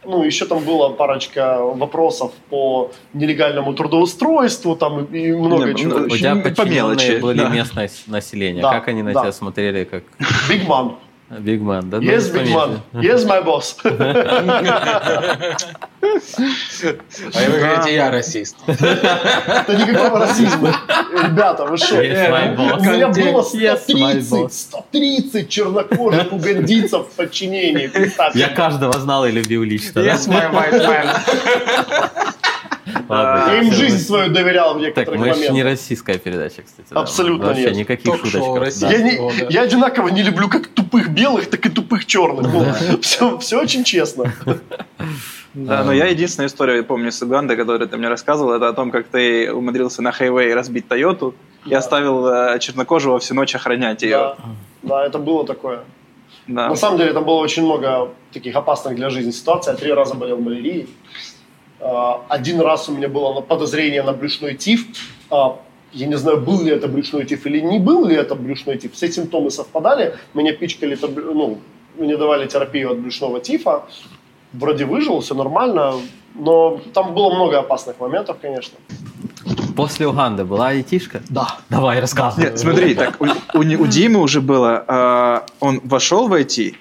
ну, 0.07 0.23
еще 0.25 0.47
там 0.47 0.64
была 0.64 0.90
парочка 0.90 1.59
вопросов 1.62 2.33
по 2.51 2.90
нелегальному 3.12 3.75
трудоустройству, 3.75 4.77
там 4.77 5.05
и 5.07 5.33
много 5.33 5.73
Не, 5.73 5.75
чего. 5.75 5.99
ну, 5.99 6.07
У 6.07 6.17
тебя 6.17 6.37
По 6.37 6.62
мелочи, 6.69 7.19
были 7.21 7.38
да. 7.43 7.49
местное 7.49 7.90
население. 8.07 8.62
Да, 8.62 8.71
Как 8.73 8.88
они 8.88 9.03
на 9.03 9.12
да. 9.12 9.23
тебя 9.23 9.33
смотрели, 9.33 9.85
как 9.85 10.05
Big 10.49 10.67
Man? 11.42 11.90
Да, 11.90 11.99
Yes, 11.99 12.31
ну, 12.33 12.40
big 12.40 12.49
man. 12.55 12.81
Yes, 12.94 13.25
my 13.27 13.42
boss. 13.44 13.77
А 17.35 17.51
вы 17.51 17.59
говорите, 17.59 17.94
я 17.94 18.11
расист. 18.11 18.57
Это 18.66 19.75
никакого 19.77 20.20
расизма. 20.20 20.77
Ребята, 21.12 21.64
вы 21.64 21.77
что? 21.77 22.03
Yes, 22.03 22.31
my 22.31 22.57
boss. 22.57 22.79
У 22.79 22.85
меня 22.85 23.09
было 23.09 23.42
Yes, 23.55 23.87
my 23.88 24.20
130, 24.20 24.31
boss. 24.31 24.51
130 24.51 25.49
чернокожих 25.49 26.33
угандийцев 26.33 27.07
в 27.09 27.11
подчинении. 27.16 27.90
Я 28.37 28.49
каждого 28.49 28.92
знал 28.99 29.27
и 29.27 29.31
любил 29.31 29.62
лично. 29.62 30.01
Yes, 30.01 30.29
my 30.29 30.51
white 30.53 30.87
man. 30.87 32.24
Ладно, 33.09 33.53
Я 33.53 33.62
им 33.62 33.73
жизнь 33.73 33.99
свою 33.99 34.31
доверял 34.33 34.71
в 34.75 34.79
Так, 34.79 34.83
некоторых 34.83 35.21
мы 35.21 35.35
же 35.35 35.49
не 35.53 35.62
российская 35.62 36.19
передача, 36.19 36.62
кстати. 36.62 36.88
да. 36.90 37.01
Абсолютно 37.01 37.47
Вообще 37.49 37.64
нет. 37.67 37.77
никаких 37.77 38.05
Ток-шоу 38.05 38.31
шуточков. 38.31 38.59
Россия. 38.59 38.88
да. 38.88 38.95
Я, 38.97 39.03
не- 39.03 39.19
О, 39.19 39.31
да. 39.38 39.47
я 39.51 39.62
одинаково 39.62 40.09
не 40.09 40.23
люблю 40.23 40.49
как 40.49 40.69
тупых 40.69 41.09
белых, 41.11 41.49
так 41.51 41.64
и 41.67 41.69
тупых 41.69 42.07
черных. 42.07 42.47
Все, 43.03 43.38
все 43.38 43.61
очень 43.61 43.85
честно. 43.85 44.33
Да, 45.55 45.85
но 45.85 45.93
я 45.93 46.07
единственную 46.07 46.49
историю 46.49 46.85
помню 46.85 47.12
с 47.12 47.23
Уганды, 47.23 47.55
которую 47.57 47.88
ты 47.88 47.97
мне 47.97 48.09
рассказывал, 48.09 48.55
это 48.55 48.69
о 48.69 48.73
том, 48.73 48.90
как 48.90 49.07
ты 49.07 49.53
умудрился 49.53 50.03
на 50.03 50.11
хайвее 50.11 50.53
разбить 50.55 50.88
Тойоту 50.88 51.35
и 51.64 51.73
оставил 51.73 52.27
э, 52.27 52.59
чернокожего 52.59 53.21
всю 53.21 53.35
ночь 53.35 53.55
охранять 53.55 54.03
ее. 54.03 54.17
Да, 54.19 54.37
да, 54.83 55.07
это 55.07 55.19
было 55.21 55.47
такое. 55.47 55.85
Да. 56.49 56.69
На 56.69 56.75
самом 56.77 56.99
деле 56.99 57.12
там 57.12 57.25
было 57.25 57.37
очень 57.37 57.62
много 57.64 58.11
таких 58.33 58.57
опасных 58.57 58.97
для 58.97 59.11
жизни 59.11 59.31
ситуаций. 59.31 59.73
Я 59.73 59.79
три 59.79 59.93
раза 59.93 60.14
болел 60.14 60.38
малярией. 60.38 60.88
А, 61.85 62.25
Один 62.29 62.61
раз 62.61 62.88
у 62.88 62.92
меня 62.92 63.09
было 63.09 63.40
подозрение 63.42 64.03
на 64.03 64.12
брюшной 64.12 64.55
тиф. 64.55 64.87
А, 65.31 65.57
Я 65.92 66.07
не 66.07 66.16
знаю, 66.16 66.40
был 66.40 66.62
ли 66.62 66.73
это 66.73 66.88
брюшной 66.88 67.25
тиф 67.25 67.47
или 67.47 67.61
не 67.61 67.79
был 67.79 68.07
ли 68.07 68.16
это 68.16 68.35
брюшной 68.35 68.79
тиф. 68.79 68.94
Все 68.94 69.12
симптомы 69.12 69.51
совпадали. 69.51 70.14
Меня 70.35 70.53
пичкали, 70.53 70.99
ну, 71.35 71.59
мне 71.99 72.16
давали 72.16 72.47
терапию 72.49 72.90
от 72.92 72.99
брюшного 72.99 73.40
тифа. 73.40 73.85
Вроде 74.53 74.85
выжил, 74.87 75.20
все 75.20 75.35
нормально. 75.35 75.92
Но 76.35 76.81
там 76.94 77.14
было 77.14 77.35
много 77.35 77.59
опасных 77.59 78.01
моментов, 78.01 78.38
конечно. 78.42 78.79
После 79.77 80.07
Уганды 80.07 80.44
была 80.44 80.68
айтишка? 80.68 81.20
Да. 81.29 81.59
Давай, 81.68 82.01
рассказывай. 82.01 82.44
Нет, 82.44 82.59
смотри, 82.59 82.94
так 82.94 83.20
у, 83.20 83.27
у 83.59 83.61
у 83.61 83.87
Димы 83.87 84.20
уже 84.20 84.40
было, 84.40 84.85
э, 84.87 85.40
он 85.61 85.81
вошел 85.85 86.29
в 86.29 86.33
IT, 86.33 86.75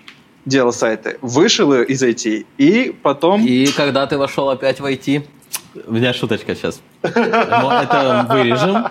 делал 0.45 0.73
сайты, 0.73 1.17
вышел 1.21 1.73
из 1.73 2.03
IT, 2.03 2.45
и 2.57 2.95
потом... 3.01 3.45
И 3.45 3.67
когда 3.67 4.05
ты 4.07 4.17
вошел 4.17 4.49
опять 4.49 4.79
в 4.79 4.85
IT, 4.85 5.25
у 5.87 5.91
меня 5.93 6.13
шуточка 6.13 6.55
сейчас. 6.55 6.81
Это 7.01 8.27
вырежем. 8.29 8.87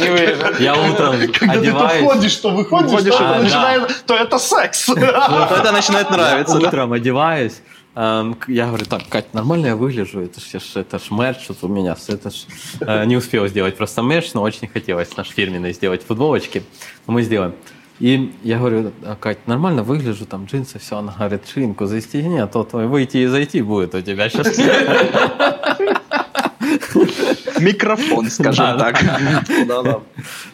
Не 0.00 0.08
вырежем. 0.10 0.48
Я 0.60 0.74
утром 0.74 1.16
Когда 1.32 1.54
ты 1.54 1.58
одеваюсь. 1.60 2.04
подходишь, 2.04 2.32
что 2.32 2.50
выходишь, 2.50 2.90
Выходишь, 2.90 3.14
то, 3.14 3.18
а, 3.18 3.24
это 3.24 3.38
да. 3.38 3.42
начинает- 3.42 4.04
то 4.06 4.14
это 4.14 4.38
секс. 4.38 4.88
Вот 4.88 4.98
это 4.98 5.72
начинает 5.72 6.10
нравиться. 6.10 6.58
да. 6.58 6.68
Утром 6.68 6.92
одеваюсь. 6.92 7.60
эм, 7.96 8.36
Я 8.46 8.66
говорю, 8.66 8.84
так, 8.86 9.08
Кать, 9.08 9.34
нормально 9.34 9.66
я 9.68 9.76
выгляжу, 9.76 10.20
это 10.20 10.40
ж, 10.40 10.44
это 10.76 10.98
ж 11.00 11.10
мерч 11.10 11.48
вот 11.48 11.58
у 11.62 11.68
меня, 11.68 11.96
это 12.08 12.30
ж... 12.30 12.34
э, 12.80 13.04
Не 13.06 13.16
успел 13.16 13.48
сделать 13.48 13.76
просто 13.76 14.02
мерч, 14.02 14.32
но 14.34 14.42
очень 14.42 14.68
хотелось 14.68 15.16
наш 15.16 15.28
фирменный 15.30 15.72
сделать 15.72 16.04
футболочки. 16.06 16.62
Мы 17.06 17.22
сделаем. 17.22 17.54
И 18.00 18.32
я 18.42 18.58
говорю, 18.58 18.92
«А, 19.04 19.14
Кать, 19.14 19.46
нормально 19.46 19.82
выгляжу, 19.82 20.24
там 20.24 20.46
джинсы, 20.46 20.78
все. 20.78 20.96
Она 20.96 21.14
говорит, 21.16 21.46
шинку 21.46 21.84
застегни, 21.84 22.38
а 22.38 22.46
то 22.46 22.64
твой 22.64 22.86
выйти 22.86 23.18
и 23.18 23.26
зайти 23.26 23.60
будет 23.60 23.94
у 23.94 24.00
тебя 24.00 24.30
сейчас. 24.30 24.56
Микрофон, 27.60 28.30
скажем 28.30 28.78
так. 28.78 28.98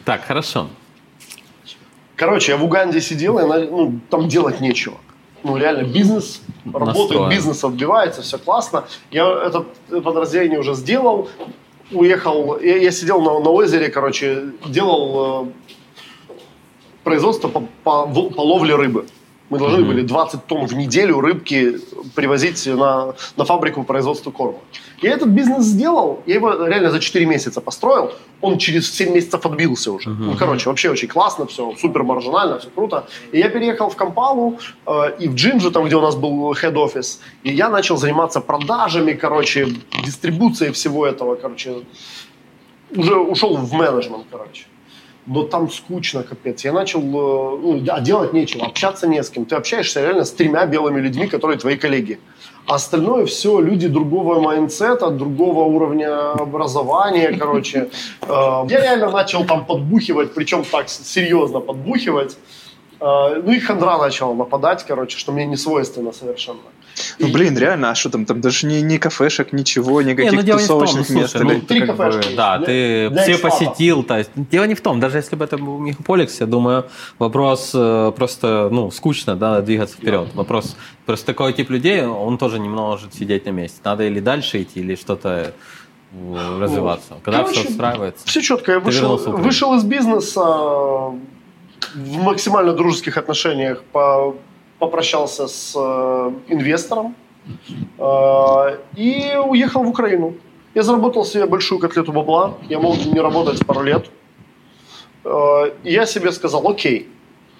Так, 0.03 0.25
хорошо. 0.25 0.67
Короче, 2.17 2.51
я 2.51 2.57
в 2.57 2.65
Уганде 2.65 2.99
сидел, 2.99 3.39
и 3.39 3.69
ну, 3.69 3.97
там 4.09 4.27
делать 4.27 4.59
нечего. 4.59 4.97
Ну, 5.43 5.55
реально, 5.55 5.87
бизнес, 5.87 6.41
работает, 6.73 7.29
бизнес 7.29 7.63
отбивается, 7.63 8.23
все 8.23 8.37
классно. 8.37 8.83
Я 9.09 9.25
это 9.45 9.65
подразделение 10.01 10.59
уже 10.59 10.73
сделал, 10.73 11.29
уехал, 11.91 12.59
я, 12.59 12.77
я 12.77 12.91
сидел 12.91 13.21
на, 13.21 13.39
на 13.39 13.49
озере, 13.51 13.89
короче, 13.89 14.49
делал 14.65 15.45
э, 15.45 15.49
производство 17.07 17.47
по, 17.47 17.61
по, 17.83 18.05
по 18.05 18.41
ловле 18.41 18.75
рыбы. 18.75 19.05
Мы 19.49 19.59
должны 19.59 19.77
Мгм. 19.79 19.87
были 19.87 20.01
20 20.01 20.45
тонн 20.45 20.67
в 20.67 20.73
неделю 20.73 21.21
рыбки 21.21 21.79
привозить 22.15 22.67
на, 22.67 23.13
на 23.37 23.45
фабрику 23.45 23.81
по 23.81 23.87
производству 23.87 24.31
корма. 24.31 24.57
Я 25.01 25.11
этот 25.11 25.29
бизнес 25.29 25.63
сделал, 25.63 26.19
я 26.25 26.35
его 26.35 26.67
реально 26.67 26.89
за 26.91 26.99
4 26.99 27.25
месяца 27.25 27.61
построил, 27.61 28.11
он 28.41 28.57
через 28.57 28.93
7 28.93 29.13
месяцев 29.13 29.45
отбился 29.45 29.91
уже. 29.91 30.09
Мгм. 30.09 30.25
Ну, 30.25 30.35
короче, 30.37 30.69
вообще 30.69 30.89
очень 30.89 31.07
классно, 31.07 31.45
все 31.45 31.73
супер 31.77 32.03
маржинально, 32.03 32.59
все 32.59 32.69
круто. 32.75 33.03
И 33.31 33.39
я 33.39 33.47
переехал 33.49 33.89
в 33.89 33.95
Кампалу 33.95 34.57
э, 34.85 35.15
и 35.23 35.29
в 35.29 35.35
Джинджу, 35.35 35.71
там, 35.71 35.85
где 35.85 35.95
у 35.95 36.01
нас 36.01 36.15
был 36.15 36.53
хед-офис, 36.53 37.21
и 37.45 37.53
я 37.53 37.69
начал 37.69 37.95
заниматься 37.97 38.41
продажами, 38.41 39.13
короче, 39.13 39.67
дистрибуцией 40.05 40.71
всего 40.71 41.07
этого, 41.07 41.35
короче, 41.35 41.73
уже 42.95 43.15
ушел 43.15 43.55
в 43.55 43.73
менеджмент, 43.73 44.25
короче. 44.31 44.65
Но 45.27 45.43
там 45.43 45.69
скучно, 45.69 46.23
капец. 46.23 46.63
Я 46.65 46.71
начал, 46.71 47.01
э, 47.01 47.57
ну, 47.61 47.79
да, 47.81 47.99
делать 47.99 48.33
нечего, 48.33 48.65
общаться 48.65 49.07
не 49.07 49.21
с 49.21 49.29
кем. 49.29 49.43
Ты 49.45 49.55
общаешься 49.55 50.01
реально 50.01 50.23
с 50.23 50.31
тремя 50.31 50.65
белыми 50.65 51.01
людьми, 51.01 51.27
которые 51.27 51.57
твои 51.59 51.75
коллеги. 51.75 52.17
А 52.65 52.75
остальное 52.75 53.25
все 53.25 53.59
люди 53.59 53.87
другого 53.87 54.39
mindset 54.39 54.93
а, 54.93 55.09
другого 55.09 55.65
уровня 55.65 56.31
образования, 56.31 57.35
короче. 57.39 57.89
Э, 58.21 58.65
Я 58.69 58.81
реально 58.81 59.11
начал 59.11 59.45
там 59.45 59.65
подбухивать, 59.65 60.33
причем 60.33 60.63
так 60.63 60.89
серьезно 60.89 61.59
подбухивать. 61.59 62.37
Э, 62.99 63.41
Ну 63.43 63.51
и 63.51 63.59
хандра 63.59 63.97
начала 63.97 64.33
нападать, 64.33 64.85
короче, 64.87 65.17
что 65.17 65.31
мне 65.31 65.45
не 65.45 65.55
свойственно 65.57 66.11
совершенно. 66.13 66.59
Ну, 67.19 67.27
блин, 67.31 67.55
реально, 67.55 67.91
а 67.91 67.95
что 67.95 68.09
там? 68.09 68.25
Там 68.25 68.41
даже 68.41 68.65
ни, 68.65 68.79
ни 68.79 68.97
кафешек, 68.97 69.53
ничего, 69.53 70.01
Не, 70.01 70.13
никаких 70.13 70.31
ну 70.33 70.41
не 70.41 70.49
том, 70.49 70.59
тусовочных 70.59 71.05
слушай, 71.05 71.21
мест. 71.21 71.35
ну, 71.35 71.51
или- 71.51 71.59
ты 71.59 71.65
Три 71.67 71.79
как 71.85 71.95
бы, 71.95 72.03
кафешки 72.03 72.35
да, 72.35 72.55
есть, 72.55 72.65
ты 72.65 73.09
для 73.11 73.21
все 73.21 73.31
экспатов. 73.33 73.59
посетил, 73.59 74.03
то 74.03 74.17
есть 74.17 74.31
дело 74.35 74.63
не 74.63 74.73
в 74.73 74.81
том, 74.81 74.99
даже 74.99 75.17
если 75.17 75.35
бы 75.35 75.45
это 75.45 75.59
был 75.59 75.77
мегаполис, 75.77 76.39
я 76.39 76.47
думаю, 76.47 76.85
вопрос 77.19 77.71
э, 77.75 78.11
просто, 78.15 78.69
ну, 78.71 78.89
скучно, 78.89 79.35
да, 79.35 79.61
двигаться 79.61 79.95
вперед. 79.95 80.29
Вопрос, 80.33 80.75
просто 81.05 81.27
такой 81.27 81.53
тип 81.53 81.69
людей, 81.69 82.03
он 82.03 82.39
тоже 82.39 82.57
не 82.57 82.67
может 82.69 83.13
сидеть 83.13 83.45
на 83.45 83.51
месте. 83.51 83.79
Надо 83.83 84.03
или 84.05 84.19
дальше 84.19 84.63
идти, 84.63 84.79
или 84.79 84.95
что-то 84.95 85.53
э, 86.13 86.59
развиваться. 86.59 87.13
Когда 87.23 87.41
Короче, 87.43 87.59
все 87.59 87.69
устраивается. 87.69 88.25
Все 88.27 88.41
четко. 88.41 88.71
Я 88.71 88.79
вышел, 88.79 89.17
вышел 89.17 89.75
из 89.75 89.83
бизнеса 89.83 90.41
в 91.95 92.17
максимально 92.23 92.73
дружеских 92.73 93.17
отношениях, 93.17 93.83
по- 93.91 94.35
попрощался 94.79 95.47
с 95.47 95.73
э, 95.75 96.31
инвестором 96.49 97.15
э, 97.97 98.77
и 98.95 99.35
уехал 99.45 99.83
в 99.83 99.89
Украину. 99.89 100.33
Я 100.75 100.83
заработал 100.83 101.25
себе 101.25 101.45
большую 101.45 101.79
котлету 101.79 102.11
бабла. 102.11 102.57
Я 102.69 102.79
мог 102.79 102.97
не 103.05 103.19
работать 103.19 103.65
пару 103.65 103.81
лет. 103.83 104.05
Э, 105.23 105.71
и 105.83 105.91
я 105.93 106.05
себе 106.05 106.31
сказал, 106.31 106.67
окей, 106.67 107.07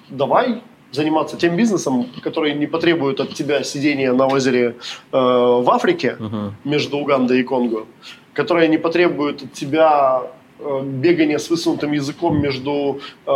давай 0.09 0.61
заниматься 0.91 1.35
тем 1.37 1.55
бизнесом, 1.57 2.05
который 2.23 2.53
не 2.53 2.67
потребует 2.67 3.19
от 3.19 3.33
тебя 3.33 3.63
сидения 3.63 4.13
на 4.13 4.27
озере 4.27 4.75
э, 5.11 5.17
в 5.17 5.69
Африке, 5.69 6.15
Мгм. 6.19 6.55
между 6.63 6.97
Угандой 6.97 7.39
и 7.39 7.43
Конго, 7.43 7.85
которая 8.33 8.67
не 8.67 8.77
потребует 8.77 9.41
от 9.43 9.53
тебя 9.53 10.21
э, 10.59 10.81
бегания 10.83 11.39
с 11.39 11.49
высунутым 11.49 11.91
языком 11.91 12.39
между, 12.41 12.99
э, 13.25 13.31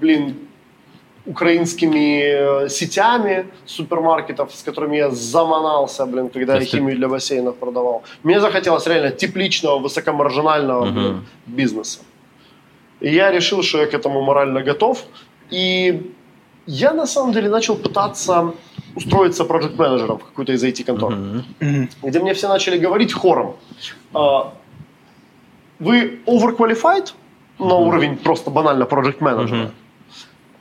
блин, 0.00 0.34
украинскими 1.26 2.64
э, 2.64 2.68
сетями 2.68 3.46
супермаркетов, 3.66 4.54
с 4.54 4.62
которыми 4.62 4.96
я 4.96 5.10
заманался, 5.10 6.06
блин, 6.06 6.28
когда 6.28 6.54
То 6.54 6.60
я 6.60 6.64
ты- 6.64 6.70
химию 6.76 6.96
для 6.96 7.08
бассейнов 7.08 7.56
продавал. 7.56 8.02
Мне 8.22 8.40
захотелось 8.40 8.86
реально 8.86 9.10
тепличного, 9.10 9.78
высокомаржинального 9.78 10.84
Мгм. 10.86 10.94
блин, 10.94 11.24
бизнеса. 11.46 11.98
И 13.00 13.14
я 13.14 13.30
решил, 13.30 13.62
что 13.62 13.78
я 13.78 13.86
к 13.86 13.94
этому 13.94 14.22
морально 14.22 14.62
готов. 14.62 15.04
И 15.50 16.12
я 16.66 16.92
на 16.94 17.06
самом 17.06 17.32
деле 17.32 17.48
начал 17.50 17.76
пытаться 17.76 18.52
устроиться 18.96 19.44
проект-менеджером 19.44 20.18
в 20.18 20.24
какую-то 20.24 20.52
из 20.52 20.64
IT-контор, 20.64 21.14
Мгм. 21.14 21.88
где 22.02 22.20
мне 22.20 22.32
все 22.34 22.48
начали 22.48 22.78
говорить 22.78 23.12
хором. 23.12 23.56
а, 24.14 24.52
Вы 25.78 26.18
overqualified 26.26 27.12
на 27.58 27.74
уровень 27.76 28.16
просто 28.16 28.50
банально 28.50 28.84
проект-менеджера. 28.86 29.56
Мгм. 29.56 29.70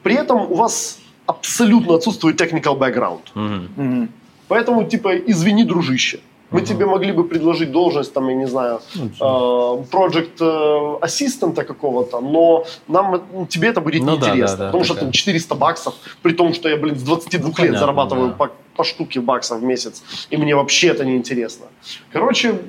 При 0.04 0.16
этом 0.16 0.52
у 0.52 0.56
вас 0.56 1.00
абсолютно 1.26 1.96
отсутствует 1.96 2.42
technical 2.42 2.78
background. 2.78 3.22
Мгм. 3.36 3.70
Мгм. 3.76 4.10
Поэтому, 4.48 4.84
типа, 4.86 5.18
извини, 5.18 5.64
дружище. 5.64 6.20
Мы 6.52 6.62
тебе 6.62 6.86
могли 6.86 7.12
бы 7.12 7.28
предложить 7.28 7.72
должность, 7.72 8.14
там, 8.14 8.30
я 8.30 8.36
не 8.36 8.48
знаю, 8.48 8.80
э, 8.96 9.00
project 9.20 10.40
э, 10.40 10.98
ассистента 11.02 11.64
какого-то, 11.64 12.22
но 12.22 12.64
нам, 12.88 13.16
э, 13.16 13.46
тебе 13.50 13.68
это 13.68 13.82
будет 13.82 14.04
Ну 14.04 14.18
да, 14.18 14.28
неинтересно. 14.28 14.58
да, 14.58 14.64
да, 14.64 14.66
потому 14.68 14.84
что 14.86 14.94
такая. 14.94 15.06
там 15.08 15.12
400 15.12 15.56
баксов, 15.56 15.94
при 16.22 16.34
том, 16.34 16.54
что 16.54 16.70
я, 16.70 16.78
блин, 16.78 16.96
с 16.96 17.04
22 17.04 17.48
лет 17.48 17.56
понятно, 17.58 17.80
зарабатываю 17.80 18.28
да. 18.30 18.34
по, 18.34 18.52
по 18.76 18.84
штуке 18.86 19.20
баксов 19.20 19.60
в 19.60 19.64
месяц, 19.64 20.04
и 20.30 20.38
мне 20.38 20.56
вообще 20.56 20.88
это 20.88 21.04
неинтересно. 21.04 21.66
Короче, 22.14 22.62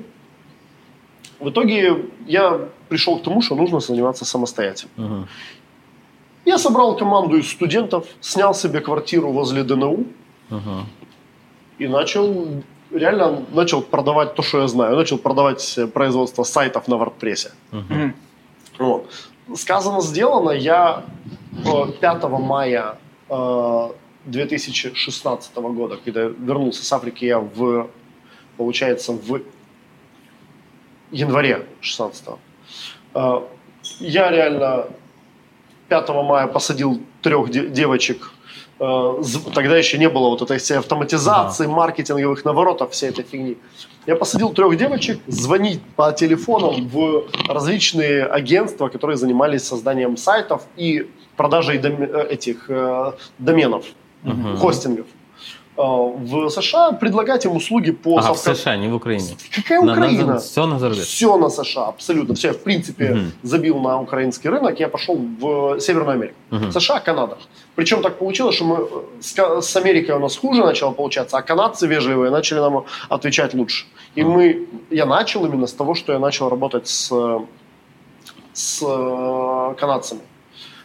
в 1.38 1.48
итоге 1.50 2.04
я 2.26 2.60
пришел 2.88 3.18
к 3.18 3.22
тому, 3.22 3.42
что 3.42 3.54
нужно 3.54 3.78
заниматься 3.78 4.24
самостоятельно. 4.24 4.90
Мгм. 4.96 5.28
Я 6.48 6.56
собрал 6.56 6.96
команду 6.96 7.36
из 7.36 7.50
студентов, 7.50 8.06
снял 8.20 8.54
себе 8.54 8.80
квартиру 8.80 9.30
возле 9.32 9.64
ДНУ, 9.64 10.06
Мгм. 10.48 10.86
и 11.78 11.86
начал 11.86 12.46
реально 12.90 13.44
начал 13.52 13.82
продавать 13.82 14.34
то, 14.34 14.42
что 14.42 14.62
я 14.62 14.66
знаю. 14.68 14.96
Начал 14.96 15.18
продавать 15.18 15.76
э, 15.76 15.86
производство 15.86 16.44
сайтов 16.44 16.88
на 16.88 16.94
WordPress. 16.94 17.52
Мгм. 17.72 18.14
Вот. 18.78 19.10
Сказано, 19.56 20.00
сделано. 20.00 20.52
Я 20.52 21.04
э, 21.66 21.92
5 22.00 22.22
мая 22.40 22.96
э, 23.28 23.88
2016 24.24 25.54
года, 25.56 25.98
когда 26.02 26.22
я 26.22 26.28
вернулся 26.28 26.82
с 26.82 26.90
Африки, 26.94 27.26
я 27.26 27.40
в, 27.40 27.90
получается, 28.56 29.12
в 29.12 29.42
январе 31.10 31.66
16 31.82 32.24
э, 33.14 33.40
я 34.00 34.30
реально 34.30 34.86
5 35.88 36.08
мая 36.22 36.46
посадил 36.46 37.00
трех 37.22 37.50
де- 37.50 37.68
девочек. 37.68 38.32
Э, 38.80 39.14
Тогда 39.54 39.76
еще 39.76 39.98
не 39.98 40.08
было 40.08 40.28
вот 40.28 40.42
этой 40.42 40.58
всей 40.58 40.78
автоматизации, 40.78 41.66
маркетинговых 41.66 42.44
наворотов, 42.44 42.92
всей 42.92 43.10
этой 43.10 43.24
фигни. 43.24 43.56
Я 44.06 44.14
посадил 44.16 44.50
трех 44.50 44.76
девочек 44.76 45.18
звонить 45.26 45.80
по 45.96 46.12
телефонам 46.12 46.88
в 46.88 47.24
различные 47.48 48.24
агентства, 48.24 48.88
которые 48.88 49.16
занимались 49.16 49.64
созданием 49.64 50.16
сайтов 50.16 50.62
и 50.76 51.06
продажей 51.36 51.78
доме- 51.78 52.08
э, 52.12 52.28
этих 52.30 52.66
э, 52.70 53.12
доменов, 53.38 53.84
Мгм. 54.22 54.56
хостингов. 54.56 55.06
Э, 55.78 55.82
В 55.82 56.50
США 56.50 56.90
предлагать 56.92 57.44
им 57.44 57.52
услуги 57.56 57.92
по 57.92 58.16
в 58.20 58.24
совка- 58.24 58.54
США, 58.54 58.76
не 58.76 58.88
в 58.88 58.94
Украине. 58.96 59.36
Какая 59.54 59.80
На- 59.80 59.86
на- 59.86 59.92
Украина? 59.92 60.38
Все 60.38 60.66
на 60.66 60.78
зарубеж. 60.78 61.04
Все 61.06 61.36
на 61.38 61.48
США, 61.50 61.86
абсолютно. 61.88 62.34
Все, 62.34 62.48
я, 62.48 62.54
в 62.54 62.58
принципе, 62.58 63.04
Мгм. 63.14 63.32
забил 63.44 63.78
на 63.78 64.00
украинский 64.00 64.50
рынок, 64.50 64.80
я 64.80 64.88
пошел 64.88 65.14
в 65.16 65.78
Северную 65.80 66.14
Америку. 66.14 66.34
Мгм. 66.50 66.72
США, 66.72 66.98
Канада. 66.98 67.38
Причем 67.76 68.02
так 68.02 68.18
получилось, 68.18 68.56
что 68.56 68.64
мы 68.64 68.76
э, 68.76 68.88
с, 69.20 69.60
с 69.62 69.76
Америкой 69.76 70.16
у 70.16 70.18
нас 70.18 70.36
хуже 70.36 70.64
начало 70.64 70.90
получаться, 70.90 71.36
а 71.38 71.42
канадцы 71.42 71.86
вежливые 71.86 72.30
начали 72.32 72.58
нам 72.60 72.84
отвечать 73.08 73.54
лучше. 73.54 73.86
И 74.16 74.24
мы, 74.24 74.66
я 74.90 75.06
начал 75.06 75.46
именно 75.46 75.66
с 75.68 75.72
того, 75.72 75.94
что 75.94 76.12
я 76.12 76.18
начал 76.18 76.48
работать 76.48 76.88
с, 76.88 77.12
с 78.52 78.82
э, 78.82 79.74
канадцами. 79.78 80.20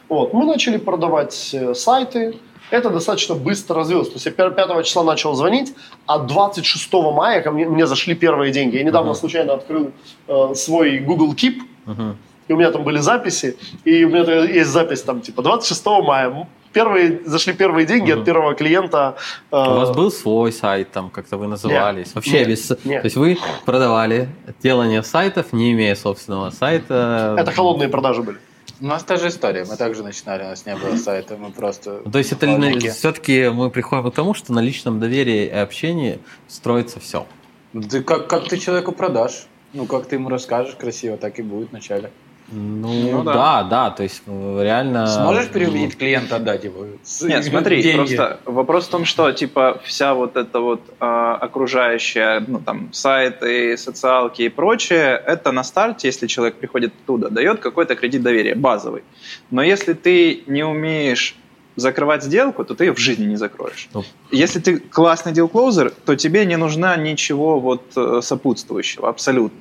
Вот. 0.10 0.34
Мы 0.34 0.46
начали 0.46 0.78
продавать 0.78 1.56
сайты. 1.74 2.38
Это 2.72 2.90
достаточно 2.90 3.36
быстро 3.36 3.76
развилось. 3.78 4.08
То 4.08 4.14
есть 4.16 4.26
я 4.26 4.32
5 4.32 4.84
числа 4.86 5.04
начал 5.04 5.34
звонить, 5.36 5.74
а 6.08 6.20
26 6.20 6.94
мая 7.14 7.42
ко 7.42 7.52
мне, 7.52 7.66
мне 7.68 7.86
зашли 7.86 8.16
первые 8.16 8.52
деньги. 8.52 8.78
Я 8.78 8.84
недавно 8.84 9.12
Мгм. 9.12 9.20
случайно 9.20 9.54
открыл 9.54 9.92
э, 10.28 10.56
свой 10.56 10.98
Google 11.00 11.34
Keep, 11.34 11.56
Мгм. 11.86 12.18
и 12.48 12.54
у 12.54 12.58
меня 12.58 12.72
там 12.72 12.84
были 12.84 12.98
записи, 13.00 13.58
и 13.86 14.04
у 14.06 14.10
меня 14.10 14.44
есть 14.46 14.70
запись 14.72 15.02
там 15.04 15.22
типа 15.22 15.42
26 15.44 16.02
мая. 16.02 16.48
Первые, 16.74 17.22
зашли 17.26 17.54
первые 17.54 17.86
деньги 17.86 18.12
Мгм. 18.12 18.20
от 18.22 18.26
первого 18.26 18.56
клиента. 18.56 19.16
э, 19.52 19.56
У 19.56 19.76
вас 19.76 19.92
был 19.96 20.12
свой 20.12 20.52
сайт, 20.52 20.92
там 20.92 21.12
как-то 21.12 21.38
вы 21.38 21.46
назывались? 21.48 22.16
Вообще 22.16 22.40
Нет. 22.40 22.48
без... 22.48 22.70
Нет. 22.84 23.02
То 23.04 23.06
есть 23.06 23.16
вы 23.18 23.38
продавали 23.66 24.28
делание 24.64 25.04
сайтов, 25.04 25.54
не 25.54 25.74
имея 25.74 25.94
собственного 25.96 26.50
сайта? 26.50 27.36
Это 27.38 27.52
холодные 27.52 27.90
продажи 27.90 28.24
были. 28.24 28.40
У 28.84 28.86
нас 28.86 29.02
та 29.06 29.16
же 29.16 29.30
история. 29.30 29.64
Мы 29.64 29.78
также 29.78 30.04
начинали, 30.04 30.44
у 30.44 30.48
нас 30.48 30.66
не 30.66 30.76
было 30.76 30.98
сайта, 30.98 31.38
мы 31.38 31.52
просто... 31.52 32.00
То 32.00 32.18
есть 32.18 32.34
это 32.34 32.80
все-таки 32.92 33.48
мы 33.48 33.70
приходим 33.70 34.12
к 34.12 34.14
тому, 34.14 34.34
что 34.34 34.52
на 34.52 34.60
личном 34.60 35.00
доверии 35.00 35.46
и 35.46 35.52
общении 35.52 36.20
строится 36.50 37.00
все. 37.00 37.26
Да 37.72 38.04
как, 38.04 38.28
как 38.28 38.50
ты 38.50 38.58
человеку 38.58 38.92
продашь? 38.92 39.46
Ну, 39.72 39.86
как 39.86 40.08
ты 40.08 40.18
ему 40.18 40.28
расскажешь 40.28 40.76
красиво, 40.76 41.16
так 41.16 41.40
и 41.40 41.44
будет 41.44 41.70
вначале. 41.70 42.12
Ну, 42.54 43.12
Ну 43.12 43.24
да. 43.24 43.34
да, 43.34 43.64
да, 43.64 43.90
то 43.90 44.04
есть 44.04 44.22
э, 44.26 44.60
реально... 44.64 45.08
Сможешь 45.08 45.50
переубедить 45.50 45.98
клиента 45.98 46.36
отдать 46.36 46.64
его? 46.64 46.86
Нет, 47.22 47.46
смотри, 47.50 47.82
деньги? 47.82 47.98
просто 47.98 48.40
вопрос 48.46 48.86
в 48.86 48.90
том, 48.90 49.06
что 49.06 49.32
типа 49.32 49.82
вся 49.84 50.14
вот 50.14 50.38
эта 50.38 50.60
вот 50.60 50.82
а, 51.00 51.36
окружающая, 51.36 52.44
ну 52.48 52.60
там 52.60 52.94
сайты, 52.94 53.78
социалки 53.78 54.44
и 54.44 54.50
прочее, 54.50 55.22
это 55.26 55.52
на 55.52 55.64
старте, 55.64 56.08
если 56.08 56.28
человек 56.28 56.56
приходит 56.56 56.94
оттуда, 57.02 57.30
дает 57.30 57.60
какой-то 57.60 57.96
кредит 57.96 58.22
доверия 58.22 58.56
базовый. 58.56 59.04
Но 59.50 59.64
если 59.64 59.94
ты 59.94 60.44
не 60.48 60.64
умеешь 60.64 61.36
закрывать 61.76 62.24
сделку, 62.24 62.64
то 62.64 62.76
ты 62.76 62.86
ее 62.86 62.94
в 62.94 63.00
жизни 63.00 63.26
не 63.26 63.36
закроешь. 63.36 63.90
Ну. 63.94 64.04
Если 64.32 64.60
ты 64.60 64.78
классный 64.78 65.32
дилклоузер, 65.32 65.92
то 66.06 66.16
тебе 66.16 66.46
не 66.46 66.58
нужна 66.58 66.96
ничего 66.98 67.60
вот 67.60 67.84
э, 67.96 68.20
сопутствующего, 68.22 69.10
абсолютно. 69.10 69.60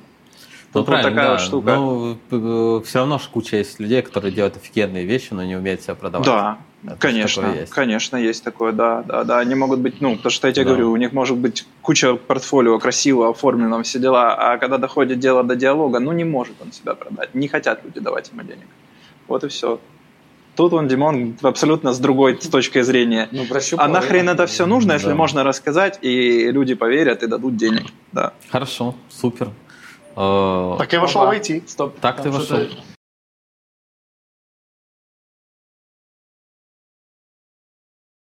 Ну, 0.73 0.79
Тут 0.81 0.87
вот 0.87 0.93
правильно, 1.01 1.11
такая 1.11 1.25
да. 1.27 1.31
вот 1.33 1.41
штука. 1.41 1.75
Ну, 2.31 2.81
все 2.81 2.99
равно 2.99 3.19
ж 3.19 3.23
куча 3.31 3.57
есть 3.57 3.79
людей, 3.79 4.01
которые 4.01 4.31
делают 4.31 4.57
офигенные 4.57 5.05
вещи, 5.05 5.27
но 5.31 5.43
не 5.43 5.55
умеют 5.55 5.81
себя 5.81 5.93
продавать. 5.93 6.25
Да, 6.25 6.57
Это 6.83 6.95
конечно, 6.95 7.53
есть. 7.53 7.71
конечно, 7.71 8.17
есть 8.17 8.43
такое, 8.43 8.71
да, 8.71 9.03
да, 9.03 9.23
да. 9.23 9.37
Они 9.37 9.53
могут 9.53 9.79
быть, 9.81 10.01
ну, 10.01 10.15
потому 10.15 10.31
что 10.31 10.47
я 10.47 10.53
тебе 10.53 10.65
Да. 10.65 10.71
говорю, 10.71 10.91
у 10.91 10.95
них 10.97 11.13
может 11.13 11.37
быть 11.37 11.67
куча 11.83 12.15
портфолио 12.15 12.79
красиво 12.79 13.29
оформлено, 13.29 13.83
все 13.83 13.99
дела, 13.99 14.33
а 14.35 14.57
когда 14.57 14.79
доходит 14.79 15.19
дело 15.19 15.43
до 15.43 15.55
диалога, 15.55 15.99
ну, 15.99 16.11
не 16.11 16.23
может 16.23 16.55
он 16.59 16.71
себя 16.71 16.95
продать, 16.95 17.35
не 17.35 17.47
хотят 17.47 17.83
люди 17.85 17.99
давать 17.99 18.31
ему 18.31 18.41
денег. 18.41 18.67
Вот 19.27 19.43
и 19.43 19.49
все. 19.49 19.79
Тут 20.55 20.73
он, 20.73 20.87
Димон, 20.87 21.35
абсолютно 21.43 21.93
с 21.93 21.99
другой 21.99 22.39
с 22.41 22.47
точки 22.47 22.81
зрения. 22.81 23.27
Ну, 23.31 23.45
прощупал, 23.45 23.85
А 23.85 23.87
нахрен 23.87 24.27
это 24.29 24.45
все 24.47 24.65
нужно, 24.65 24.93
если 24.93 25.09
Да. 25.09 25.15
можно 25.15 25.43
рассказать, 25.43 25.99
и 26.01 26.51
люди 26.51 26.73
поверят 26.73 27.21
и 27.23 27.27
дадут 27.27 27.57
денег. 27.57 27.83
Да. 28.11 28.33
Хорошо, 28.51 28.95
супер. 29.09 29.49
Э, 30.15 30.75
Так 30.77 30.93
я 30.93 30.99
вошел 30.99 31.25
в 31.25 31.29
IT. 31.29 31.67
Стоп. 31.67 31.99
Так 31.99 32.21
ты 32.21 32.29
вошел. 32.31 32.59